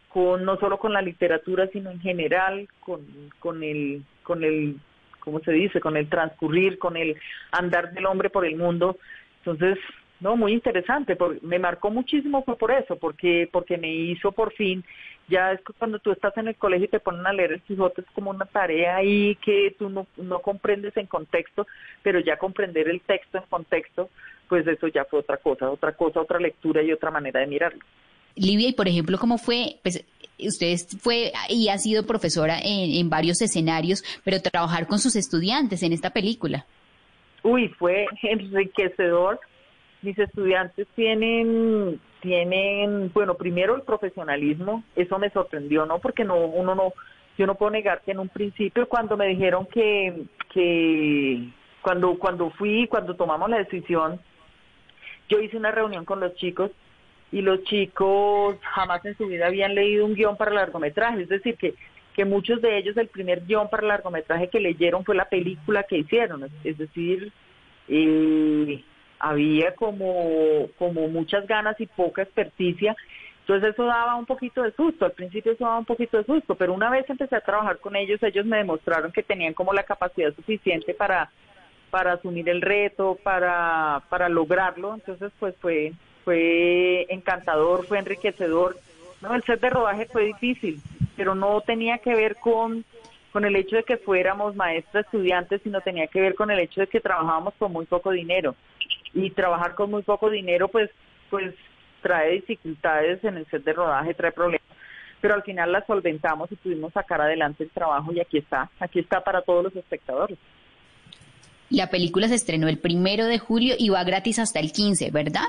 con 0.09 0.45
no 0.45 0.57
solo 0.59 0.79
con 0.79 0.93
la 0.93 1.03
literatura, 1.03 1.69
sino 1.73 1.91
en 1.91 2.01
general 2.01 2.69
con, 2.81 3.01
con 3.41 3.63
el 3.63 4.05
con 4.23 4.45
el 4.45 4.79
¿cómo 5.21 5.41
se 5.41 5.53
dice? 5.53 5.81
con 5.81 5.97
el 5.97 6.09
transcurrir, 6.09 6.79
con 6.79 6.97
el 6.97 7.17
andar 7.51 7.93
del 7.93 8.07
hombre 8.07 8.31
por 8.31 8.47
el 8.47 8.57
mundo. 8.57 8.99
Entonces, 9.39 9.79
no, 10.21 10.37
muy 10.37 10.53
interesante, 10.53 11.17
me 11.43 11.59
marcó 11.59 11.91
muchísimo 11.91 12.45
fue 12.45 12.57
por 12.57 12.71
eso, 12.71 12.97
porque 12.97 13.49
porque 13.51 13.77
me 13.77 13.93
hizo 13.93 14.33
por 14.33 14.53
fin 14.53 14.85
ya 15.29 15.53
es 15.53 15.61
cuando 15.79 15.99
tú 15.99 16.13
estás 16.13 16.37
en 16.37 16.49
el 16.49 16.57
colegio 16.57 16.87
y 16.87 16.89
te 16.89 17.01
ponen 17.01 17.27
a 17.27 17.33
leer 17.33 17.53
el 17.53 17.63
Quijote 17.63 18.03
es 18.03 18.07
como 18.15 18.31
una 18.31 18.45
tarea 18.45 18.97
ahí 18.97 19.37
que 19.37 19.75
tú 19.79 19.89
no, 19.89 20.07
no 20.17 20.41
comprendes 20.41 20.97
en 20.97 21.07
contexto, 21.07 21.67
pero 22.03 22.21
ya 22.21 22.37
comprender 22.37 22.89
el 22.89 23.01
texto 23.01 23.39
en 23.39 23.45
contexto, 23.49 24.11
pues 24.49 24.67
eso 24.67 24.89
ya 24.89 25.05
fue 25.05 25.21
otra 25.21 25.39
cosa, 25.39 25.71
otra 25.71 25.93
cosa, 25.93 26.21
otra 26.21 26.39
lectura 26.39 26.83
y 26.83 26.93
otra 26.93 27.11
manera 27.11 27.41
de 27.41 27.47
mirarlo. 27.47 27.81
Livia, 28.37 28.69
y 28.69 28.73
por 28.73 28.89
ejemplo, 28.89 29.19
¿cómo 29.19 29.39
fue? 29.39 29.77
Pues 29.83 30.05
usted 30.39 30.77
fue 31.01 31.33
y 31.49 31.69
ha 31.69 31.79
sido 31.79 32.05
profesora 32.05 32.59
en, 32.63 33.09
varios 33.09 33.41
escenarios, 33.41 34.03
pero 34.25 34.41
trabajar 34.41 34.87
con 34.87 34.99
sus 34.99 35.17
estudiantes 35.17 35.83
en 35.83 35.93
esta 35.93 36.11
película. 36.11 36.67
Uy, 37.43 37.69
fue 37.79 38.07
enriquecedor. 38.23 39.39
Mis 40.03 40.19
estudiantes 40.19 40.87
tienen, 40.95 42.01
tienen, 42.25 43.13
bueno, 43.13 43.35
primero 43.35 43.77
el 43.77 43.83
profesionalismo, 43.83 44.83
eso 44.97 45.19
me 45.19 45.29
sorprendió, 45.29 45.85
¿no? 45.85 45.99
Porque 45.99 46.25
no, 46.25 46.39
uno 46.39 46.75
no, 46.75 46.95
yo 47.37 47.47
no 47.47 47.55
puedo 47.55 47.71
negar 47.71 48.01
que 48.01 48.13
en 48.13 48.19
un 48.19 48.31
principio 48.31 48.89
cuando 48.89 49.19
me 49.19 49.27
dijeron 49.27 49.67
que, 49.67 50.25
que 50.51 51.51
cuando, 51.83 52.19
cuando 52.19 52.49
fui, 52.53 52.89
cuando 52.89 53.15
tomamos 53.15 53.51
la 53.51 53.59
decisión, 53.59 54.19
yo 55.29 55.39
hice 55.39 55.59
una 55.59 55.71
reunión 55.71 56.07
con 56.07 56.19
los 56.19 56.35
chicos 56.37 56.71
y 57.31 57.43
los 57.43 57.63
chicos 57.65 58.57
jamás 58.63 59.05
en 59.05 59.19
su 59.19 59.27
vida 59.27 59.47
habían 59.49 59.75
leído 59.75 60.07
un 60.07 60.15
guion 60.15 60.39
para 60.39 60.51
largometraje, 60.51 61.23
es 61.23 61.29
decir, 61.29 61.57
que, 61.59 61.75
que 62.17 62.25
muchos 62.25 62.63
de 62.63 62.79
ellos 62.79 62.97
el 62.97 63.09
primer 63.09 63.45
guion 63.45 63.69
para 63.69 63.87
largometraje 63.87 64.49
que 64.49 64.61
leyeron 64.61 65.05
fue 65.05 65.15
la 65.15 65.29
película 65.29 65.83
que 65.83 65.99
hicieron, 65.99 66.51
es 66.65 66.79
decir, 66.79 67.31
eh, 67.89 68.83
había 69.25 69.75
como, 69.75 70.69
como 70.79 71.09
muchas 71.09 71.47
ganas 71.47 71.81
y 71.81 71.87
poca 71.87 72.23
experticia, 72.23 72.95
entonces 73.41 73.73
eso 73.73 73.85
daba 73.85 74.17
un 74.17 74.27
poquito 74.27 74.63
de 74.63 74.73
susto, 74.73 75.05
al 75.05 75.13
principio 75.13 75.53
eso 75.53 75.65
daba 75.65 75.79
un 75.79 75.85
poquito 75.85 76.19
de 76.19 76.25
susto, 76.25 76.55
pero 76.55 76.73
una 76.73 76.91
vez 76.91 77.09
empecé 77.09 77.37
a 77.37 77.41
trabajar 77.41 77.79
con 77.79 77.97
ellos, 77.97 78.23
ellos 78.23 78.47
me 78.47 78.59
demostraron 78.59 79.13
que 79.13 79.23
tenían 79.23 79.55
como 79.55 79.73
la 79.73 79.83
capacidad 79.83 80.35
suficiente 80.35 80.95
para 80.95 81.31
para 81.91 82.15
asumir 82.15 82.49
el 82.49 82.61
reto, 82.61 83.17
para, 83.23 84.03
para 84.09 84.29
lograrlo, 84.29 84.95
entonces 84.95 85.31
pues 85.39 85.55
fue 85.61 85.93
fue 86.25 87.07
encantador, 87.09 87.87
fue 87.87 87.99
enriquecedor. 87.99 88.77
No, 89.21 89.35
el 89.35 89.43
set 89.45 89.61
de 89.61 89.71
rodaje 89.71 90.07
fue 90.07 90.25
difícil, 90.25 90.81
pero 91.17 91.35
no 91.35 91.61
tenía 91.61 91.99
que 91.99 92.15
ver 92.15 92.37
con, 92.37 92.85
con 93.33 93.45
el 93.45 93.57
hecho 93.57 93.77
de 93.77 93.85
que 93.85 93.97
fuéramos 93.97 94.57
maestras 94.57 95.05
estudiantes, 95.05 95.61
sino 95.63 95.81
tenía 95.83 96.09
que 96.09 96.21
ver 96.21 96.35
con 96.35 96.51
el 96.51 96.59
hecho 96.59 96.81
de 96.81 96.89
que 96.89 97.01
trabajábamos 97.01 97.55
con 97.59 97.73
muy 97.73 97.87
poco 97.87 98.11
dinero. 98.11 98.55
Y 99.15 99.31
trabajar 99.31 99.75
con 99.75 99.91
muy 99.91 100.03
poco 100.03 100.29
dinero, 100.29 100.69
pues, 100.69 100.91
pues 101.31 101.55
trae 102.03 102.33
dificultades 102.33 103.23
en 103.25 103.39
el 103.39 103.47
set 103.47 103.65
de 103.65 103.73
rodaje, 103.73 104.15
trae 104.15 104.33
problemas. 104.33 104.67
pero 105.21 105.35
al 105.35 105.43
final 105.43 105.73
la 105.73 105.87
solventamos 105.87 106.53
y 106.53 106.57
pudimos 106.57 106.93
sacar 106.93 107.21
adelante 107.21 107.65
el 107.65 107.71
trabajo 107.71 108.13
y 108.13 108.21
aquí 108.21 108.37
está, 108.39 108.71
aquí 108.79 108.99
está 108.99 109.25
para 109.25 109.41
todos 109.41 109.65
los 109.65 109.77
espectadores. 109.77 110.37
La 111.71 111.89
película 111.89 112.29
se 112.29 112.35
estrenó 112.35 112.69
el 112.69 112.79
primero 112.79 113.25
de 113.25 113.39
julio 113.39 113.75
y 113.79 113.89
va 113.89 114.05
gratis 114.05 114.39
hasta 114.39 114.61
el 114.61 114.71
15, 114.71 115.11
¿verdad? 115.11 115.49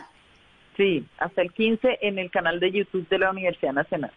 Sí, 0.77 1.05
hasta 1.17 1.41
el 1.41 1.51
15 1.51 1.99
en 2.01 2.19
el 2.19 2.31
canal 2.31 2.59
de 2.59 2.71
YouTube 2.71 3.07
de 3.09 3.19
la 3.19 3.31
Universidad 3.31 3.73
Nacional. 3.73 4.11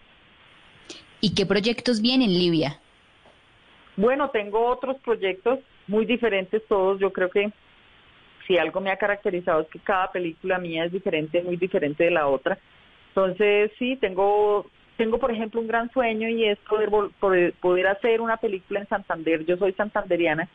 ¿Y 1.20 1.34
qué 1.34 1.44
proyectos 1.44 2.00
vienen, 2.00 2.30
Livia? 2.30 2.78
Bueno, 3.96 4.30
tengo 4.30 4.64
otros 4.66 4.96
proyectos 5.04 5.58
muy 5.88 6.06
diferentes 6.06 6.62
todos. 6.68 7.00
Yo 7.00 7.12
creo 7.12 7.30
que 7.30 7.50
si 8.48 8.58
algo 8.58 8.80
me 8.80 8.90
ha 8.90 8.96
caracterizado 8.96 9.60
es 9.60 9.68
que 9.68 9.78
cada 9.78 10.10
película 10.10 10.58
mía 10.58 10.86
es 10.86 10.92
diferente, 10.92 11.42
muy 11.42 11.56
diferente 11.56 12.04
de 12.04 12.10
la 12.10 12.26
otra. 12.26 12.58
Entonces, 13.10 13.70
sí, 13.78 13.96
tengo, 13.96 14.66
tengo 14.96 15.18
por 15.18 15.30
ejemplo 15.30 15.60
un 15.60 15.68
gran 15.68 15.90
sueño 15.92 16.28
y 16.28 16.44
es 16.44 16.58
poder, 16.60 16.90
poder, 17.20 17.52
poder 17.60 17.86
hacer 17.86 18.22
una 18.22 18.38
película 18.38 18.80
en 18.80 18.88
Santander. 18.88 19.44
Yo 19.44 19.58
soy 19.58 19.74
santanderiana, 19.74 20.48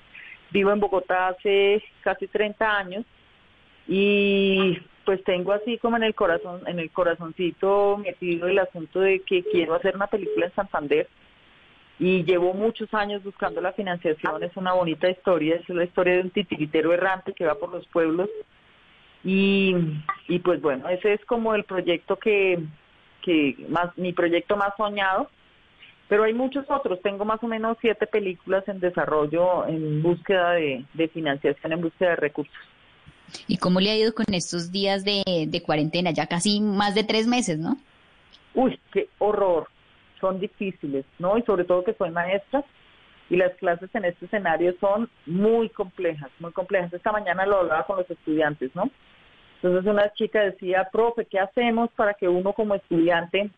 vivo 0.52 0.72
en 0.72 0.80
Bogotá 0.80 1.30
hace 1.30 1.84
casi 2.02 2.28
30 2.28 2.78
años 2.78 3.06
y 3.88 4.80
pues 5.06 5.24
tengo 5.24 5.52
así 5.52 5.78
como 5.78 5.98
en 5.98 6.04
el 6.04 6.16
corazón, 6.16 6.62
en 6.66 6.80
el 6.80 6.90
corazoncito 6.90 7.98
metido 7.98 8.48
el 8.48 8.58
asunto 8.58 9.02
de 9.02 9.20
que 9.20 9.44
quiero 9.44 9.76
hacer 9.76 9.96
una 9.96 10.08
película 10.08 10.48
en 10.48 10.56
Santander 10.56 11.08
y 12.00 12.24
llevo 12.24 12.54
muchos 12.54 12.94
años 12.94 13.24
buscando 13.24 13.62
la 13.62 13.74
financiación. 13.74 14.44
Es 14.44 14.56
una 14.58 14.74
bonita 14.74 15.10
historia, 15.10 15.56
es 15.56 15.70
la 15.70 15.84
historia 15.84 16.16
de 16.16 16.22
un 16.22 16.30
titiritero 16.32 16.94
errante 16.94 17.34
que 17.34 17.46
va 17.46 17.56
por 17.56 17.72
los 17.72 17.86
pueblos. 17.88 18.30
Y, 19.24 19.76
y 20.28 20.40
pues 20.40 20.62
bueno, 20.62 20.90
ese 20.90 21.14
es 21.14 21.24
como 21.26 21.56
el 21.56 21.64
proyecto 21.64 22.18
que, 22.18 22.60
que 23.22 23.56
más, 23.70 23.98
mi 23.98 24.12
proyecto 24.12 24.58
más 24.58 24.74
soñado. 24.76 25.30
Pero 26.10 26.24
hay 26.26 26.34
muchos 26.34 26.66
otros, 26.70 27.02
tengo 27.02 27.24
más 27.24 27.42
o 27.42 27.48
menos 27.48 27.78
siete 27.80 28.06
películas 28.06 28.68
en 28.68 28.80
desarrollo 28.80 29.66
en 29.68 30.04
búsqueda 30.04 30.52
de, 30.52 30.86
de 30.94 31.08
financiación, 31.08 31.72
en 31.72 31.82
búsqueda 31.82 32.10
de 32.10 32.16
recursos. 32.18 32.54
¿Y 33.48 33.58
cómo 33.58 33.80
le 33.80 33.90
ha 33.90 33.98
ido 33.98 34.14
con 34.14 34.32
estos 34.34 34.72
días 34.72 35.06
de, 35.06 35.24
de 35.48 35.64
cuarentena? 35.64 36.12
Ya 36.12 36.28
casi 36.28 36.60
más 36.60 36.94
de 36.94 37.04
tres 37.04 37.26
meses, 37.26 37.58
¿no? 37.58 37.78
Uy, 38.54 38.78
qué 38.92 39.08
horror 39.18 39.70
son 40.24 40.40
difíciles, 40.40 41.04
¿no? 41.20 41.38
Y 41.38 41.42
sobre 41.42 41.66
todo 41.66 41.84
que 41.84 41.94
soy 41.96 42.10
maestra 42.10 42.64
y 43.30 43.36
las 43.36 43.54
clases 43.56 43.94
en 43.94 44.06
este 44.06 44.26
escenario 44.26 44.74
son 44.80 45.10
muy 45.26 45.68
complejas, 45.68 46.32
muy 46.40 46.54
complejas. 46.54 46.94
Esta 46.94 47.12
mañana 47.12 47.46
lo 47.46 47.58
hablaba 47.58 47.86
con 47.86 47.98
los 47.98 48.10
estudiantes, 48.10 48.74
¿no? 48.74 48.90
Entonces 49.56 49.86
una 49.86 50.14
chica 50.14 50.40
decía, 50.40 50.88
profe, 50.94 51.26
¿qué 51.26 51.40
hacemos 51.40 51.90
para 51.92 52.14
que 52.14 52.30
uno 52.30 52.54
como 52.54 52.74
estudiante 52.76 53.50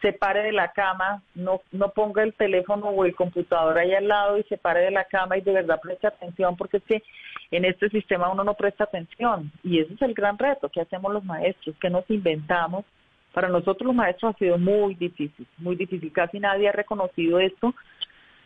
se 0.00 0.12
pare 0.12 0.44
de 0.44 0.52
la 0.52 0.70
cama, 0.70 1.20
no, 1.34 1.62
no 1.72 1.88
ponga 1.88 2.22
el 2.22 2.32
teléfono 2.34 2.90
o 2.90 3.04
el 3.04 3.16
computador 3.16 3.76
ahí 3.76 3.92
al 3.92 4.06
lado 4.06 4.38
y 4.38 4.44
se 4.44 4.56
pare 4.56 4.82
de 4.82 4.92
la 4.92 5.04
cama 5.04 5.36
y 5.36 5.40
de 5.40 5.52
verdad 5.52 5.80
preste 5.80 6.06
atención, 6.06 6.56
porque 6.56 6.76
es 6.76 6.84
que 6.84 7.02
en 7.50 7.64
este 7.64 7.88
sistema 7.88 8.30
uno 8.30 8.44
no 8.44 8.54
presta 8.54 8.84
atención. 8.84 9.50
Y 9.64 9.80
ese 9.80 9.94
es 9.94 10.02
el 10.02 10.14
gran 10.14 10.38
reto, 10.38 10.68
¿qué 10.68 10.82
hacemos 10.82 11.12
los 11.12 11.24
maestros? 11.24 11.74
¿Qué 11.80 11.90
nos 11.90 12.08
inventamos 12.08 12.84
para 13.32 13.48
nosotros 13.48 13.86
los 13.86 13.94
maestros 13.94 14.34
ha 14.34 14.38
sido 14.38 14.58
muy 14.58 14.94
difícil, 14.94 15.46
muy 15.58 15.76
difícil. 15.76 16.12
Casi 16.12 16.40
nadie 16.40 16.68
ha 16.68 16.72
reconocido 16.72 17.38
esto. 17.38 17.74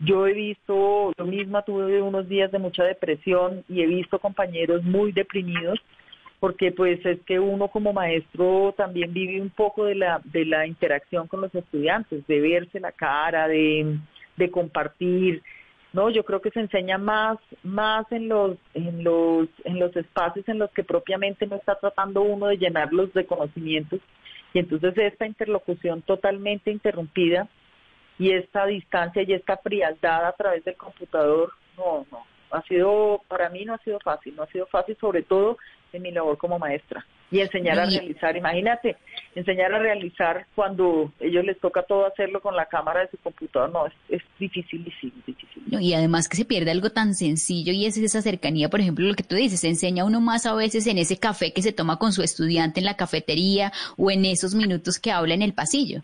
Yo 0.01 0.27
he 0.27 0.33
visto, 0.33 1.13
yo 1.17 1.25
misma 1.25 1.63
tuve 1.63 2.03
unos 2.03 2.29
días 2.29 2.51
de 2.51 2.59
mucha 2.59 2.83
depresión 2.85 3.65
y 3.69 3.83
he 3.83 3.87
visto 3.87 4.19
compañeros 4.19 4.83
muy 4.83 5.13
deprimidos 5.13 5.79
porque 6.41 6.73
pues 6.73 6.99
es 7.07 7.21
que 7.21 7.39
uno 7.39 7.69
como 7.69 7.93
maestro 7.93 8.75
también 8.77 9.13
vive 9.13 9.41
un 9.41 9.51
poco 9.51 9.85
de 9.85 9.95
la 9.95 10.21
de 10.25 10.45
la 10.45 10.67
interacción 10.67 11.29
con 11.29 11.41
los 11.41 11.55
estudiantes, 11.55 12.27
de 12.27 12.41
verse 12.41 12.81
la 12.81 12.91
cara, 12.91 13.47
de, 13.47 13.97
de 14.37 14.51
compartir, 14.51 15.41
no, 15.93 16.09
yo 16.09 16.25
creo 16.25 16.41
que 16.41 16.51
se 16.51 16.61
enseña 16.61 16.97
más 16.99 17.39
más 17.63 18.11
en 18.11 18.29
los 18.29 18.57
en 18.75 19.05
los 19.05 19.49
en 19.65 19.79
los 19.79 19.95
espacios 19.95 20.49
en 20.49 20.59
los 20.59 20.71
que 20.71 20.85
propiamente 20.85 21.47
no 21.47 21.57
está 21.57 21.75
tratando 21.75 22.23
uno 22.23 22.47
de 22.47 22.57
llenarlos 22.57 23.13
de 23.13 23.27
conocimientos, 23.27 24.01
y 24.53 24.59
entonces 24.59 24.97
esta 24.97 25.27
interlocución 25.27 26.03
totalmente 26.03 26.71
interrumpida 26.71 27.49
y 28.19 28.31
esta 28.33 28.67
distancia 28.67 29.23
y 29.23 29.33
esta 29.33 29.57
frialdad 29.57 30.27
a 30.27 30.33
través 30.33 30.65
del 30.65 30.77
computador, 30.77 31.53
no, 31.77 32.07
no, 32.11 32.25
ha 32.51 32.63
sido, 32.63 33.23
para 33.29 33.49
mí 33.49 33.65
no 33.65 33.75
ha 33.75 33.79
sido 33.79 33.99
fácil, 34.01 34.37
no 34.37 34.43
ha 34.43 34.47
sido 34.49 34.67
fácil 34.67 34.97
sobre 35.01 35.23
todo 35.23 35.57
en 35.93 36.03
mi 36.03 36.11
labor 36.11 36.37
como 36.37 36.59
maestra. 36.59 37.05
Y 37.33 37.41
enseñar 37.41 37.81
a 37.81 37.87
realizar, 37.87 38.37
imagínate, 38.37 38.97
enseñar 39.35 39.73
a 39.73 39.79
realizar 39.79 40.47
cuando 40.55 41.11
ellos 41.19 41.43
les 41.47 41.59
toca 41.59 41.83
todo 41.83 42.07
hacerlo 42.07 42.43
con 42.43 42.55
la 42.55 42.67
cámara 42.67 43.01
de 43.01 43.09
su 43.09 43.17
computador, 43.17 43.71
no, 43.73 43.87
es, 43.87 43.95
es 44.11 44.23
difícil, 44.39 44.85
difícil. 44.85 45.23
y 45.81 45.95
además 45.95 46.29
que 46.29 46.37
se 46.37 46.45
pierde 46.45 46.71
algo 46.71 46.91
tan 46.91 47.15
sencillo 47.15 47.73
y 47.73 47.87
es 47.87 47.97
esa 47.97 48.21
cercanía, 48.21 48.69
por 48.69 48.81
ejemplo, 48.81 49.07
lo 49.07 49.15
que 49.15 49.23
tú 49.23 49.35
dices, 49.35 49.61
se 49.61 49.69
enseña 49.69 50.05
uno 50.05 50.21
más 50.21 50.45
a 50.45 50.55
veces 50.55 50.87
en 50.87 50.99
ese 50.99 51.19
café 51.19 51.55
que 51.55 51.63
se 51.63 51.73
toma 51.73 51.99
con 51.99 52.13
su 52.13 52.23
estudiante 52.23 52.81
en 52.81 52.85
la 52.85 52.99
cafetería 52.99 53.73
o 53.97 54.11
en 54.11 54.27
esos 54.27 54.55
minutos 54.55 55.01
que 55.01 55.11
habla 55.11 55.33
en 55.33 55.41
el 55.41 55.55
pasillo. 55.55 56.03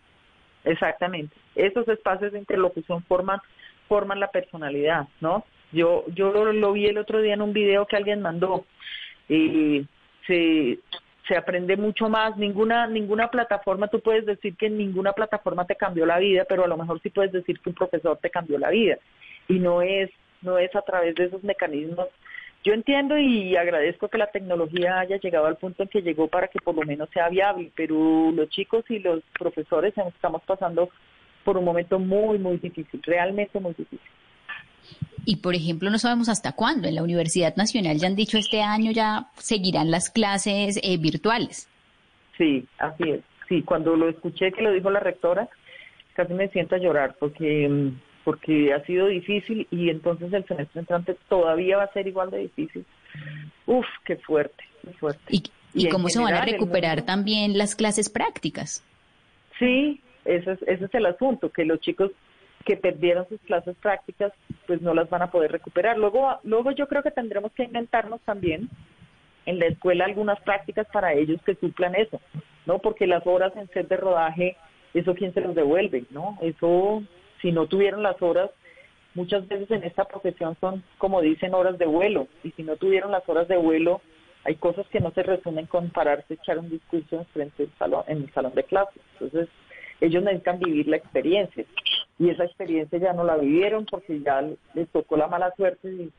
Exactamente, 0.65 1.37
esos 1.57 1.87
espacios 1.89 2.33
de 2.33 2.39
interlocución 2.39 3.03
forman, 3.03 3.41
forman 3.87 4.19
la 4.19 4.31
personalidad, 4.31 5.09
¿no? 5.21 5.45
Yo, 5.73 6.07
yo 6.15 6.33
lo, 6.33 6.55
lo 6.55 6.73
vi 6.73 6.87
el 6.87 6.97
otro 6.97 7.21
día 7.21 7.35
en 7.35 7.43
un 7.43 7.53
video 7.53 7.85
que 7.85 7.97
alguien 7.97 8.23
mandó. 8.23 8.65
y 9.29 9.87
se, 10.27 10.79
se 11.29 11.37
aprende 11.37 11.77
mucho 11.77 12.09
más. 12.09 12.37
Ninguna, 12.37 12.87
ninguna 12.87 13.29
plataforma, 13.29 13.89
tú 13.89 14.01
puedes 14.01 14.27
decir 14.27 14.57
que 14.57 14.71
ninguna 14.71 15.13
plataforma 15.13 15.67
te 15.67 15.77
cambió 15.77 16.07
la 16.07 16.19
vida, 16.19 16.45
pero 16.49 16.65
a 16.65 16.69
lo 16.69 16.77
mejor 16.77 17.01
sí 17.03 17.11
puedes 17.11 17.31
decir 17.31 17.61
que 17.61 17.71
un 17.71 17.77
profesor 17.77 18.19
te 18.21 18.31
cambió 18.31 18.59
la 18.59 18.71
vida. 18.71 18.97
Y 19.47 19.59
no 19.59 19.83
es, 19.83 20.11
no 20.43 20.59
es 20.59 20.75
a 20.75 20.83
través 20.83 21.15
de 21.15 21.27
esos 21.27 21.45
mecanismos. 21.45 22.09
Yo 22.65 22.73
entiendo 22.73 23.17
y 23.17 23.57
agradezco 23.57 24.09
que 24.09 24.19
la 24.19 24.33
tecnología 24.33 24.99
haya 24.99 25.19
llegado 25.19 25.47
al 25.47 25.57
punto 25.57 25.85
en 25.85 25.89
que 25.89 26.03
llegó 26.03 26.27
para 26.27 26.49
que 26.49 26.59
por 26.59 26.75
lo 26.75 26.83
menos 26.83 27.09
sea 27.11 27.29
viable, 27.29 27.71
pero 27.77 28.33
los 28.33 28.49
chicos 28.49 28.85
y 28.89 28.99
los 28.99 29.23
profesores 29.39 29.95
estamos 29.97 30.43
pasando 30.43 30.89
por 31.45 31.57
un 31.57 31.65
momento 31.65 31.99
muy, 31.99 32.39
muy 32.39 32.57
difícil, 32.57 33.01
realmente 33.05 33.61
muy 33.61 33.75
difícil. 33.75 34.01
Y 35.31 35.37
por 35.37 35.55
ejemplo, 35.55 35.91
no 35.91 35.99
sabemos 35.99 36.31
hasta 36.31 36.53
cuándo. 36.53 36.89
En 36.89 36.95
la 36.95 37.03
Universidad 37.03 37.55
Nacional 37.55 37.99
ya 37.99 38.07
han 38.07 38.17
dicho 38.17 38.39
este 38.39 38.63
año 38.63 38.93
ya 38.93 39.27
seguirán 39.37 39.91
las 39.91 40.09
clases 40.09 40.81
eh, 40.83 40.97
virtuales. 40.97 41.69
Sí, 42.39 42.67
así 42.79 43.11
es. 43.11 43.21
Sí, 43.47 43.61
cuando 43.61 43.95
lo 43.95 44.09
escuché 44.09 44.53
que 44.53 44.63
lo 44.63 44.73
dijo 44.73 44.89
la 44.91 45.01
rectora, 45.01 45.47
casi 46.15 46.33
me 46.33 46.49
siento 46.49 46.77
a 46.77 46.79
llorar 46.79 47.15
porque 47.21 47.69
mm, 47.69 48.01
porque 48.25 48.73
ha 48.73 48.83
sido 48.87 49.09
difícil 49.09 49.67
y 49.71 49.91
entonces 49.91 50.33
el 50.33 50.47
semestre 50.47 50.81
entrante 50.81 51.15
todavía 51.29 51.77
va 51.77 51.83
a 51.83 51.93
ser 51.93 52.07
igual 52.07 52.31
de 52.31 52.39
difícil. 52.39 52.87
Uf, 53.67 53.85
qué 54.07 54.17
fuerte, 54.17 54.65
qué 54.83 54.95
fuerte. 54.95 55.23
¿Y, 55.29 55.43
y, 55.75 55.91
cómo 55.91 56.09
se 56.09 56.21
van 56.21 56.33
a 56.33 56.45
recuperar 56.47 57.03
también 57.03 57.59
las 57.59 57.75
clases 57.75 58.09
prácticas? 58.09 58.83
Sí, 59.59 60.01
ese 60.25 60.53
es, 60.53 60.63
ese 60.63 60.87
es 60.87 60.95
el 60.95 61.05
asunto, 61.05 61.51
que 61.51 61.67
los 61.67 61.81
chicos 61.81 62.13
que 62.69 62.77
perdieron 62.77 63.27
sus 63.31 63.41
clases 63.41 63.75
prácticas, 63.77 64.31
pues 64.67 64.83
no 64.83 64.93
las 64.93 65.09
van 65.09 65.23
a 65.23 65.31
poder 65.31 65.51
recuperar. 65.51 65.97
Luego, 65.97 66.39
luego 66.43 66.71
yo 66.73 66.87
creo 66.87 67.03
que 67.03 67.11
tendremos 67.11 67.51
que 67.53 67.65
inventarnos 67.65 68.21
también 68.21 68.69
en 69.47 69.59
la 69.59 69.69
escuela 69.69 70.05
algunas 70.05 70.39
prácticas 70.43 70.87
para 70.93 71.15
ellos 71.15 71.41
que 71.47 71.55
suplan 71.55 71.95
eso, 71.95 72.21
¿no? 72.67 72.79
Porque 72.79 73.07
las 73.07 73.27
horas 73.27 73.57
en 73.57 73.69
set 73.69 73.89
de 73.89 73.97
rodaje, 73.97 74.59
eso 74.93 75.15
quién 75.15 75.33
se 75.33 75.41
los 75.41 75.55
devuelve, 75.55 76.05
¿no? 76.11 76.37
Eso, 76.43 77.03
si 77.41 77.53
no 77.53 77.67
tuvieron 77.69 78.03
las 78.03 78.21
horas, 78.21 78.51
muchas 79.15 79.49
veces 79.49 79.71
en 79.71 79.85
esta 79.85 80.05
profesión 80.05 80.55
son, 80.61 80.85
como 80.99 81.23
dicen, 81.23 81.55
horas 81.55 81.79
de 81.79 81.87
vuelo, 81.87 82.29
y 82.45 82.51
si 82.51 82.65
no 82.65 82.77
tuvieron 82.77 83.11
las 83.13 83.27
horas 83.27 83.49
de 83.49 83.57
vuelo, 83.57 84.03
hay 84.45 84.57
cosas 84.57 84.87
que 84.89 85.01
no 85.01 85.11
se 85.13 85.23
resumen 85.23 85.65
con 85.65 85.89
pararse, 85.89 86.35
echar 86.35 86.59
un 86.59 86.69
discurso 86.69 87.17
en 87.17 87.25
frente 87.29 87.63
del 87.63 87.73
salón, 87.79 88.05
en 88.09 88.25
el 88.25 88.33
salón 88.35 88.53
de 88.55 88.65
clases. 88.65 89.01
Entonces, 89.15 89.49
ellos 90.03 90.23
necesitan 90.23 90.59
vivir 90.59 90.87
la 90.87 90.99
experiencia 90.99 91.65
y 92.19 92.31
esa 92.31 92.45
experiencia 92.45 92.99
ya 92.99 93.13
no 93.13 93.25
la 93.25 93.37
vivieron 93.37 93.87
porque 93.87 94.21
ya 94.21 94.43
les 94.75 94.89
tocó 94.89 95.17
la 95.17 95.29
mala 95.29 95.53
suerte 95.57 96.11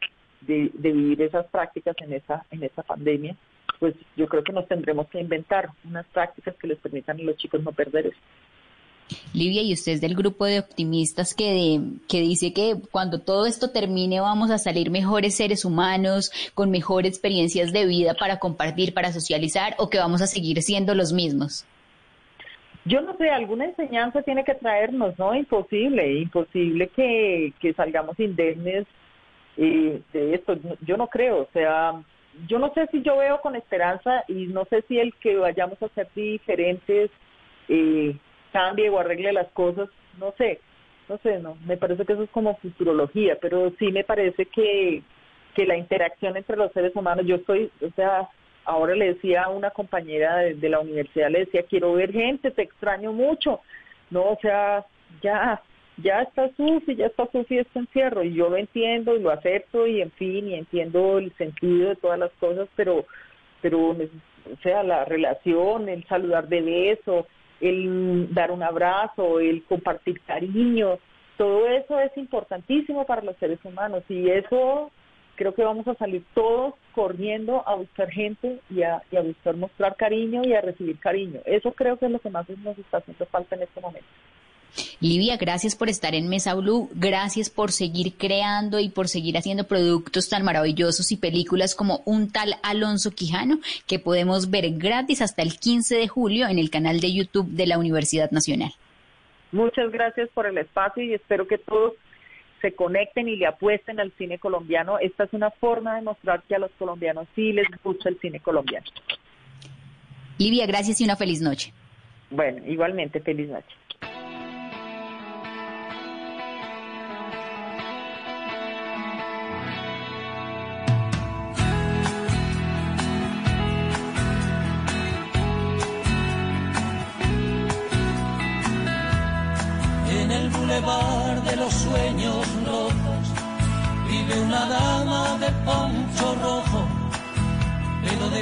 de, 0.41 0.71
vivir 0.77 1.21
esas 1.21 1.45
prácticas 1.47 1.95
en 1.99 2.13
esa 2.13 2.45
en 2.51 2.63
esa 2.63 2.83
pandemia 2.83 3.35
pues 3.79 3.95
yo 4.15 4.27
creo 4.27 4.43
que 4.43 4.53
nos 4.53 4.67
tendremos 4.67 5.07
que 5.07 5.19
inventar 5.19 5.69
unas 5.85 6.05
prácticas 6.07 6.55
que 6.55 6.67
les 6.67 6.77
permitan 6.79 7.19
a 7.19 7.23
los 7.23 7.37
chicos 7.37 7.63
no 7.63 7.71
perder 7.71 8.07
eso. 8.07 8.17
Livia, 9.33 9.63
y 9.63 9.73
usted 9.73 9.93
es 9.93 10.01
del 10.01 10.15
grupo 10.15 10.45
de 10.45 10.59
optimistas 10.59 11.33
que, 11.33 11.79
que 12.07 12.19
dice 12.19 12.53
que 12.53 12.75
cuando 12.91 13.19
todo 13.19 13.45
esto 13.47 13.71
termine 13.71 14.19
vamos 14.19 14.51
a 14.51 14.59
salir 14.59 14.91
mejores 14.91 15.35
seres 15.35 15.65
humanos, 15.65 16.29
con 16.53 16.69
mejores 16.69 17.13
experiencias 17.13 17.71
de 17.71 17.85
vida 17.85 18.13
para 18.13 18.37
compartir, 18.37 18.93
para 18.93 19.11
socializar, 19.11 19.75
o 19.79 19.89
que 19.89 19.97
vamos 19.97 20.21
a 20.21 20.27
seguir 20.27 20.61
siendo 20.61 20.93
los 20.93 21.11
mismos 21.11 21.65
yo 22.85 23.01
no 23.01 23.15
sé, 23.17 23.29
alguna 23.29 23.65
enseñanza 23.65 24.21
tiene 24.21 24.43
que 24.43 24.55
traernos, 24.55 25.17
¿no? 25.19 25.35
Imposible, 25.35 26.13
imposible 26.13 26.87
que, 26.87 27.53
que 27.59 27.73
salgamos 27.73 28.19
indemnes 28.19 28.85
eh, 29.57 30.01
de 30.13 30.35
esto. 30.35 30.57
Yo 30.81 30.97
no 30.97 31.07
creo, 31.07 31.41
o 31.41 31.49
sea, 31.51 32.01
yo 32.47 32.59
no 32.59 32.73
sé 32.73 32.87
si 32.91 33.01
yo 33.01 33.17
veo 33.17 33.41
con 33.41 33.55
esperanza 33.55 34.23
y 34.27 34.47
no 34.47 34.65
sé 34.65 34.83
si 34.87 34.99
el 34.99 35.13
que 35.15 35.35
vayamos 35.35 35.81
a 35.83 35.89
ser 35.89 36.07
diferentes 36.15 37.11
eh, 37.67 38.15
cambie 38.53 38.89
o 38.89 38.99
arregle 38.99 39.33
las 39.33 39.49
cosas, 39.49 39.89
no 40.17 40.33
sé, 40.37 40.59
no 41.07 41.17
sé, 41.17 41.39
no, 41.39 41.57
me 41.65 41.77
parece 41.77 42.05
que 42.05 42.13
eso 42.13 42.23
es 42.23 42.29
como 42.29 42.55
futurología, 42.57 43.37
pero 43.41 43.71
sí 43.79 43.91
me 43.91 44.03
parece 44.03 44.45
que, 44.45 45.03
que 45.55 45.65
la 45.65 45.77
interacción 45.77 46.37
entre 46.37 46.55
los 46.55 46.71
seres 46.71 46.95
humanos, 46.95 47.25
yo 47.25 47.35
estoy, 47.35 47.71
o 47.81 47.89
sea, 47.95 48.29
ahora 48.69 48.95
le 48.95 49.13
decía 49.13 49.43
a 49.43 49.49
una 49.49 49.71
compañera 49.71 50.37
de, 50.37 50.69
la 50.69 50.79
universidad, 50.79 51.29
le 51.29 51.45
decía, 51.45 51.63
quiero 51.63 51.93
ver 51.93 52.11
gente, 52.11 52.51
te 52.51 52.61
extraño 52.61 53.11
mucho, 53.11 53.61
no, 54.09 54.23
o 54.23 54.37
sea, 54.41 54.85
ya, 55.21 55.61
ya 55.97 56.21
está 56.21 56.49
Susi, 56.55 56.95
ya 56.95 57.07
está 57.07 57.27
Susi 57.31 57.57
este 57.57 57.79
encierro, 57.79 58.23
y 58.23 58.33
yo 58.33 58.49
lo 58.49 58.57
entiendo 58.57 59.15
y 59.15 59.21
lo 59.21 59.31
acepto, 59.31 59.87
y 59.87 60.01
en 60.01 60.11
fin, 60.11 60.47
y 60.47 60.53
entiendo 60.53 61.17
el 61.17 61.33
sentido 61.37 61.89
de 61.89 61.95
todas 61.95 62.19
las 62.19 62.31
cosas, 62.39 62.69
pero, 62.75 63.05
pero, 63.61 63.89
o 63.89 64.57
sea, 64.61 64.83
la 64.83 65.03
relación, 65.05 65.89
el 65.89 66.05
saludar 66.05 66.47
de 66.47 66.61
beso, 66.61 67.27
el 67.61 68.33
dar 68.33 68.51
un 68.51 68.63
abrazo, 68.63 69.39
el 69.39 69.63
compartir 69.63 70.21
cariño, 70.21 70.99
todo 71.37 71.67
eso 71.67 71.99
es 71.99 72.15
importantísimo 72.17 73.05
para 73.05 73.21
los 73.21 73.35
seres 73.37 73.59
humanos 73.63 74.03
y 74.09 74.29
eso 74.29 74.91
creo 75.39 75.55
que 75.55 75.63
vamos 75.63 75.87
a 75.87 75.95
salir 75.95 76.21
todos 76.33 76.73
corriendo 76.91 77.65
a 77.65 77.75
buscar 77.75 78.11
gente 78.11 78.59
y 78.69 78.83
a, 78.83 79.01
y 79.09 79.15
a 79.15 79.21
buscar 79.21 79.55
mostrar 79.55 79.95
cariño 79.95 80.41
y 80.43 80.51
a 80.53 80.59
recibir 80.59 80.99
cariño. 80.99 81.39
Eso 81.45 81.71
creo 81.71 81.95
que 81.97 82.07
es 82.07 82.11
lo 82.11 82.19
que 82.19 82.29
más 82.29 82.49
nos 82.49 82.77
está 82.77 82.97
haciendo 82.97 83.25
falta 83.27 83.55
en 83.55 83.61
este 83.61 83.79
momento. 83.79 84.05
Livia, 84.99 85.37
gracias 85.37 85.77
por 85.77 85.87
estar 85.87 86.13
en 86.13 86.27
Mesa 86.27 86.55
Blue, 86.55 86.89
gracias 86.93 87.49
por 87.49 87.71
seguir 87.71 88.15
creando 88.17 88.79
y 88.79 88.89
por 88.89 89.07
seguir 89.07 89.37
haciendo 89.37 89.65
productos 89.65 90.27
tan 90.27 90.43
maravillosos 90.43 91.09
y 91.13 91.17
películas 91.17 91.73
como 91.73 92.01
un 92.05 92.33
tal 92.33 92.55
Alonso 92.61 93.11
Quijano 93.11 93.59
que 93.87 93.97
podemos 93.97 94.51
ver 94.51 94.71
gratis 94.71 95.21
hasta 95.21 95.41
el 95.41 95.57
15 95.57 95.95
de 95.95 96.07
julio 96.09 96.49
en 96.49 96.59
el 96.59 96.69
canal 96.69 96.99
de 96.99 97.13
YouTube 97.13 97.47
de 97.47 97.65
la 97.65 97.77
Universidad 97.77 98.29
Nacional. 98.31 98.73
Muchas 99.53 99.89
gracias 99.89 100.29
por 100.33 100.45
el 100.45 100.57
espacio 100.57 101.01
y 101.01 101.13
espero 101.13 101.47
que 101.47 101.57
todos 101.57 101.93
se 102.61 102.73
conecten 102.73 103.27
y 103.27 103.35
le 103.35 103.47
apuesten 103.47 103.99
al 103.99 104.11
cine 104.17 104.39
colombiano. 104.39 104.99
Esta 104.99 105.25
es 105.25 105.33
una 105.33 105.51
forma 105.51 105.95
de 105.95 106.01
mostrar 106.01 106.43
que 106.43 106.55
a 106.55 106.59
los 106.59 106.71
colombianos 106.79 107.27
sí 107.35 107.53
les 107.53 107.67
gusta 107.83 108.09
el 108.09 108.19
cine 108.19 108.39
colombiano. 108.39 108.85
Livia, 110.37 110.65
gracias 110.65 111.01
y 111.01 111.03
una 111.03 111.15
feliz 111.15 111.41
noche. 111.41 111.73
Bueno, 112.29 112.65
igualmente, 112.65 113.19
feliz 113.19 113.49
noche. 113.49 113.75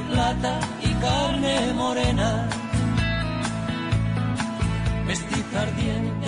Plata 0.01 0.59
y 0.83 0.93
carne 1.01 1.73
morena. 1.73 2.49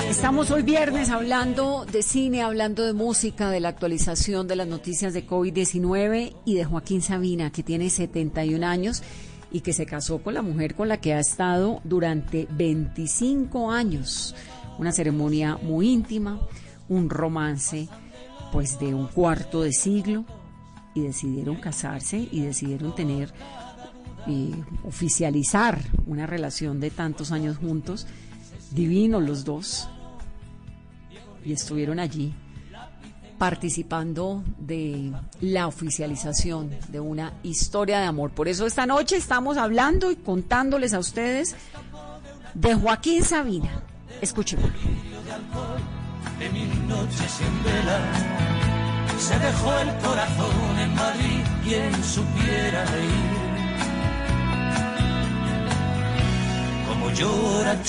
Estamos 0.09 0.49
hoy 0.49 0.63
viernes 0.63 1.09
hablando 1.09 1.85
de 1.85 2.01
cine, 2.01 2.41
hablando 2.41 2.83
de 2.85 2.93
música, 2.93 3.49
de 3.51 3.59
la 3.59 3.69
actualización 3.69 4.47
de 4.47 4.55
las 4.55 4.67
noticias 4.67 5.13
de 5.13 5.27
COVID-19 5.27 6.35
y 6.45 6.55
de 6.55 6.65
Joaquín 6.65 7.01
Sabina, 7.01 7.51
que 7.51 7.61
tiene 7.61 7.89
71 7.89 8.65
años 8.65 9.03
y 9.51 9.61
que 9.61 9.73
se 9.73 9.85
casó 9.85 10.19
con 10.19 10.33
la 10.33 10.41
mujer 10.41 10.73
con 10.73 10.87
la 10.87 10.97
que 10.97 11.13
ha 11.13 11.19
estado 11.19 11.81
durante 11.83 12.47
25 12.51 13.71
años 13.71 14.35
una 14.79 14.93
ceremonia 14.93 15.57
muy 15.61 15.89
íntima, 15.89 16.39
un 16.87 17.09
romance 17.09 17.87
pues 18.51 18.79
de 18.79 18.93
un 18.93 19.07
cuarto 19.07 19.61
de 19.61 19.73
siglo 19.73 20.23
y 20.95 21.01
decidieron 21.01 21.57
casarse 21.57 22.27
y 22.31 22.41
decidieron 22.41 22.95
tener 22.95 23.31
oficializar 24.83 25.79
una 26.05 26.25
relación 26.25 26.79
de 26.79 26.91
tantos 26.91 27.31
años 27.31 27.57
juntos, 27.57 28.07
divinos 28.71 29.23
los 29.23 29.45
dos, 29.45 29.89
y 31.45 31.53
estuvieron 31.53 31.99
allí 31.99 32.33
participando 33.37 34.43
de 34.57 35.13
la 35.41 35.67
oficialización 35.67 36.71
de 36.89 36.99
una 36.99 37.33
historia 37.43 37.99
de 37.99 38.05
amor. 38.05 38.31
Por 38.31 38.49
eso 38.49 38.65
esta 38.65 38.85
noche 38.85 39.15
estamos 39.15 39.57
hablando 39.57 40.11
y 40.11 40.17
contándoles 40.17 40.93
a 40.93 40.99
ustedes 40.99 41.55
de 42.53 42.75
Joaquín 42.75 43.23
Sabina, 43.23 43.83
Escuchen. 44.21 44.59
De 46.39 46.49
mil 46.49 46.87
noches 46.87 47.41
en 47.41 47.63
vela, 47.63 47.99
se 49.17 49.39
dejó 49.39 49.79
el 49.79 49.89
corazón 49.97 50.79
en 50.79 50.95
Madrid, 50.95 51.43
quien 51.63 52.03
supiera 52.03 52.85
reír. 52.85 53.38
Llora 57.15 57.81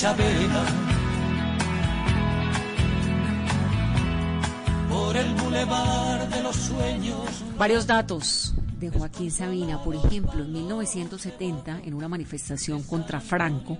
por 4.89 5.15
el 5.17 5.33
bulevar 5.35 6.29
de 6.29 6.43
los 6.43 6.55
sueños. 6.55 7.43
Varios 7.57 7.87
datos 7.87 8.53
de 8.79 8.89
Joaquín 8.89 9.31
Sabina, 9.31 9.83
por 9.83 9.95
ejemplo, 9.95 10.43
en 10.43 10.51
1970, 10.51 11.81
en 11.83 11.93
una 11.93 12.07
manifestación 12.07 12.83
contra 12.83 13.19
Franco, 13.19 13.77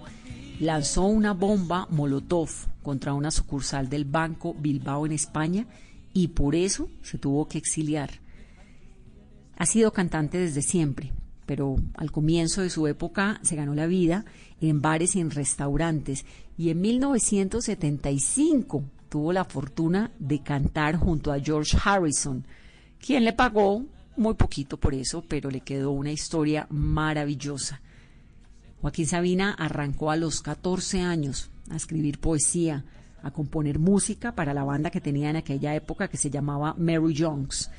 lanzó 0.60 1.04
una 1.06 1.34
bomba 1.34 1.88
Molotov 1.90 2.50
contra 2.84 3.14
una 3.14 3.32
sucursal 3.32 3.90
del 3.90 4.06
Banco 4.06 4.54
Bilbao 4.54 5.06
en 5.06 5.12
España 5.14 5.66
y 6.14 6.30
por 6.30 6.56
eso 6.56 6.90
se 7.02 7.18
tuvo 7.18 7.48
que 7.48 7.58
exiliar. 7.58 8.12
Ha 9.58 9.66
sido 9.66 9.92
cantante 9.92 10.38
desde 10.38 10.62
siempre, 10.62 11.12
pero 11.52 11.76
al 11.96 12.14
comienzo 12.14 12.62
de 12.62 12.70
su 12.70 12.88
época 12.88 13.42
se 13.42 13.58
ganó 13.58 13.76
la 13.76 13.86
vida 13.86 14.24
en 14.62 14.82
bares 14.82 15.18
y 15.18 15.20
en 15.20 15.32
restaurantes 15.32 16.24
y 16.58 16.70
en 16.70 16.80
1975 16.80 18.86
tuvo 19.10 19.34
la 19.34 19.44
fortuna 19.44 20.12
de 20.18 20.42
cantar 20.42 20.96
junto 20.96 21.34
a 21.34 21.42
George 21.42 21.78
Harrison, 21.84 22.46
quien 23.06 23.26
le 23.26 23.34
pagó 23.34 23.84
muy 24.16 24.36
poquito 24.36 24.78
por 24.78 24.94
eso, 24.94 25.26
pero 25.28 25.52
le 25.52 25.60
quedó 25.60 25.92
una 25.92 26.14
historia 26.14 26.68
maravillosa. 26.70 27.82
Joaquín 28.80 29.08
Sabina 29.08 29.52
arrancó 29.52 30.10
a 30.10 30.16
los 30.16 30.40
14 30.40 31.02
años 31.02 31.52
a 31.70 31.76
escribir 31.76 32.22
poesía, 32.22 32.86
a 33.24 33.32
componer 33.32 33.78
música 33.78 34.36
para 34.36 34.54
la 34.54 34.64
banda 34.64 34.90
que 34.90 35.02
tenía 35.02 35.30
en 35.30 35.36
aquella 35.36 35.76
época 35.76 36.08
que 36.08 36.16
se 36.16 36.30
llamaba 36.30 36.76
Mary 36.78 37.14
Jones. 37.18 37.70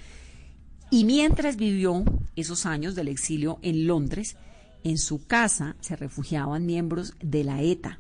Y 0.92 1.06
mientras 1.06 1.56
vivió 1.56 2.04
esos 2.36 2.66
años 2.66 2.94
del 2.94 3.08
exilio 3.08 3.58
en 3.62 3.86
Londres, 3.86 4.36
en 4.84 4.98
su 4.98 5.26
casa 5.26 5.74
se 5.80 5.96
refugiaban 5.96 6.66
miembros 6.66 7.14
de 7.18 7.44
la 7.44 7.62
ETA. 7.62 7.98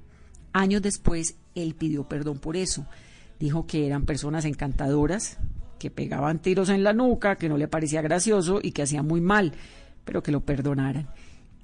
Años 0.52 0.82
después, 0.82 1.36
él 1.54 1.74
pidió 1.74 2.06
perdón 2.06 2.38
por 2.38 2.54
eso. 2.54 2.86
Dijo 3.40 3.66
que 3.66 3.86
eran 3.86 4.04
personas 4.04 4.44
encantadoras, 4.44 5.38
que 5.78 5.90
pegaban 5.90 6.42
tiros 6.42 6.68
en 6.68 6.84
la 6.84 6.92
nuca, 6.92 7.36
que 7.36 7.48
no 7.48 7.56
le 7.56 7.66
parecía 7.66 8.02
gracioso 8.02 8.60
y 8.62 8.72
que 8.72 8.82
hacían 8.82 9.06
muy 9.06 9.22
mal, 9.22 9.54
pero 10.04 10.22
que 10.22 10.30
lo 10.30 10.44
perdonaran. 10.44 11.08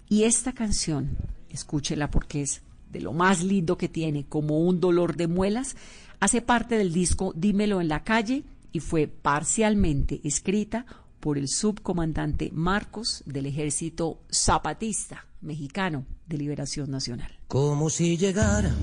Y 0.09 0.23
esta 0.23 0.55
canción, 0.55 1.19
escúchela 1.51 2.11
porque 2.11 2.41
es 2.41 2.63
de 2.91 3.03
lo 3.03 3.13
más 3.13 3.43
lindo 3.43 3.77
que 3.77 3.91
tiene, 3.91 4.25
como 4.25 4.61
un 4.61 4.81
dolor 4.81 5.15
de 5.15 5.27
muelas, 5.27 5.77
hace 6.21 6.41
parte 6.41 6.79
del 6.79 6.95
disco 6.95 7.35
Dímelo 7.37 7.83
en 7.83 7.89
la 7.89 8.03
calle 8.03 8.45
y 8.73 8.81
fue 8.81 9.09
parcialmente 9.09 10.23
escrita 10.25 10.87
por 11.21 11.39
el 11.39 11.49
subcomandante 11.49 12.51
Marcos 12.53 13.23
del 13.27 13.47
Ejército 13.47 14.21
Zapatista 14.33 15.27
Mexicano 15.41 16.07
de 16.27 16.39
Liberación 16.39 16.91
Nacional. 16.91 17.31
Como 17.49 17.91
si 17.91 18.17
llegara 18.17 18.75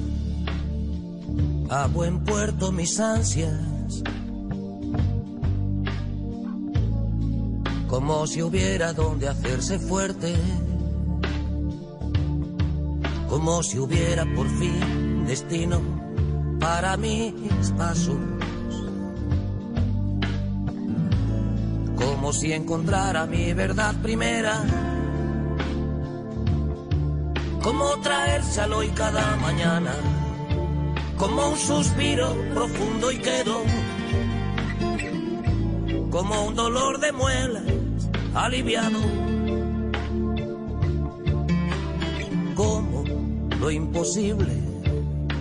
a 1.69 1.87
buen 1.87 2.23
puerto 2.23 2.71
mis 2.71 2.99
ansias, 2.99 4.03
como 7.87 8.27
si 8.27 8.41
hubiera 8.41 8.93
donde 8.93 9.27
hacerse 9.27 9.79
fuerte 9.79 10.33
como 13.35 13.63
si 13.63 13.79
hubiera 13.79 14.23
por 14.33 14.47
fin 14.47 15.25
destino 15.25 15.81
para 16.59 16.95
mis 16.95 17.33
pasos. 17.77 18.15
Como 21.95 22.33
si 22.33 22.53
encontrara 22.53 23.25
mi 23.25 23.53
verdad 23.53 23.95
primera. 24.01 24.63
Como 27.61 27.99
traérselo 28.01 28.77
hoy 28.77 28.89
cada 28.89 29.35
mañana. 29.37 29.93
Como 31.17 31.49
un 31.49 31.57
suspiro 31.57 32.35
profundo 32.53 33.11
y 33.11 33.17
quedo. 33.17 33.63
Como 36.11 36.45
un 36.45 36.55
dolor 36.55 36.99
de 36.99 37.11
muelas 37.11 37.63
aliviado. 38.33 38.99
Como 42.55 43.03
lo 43.59 43.71
imposible 43.71 44.53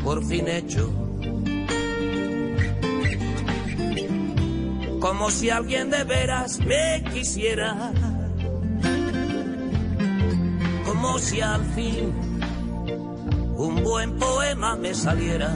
por 0.05 0.25
fin 0.25 0.49
hecho. 0.49 1.04
Como 5.05 5.31
si 5.31 5.51
alguien 5.51 5.91
de 5.91 6.03
veras 6.03 6.61
me 6.61 7.05
quisiera. 7.13 7.93
Como 10.87 11.19
si 11.19 11.43
al 11.43 11.63
fin 11.75 12.11
un 13.55 13.83
buen 13.83 14.17
poema 14.17 14.77
me 14.77 14.95
saliera. 14.95 15.55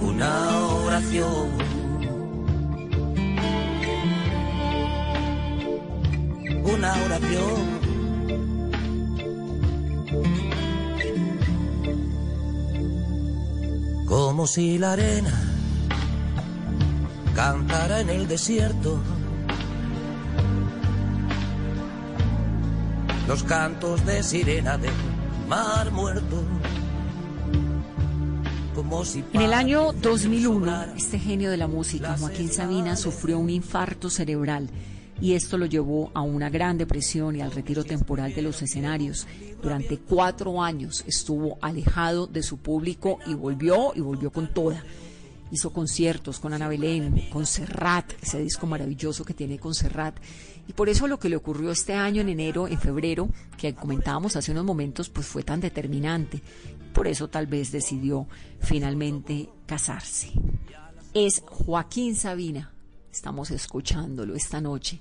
Una 0.00 0.58
oración. 0.84 1.48
Una 6.62 6.94
oración 7.04 7.82
como 14.06 14.46
si 14.46 14.78
la 14.78 14.92
arena 14.92 15.51
cantara 17.34 18.00
en 18.00 18.10
el 18.10 18.28
desierto. 18.28 19.00
Los 23.26 23.42
cantos 23.44 24.04
de 24.04 24.22
sirena 24.22 24.76
del 24.78 24.92
mar 25.48 25.90
muerto. 25.90 26.42
Si 29.04 29.24
En 29.32 29.40
el 29.40 29.52
año 29.52 29.92
2001, 29.92 30.94
este 30.96 31.18
genio 31.18 31.50
de 31.50 31.56
la 31.56 31.66
música, 31.66 32.16
Joaquín 32.18 32.50
Sabina, 32.50 32.96
sufrió 32.96 33.38
un 33.38 33.48
infarto 33.48 34.10
cerebral 34.10 34.68
y 35.20 35.34
esto 35.34 35.56
lo 35.56 35.66
llevó 35.66 36.10
a 36.14 36.22
una 36.22 36.50
gran 36.50 36.78
depresión 36.78 37.36
y 37.36 37.40
al 37.40 37.52
retiro 37.52 37.84
temporal 37.84 38.34
de 38.34 38.42
los 38.42 38.60
escenarios. 38.60 39.26
Durante 39.62 39.98
cuatro 39.98 40.62
años 40.62 41.04
estuvo 41.06 41.58
alejado 41.62 42.26
de 42.26 42.42
su 42.42 42.58
público 42.58 43.18
y 43.26 43.34
volvió 43.34 43.92
y 43.94 44.00
volvió 44.00 44.30
con 44.30 44.52
toda. 44.52 44.82
Hizo 45.52 45.70
conciertos 45.70 46.40
con 46.40 46.54
Ana 46.54 46.66
Belén, 46.66 47.28
con 47.30 47.44
Serrat, 47.44 48.10
ese 48.22 48.40
disco 48.40 48.66
maravilloso 48.66 49.22
que 49.22 49.34
tiene 49.34 49.58
con 49.58 49.74
Serrat. 49.74 50.16
Y 50.66 50.72
por 50.72 50.88
eso 50.88 51.06
lo 51.06 51.18
que 51.18 51.28
le 51.28 51.36
ocurrió 51.36 51.70
este 51.70 51.92
año 51.92 52.22
en 52.22 52.30
enero, 52.30 52.66
en 52.66 52.80
febrero, 52.80 53.28
que 53.58 53.74
comentábamos 53.74 54.34
hace 54.34 54.50
unos 54.50 54.64
momentos, 54.64 55.10
pues 55.10 55.26
fue 55.26 55.42
tan 55.42 55.60
determinante. 55.60 56.40
Por 56.94 57.06
eso 57.06 57.28
tal 57.28 57.46
vez 57.46 57.70
decidió 57.70 58.26
finalmente 58.60 59.50
casarse. 59.66 60.32
Es 61.12 61.42
Joaquín 61.46 62.16
Sabina. 62.16 62.72
Estamos 63.12 63.50
escuchándolo 63.50 64.34
esta 64.34 64.58
noche. 64.58 65.00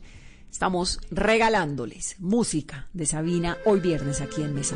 Estamos 0.52 1.00
regalándoles 1.12 2.18
música 2.20 2.90
de 2.92 3.06
Sabina 3.06 3.58
hoy 3.66 3.80
viernes 3.80 4.20
aquí 4.20 4.42
en 4.42 4.54
Mesa. 4.54 4.76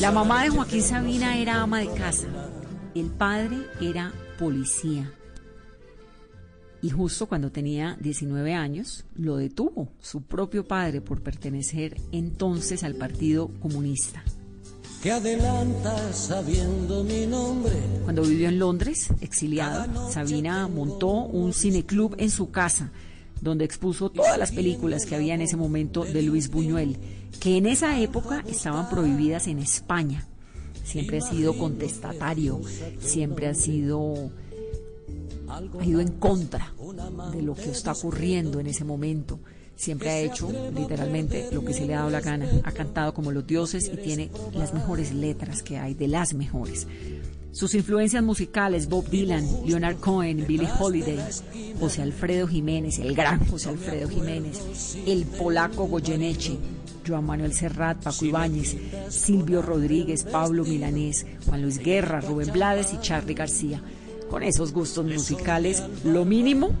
La 0.00 0.10
mamá 0.10 0.44
de 0.44 0.50
Joaquín 0.50 0.82
Sabina 0.82 1.38
era 1.38 1.62
ama 1.62 1.80
de 1.80 1.88
casa, 1.92 2.28
el 2.94 3.10
padre 3.10 3.58
era 3.80 4.12
policía. 4.38 5.12
Y 6.82 6.90
justo 6.90 7.26
cuando 7.26 7.50
tenía 7.50 7.96
19 8.00 8.54
años, 8.54 9.04
lo 9.14 9.36
detuvo 9.36 9.88
su 10.00 10.22
propio 10.22 10.66
padre 10.66 11.00
por 11.00 11.22
pertenecer 11.22 11.96
entonces 12.12 12.84
al 12.84 12.94
Partido 12.94 13.48
Comunista 13.60 14.22
que 15.04 15.12
adelanta 15.12 16.14
sabiendo 16.14 17.04
mi 17.04 17.26
nombre. 17.26 17.74
Cuando 18.04 18.22
vivió 18.22 18.48
en 18.48 18.58
Londres, 18.58 19.08
exiliado, 19.20 20.10
Sabina 20.10 20.66
montó 20.66 21.10
un 21.10 21.52
cineclub 21.52 22.14
en 22.16 22.30
su 22.30 22.50
casa, 22.50 22.90
donde 23.44 23.64
expuso 23.64 24.10
todas 24.10 24.38
las 24.38 24.50
películas 24.50 25.06
que 25.06 25.14
había 25.14 25.34
en 25.34 25.42
ese 25.42 25.56
momento 25.56 26.04
de 26.04 26.22
Luis 26.22 26.50
Buñuel, 26.50 26.96
que 27.38 27.56
en 27.56 27.66
esa 27.66 28.00
época 28.00 28.42
estaban 28.48 28.88
prohibidas 28.90 29.46
en 29.46 29.58
España. 29.58 30.26
Siempre 30.82 31.18
ha 31.18 31.20
sido 31.20 31.56
contestatario, 31.56 32.60
siempre 32.98 33.46
ha 33.46 33.54
sido 33.54 34.32
ha 35.48 35.84
ido 35.84 36.00
en 36.00 36.08
contra 36.08 36.72
de 37.32 37.42
lo 37.42 37.54
que 37.54 37.70
está 37.70 37.92
ocurriendo 37.92 38.58
en 38.58 38.66
ese 38.66 38.84
momento 38.84 39.38
siempre 39.76 40.10
ha 40.10 40.20
hecho 40.20 40.50
literalmente 40.74 41.48
lo 41.52 41.64
que 41.64 41.74
se 41.74 41.86
le 41.86 41.94
ha 41.94 41.98
dado 41.98 42.10
la 42.10 42.20
gana. 42.20 42.48
Ha 42.64 42.72
cantado 42.72 43.12
como 43.14 43.32
los 43.32 43.46
dioses 43.46 43.90
y 43.92 43.96
tiene 43.96 44.30
las 44.52 44.72
mejores 44.72 45.12
letras 45.12 45.62
que 45.62 45.78
hay, 45.78 45.94
de 45.94 46.08
las 46.08 46.34
mejores. 46.34 46.86
Sus 47.54 47.76
influencias 47.76 48.20
musicales, 48.20 48.88
Bob 48.88 49.08
Dylan, 49.08 49.46
Leonard 49.64 49.98
Cohen, 49.98 50.44
Billie 50.44 50.68
Holiday, 50.76 51.20
José 51.78 52.02
Alfredo 52.02 52.48
Jiménez, 52.48 52.98
el 52.98 53.14
gran 53.14 53.46
José 53.46 53.68
Alfredo 53.68 54.08
Jiménez, 54.08 54.60
el 55.06 55.24
polaco 55.24 55.86
Goyeneche, 55.86 56.58
Joan 57.06 57.24
Manuel 57.24 57.52
Serrat, 57.52 58.02
Paco 58.02 58.24
Ibáñez, 58.24 58.76
Silvio 59.08 59.62
Rodríguez, 59.62 60.24
Pablo 60.24 60.64
Milanés, 60.64 61.26
Juan 61.46 61.62
Luis 61.62 61.78
Guerra, 61.78 62.20
Rubén 62.20 62.52
Blades 62.52 62.92
y 62.92 62.98
Charlie 63.00 63.34
García. 63.34 63.80
Con 64.28 64.42
esos 64.42 64.72
gustos 64.72 65.04
musicales, 65.04 65.80
lo 66.02 66.24
mínimo 66.24 66.72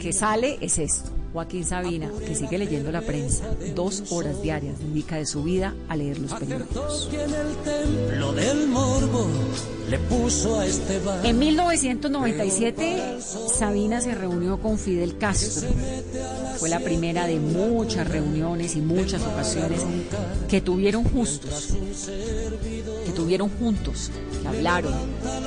que 0.00 0.14
sale 0.14 0.56
es 0.62 0.78
esto. 0.78 1.15
Joaquín 1.36 1.66
Sabina, 1.66 2.10
que 2.26 2.34
sigue 2.34 2.56
leyendo 2.56 2.90
la 2.90 3.02
prensa, 3.02 3.44
dos 3.74 4.04
horas 4.10 4.40
diarias 4.40 4.78
dedica 4.78 5.16
de 5.16 5.26
su 5.26 5.42
vida 5.42 5.74
a 5.86 5.94
leer 5.94 6.18
los 6.18 6.32
periódicos. 6.32 7.10
En 11.24 11.38
1997, 11.38 13.18
Sabina 13.20 14.00
se 14.00 14.14
reunió 14.14 14.62
con 14.62 14.78
Fidel 14.78 15.18
Castro. 15.18 15.68
Fue 16.56 16.70
la 16.70 16.80
primera 16.80 17.26
de 17.26 17.38
muchas 17.38 18.08
reuniones 18.08 18.74
y 18.74 18.80
muchas 18.80 19.20
ocasiones 19.20 19.84
que 20.48 20.62
tuvieron 20.62 21.04
justos, 21.04 21.76
que 23.04 23.12
tuvieron 23.12 23.50
juntos, 23.50 24.10
que 24.40 24.48
hablaron, 24.48 24.94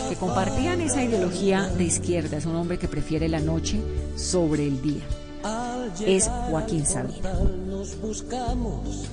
que 0.08 0.16
compartían 0.18 0.82
esa 0.82 1.04
ideología 1.04 1.64
de 1.64 1.86
izquierda. 1.86 2.38
Es 2.38 2.46
un 2.46 2.58
hombre 2.58 2.78
que 2.78 2.88
prefiere 2.88 3.28
la 3.28 3.40
noche 3.40 3.80
sobre 4.16 4.68
el 4.68 4.84
día 4.84 5.02
es 6.06 6.30
Joaquín 6.50 6.86
Sabina. 6.86 7.34
Nos 7.68 8.00
buscamos 8.02 9.06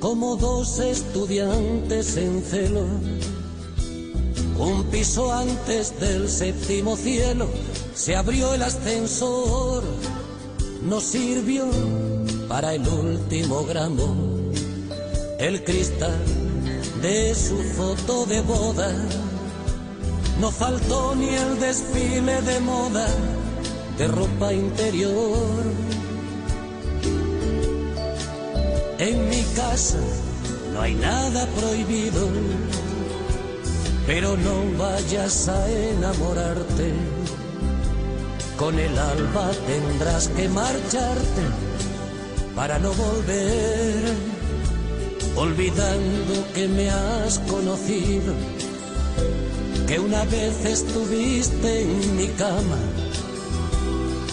como 0.00 0.36
dos 0.36 0.78
estudiantes 0.78 2.16
en 2.16 2.42
celo. 2.42 2.84
Un 4.58 4.84
piso 4.90 5.32
antes 5.32 5.98
del 5.98 6.28
séptimo 6.28 6.96
cielo 6.96 7.48
se 7.94 8.16
abrió 8.16 8.54
el 8.54 8.62
ascensor. 8.62 9.82
Nos 10.82 11.04
sirvió 11.04 11.68
para 12.48 12.74
el 12.74 12.86
último 12.86 13.64
gramo 13.64 14.14
el 15.38 15.64
cristal 15.64 16.18
de 17.00 17.34
su 17.34 17.56
foto 17.56 18.26
de 18.26 18.40
boda. 18.42 18.92
No 20.40 20.50
faltó 20.50 21.14
ni 21.14 21.28
el 21.28 21.60
desfile 21.60 22.42
de 22.42 22.60
moda 22.60 23.08
de 24.02 24.08
ropa 24.08 24.52
interior. 24.52 25.62
En 28.98 29.28
mi 29.28 29.42
casa 29.54 30.00
no 30.72 30.80
hay 30.80 30.94
nada 30.94 31.46
prohibido, 31.58 32.28
pero 34.04 34.36
no 34.36 34.56
vayas 34.76 35.48
a 35.48 35.70
enamorarte. 35.70 36.92
Con 38.56 38.76
el 38.76 38.98
alba 38.98 39.50
tendrás 39.68 40.26
que 40.36 40.48
marcharte 40.48 41.44
para 42.56 42.80
no 42.80 42.92
volver, 42.94 44.02
olvidando 45.36 46.34
que 46.54 46.66
me 46.66 46.90
has 46.90 47.38
conocido, 47.40 48.34
que 49.86 50.00
una 50.00 50.24
vez 50.24 50.64
estuviste 50.64 51.82
en 51.82 52.16
mi 52.16 52.26
cama 52.44 52.78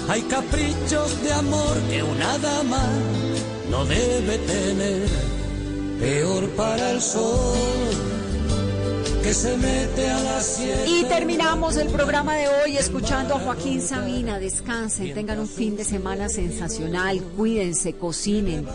hay 0.09 0.23
caprichos 0.23 1.21
de 1.21 1.31
amor 1.31 1.77
que 1.87 2.01
una 2.01 2.37
dama 2.39 2.83
no 3.69 3.85
debe 3.85 4.39
tener. 4.39 5.07
Peor 5.99 6.49
para 6.51 6.91
el 6.91 7.01
sol 7.01 7.55
que 9.21 9.33
se 9.33 9.55
mete 9.57 10.09
a 10.09 10.41
siete. 10.41 10.85
Y 10.87 11.03
terminamos 11.03 11.77
el 11.77 11.89
programa 11.89 12.35
de 12.35 12.47
hoy 12.47 12.77
escuchando 12.77 13.35
a 13.35 13.39
Joaquín 13.39 13.81
Sabina. 13.81 14.39
Descansen, 14.39 15.13
tengan 15.13 15.39
un 15.39 15.47
fin 15.47 15.75
de 15.75 15.83
semana 15.83 16.27
sensacional, 16.29 17.21
cuídense, 17.37 17.93
cocinen, 17.93 18.65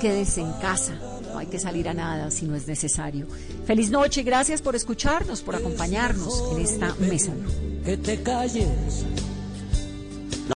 quédense 0.00 0.42
en 0.42 0.52
casa. 0.54 0.92
No 1.32 1.38
hay 1.38 1.46
que 1.46 1.58
salir 1.58 1.88
a 1.88 1.94
nada 1.94 2.30
si 2.30 2.44
no 2.44 2.54
es 2.54 2.66
necesario. 2.66 3.26
Feliz 3.64 3.90
noche, 3.90 4.22
gracias 4.24 4.60
por 4.60 4.76
escucharnos, 4.76 5.40
por 5.40 5.56
acompañarnos 5.56 6.52
en 6.52 6.60
esta 6.60 6.94
mesa. 6.96 7.32
Que 7.84 7.96
te 7.96 8.22
calles 8.22 8.68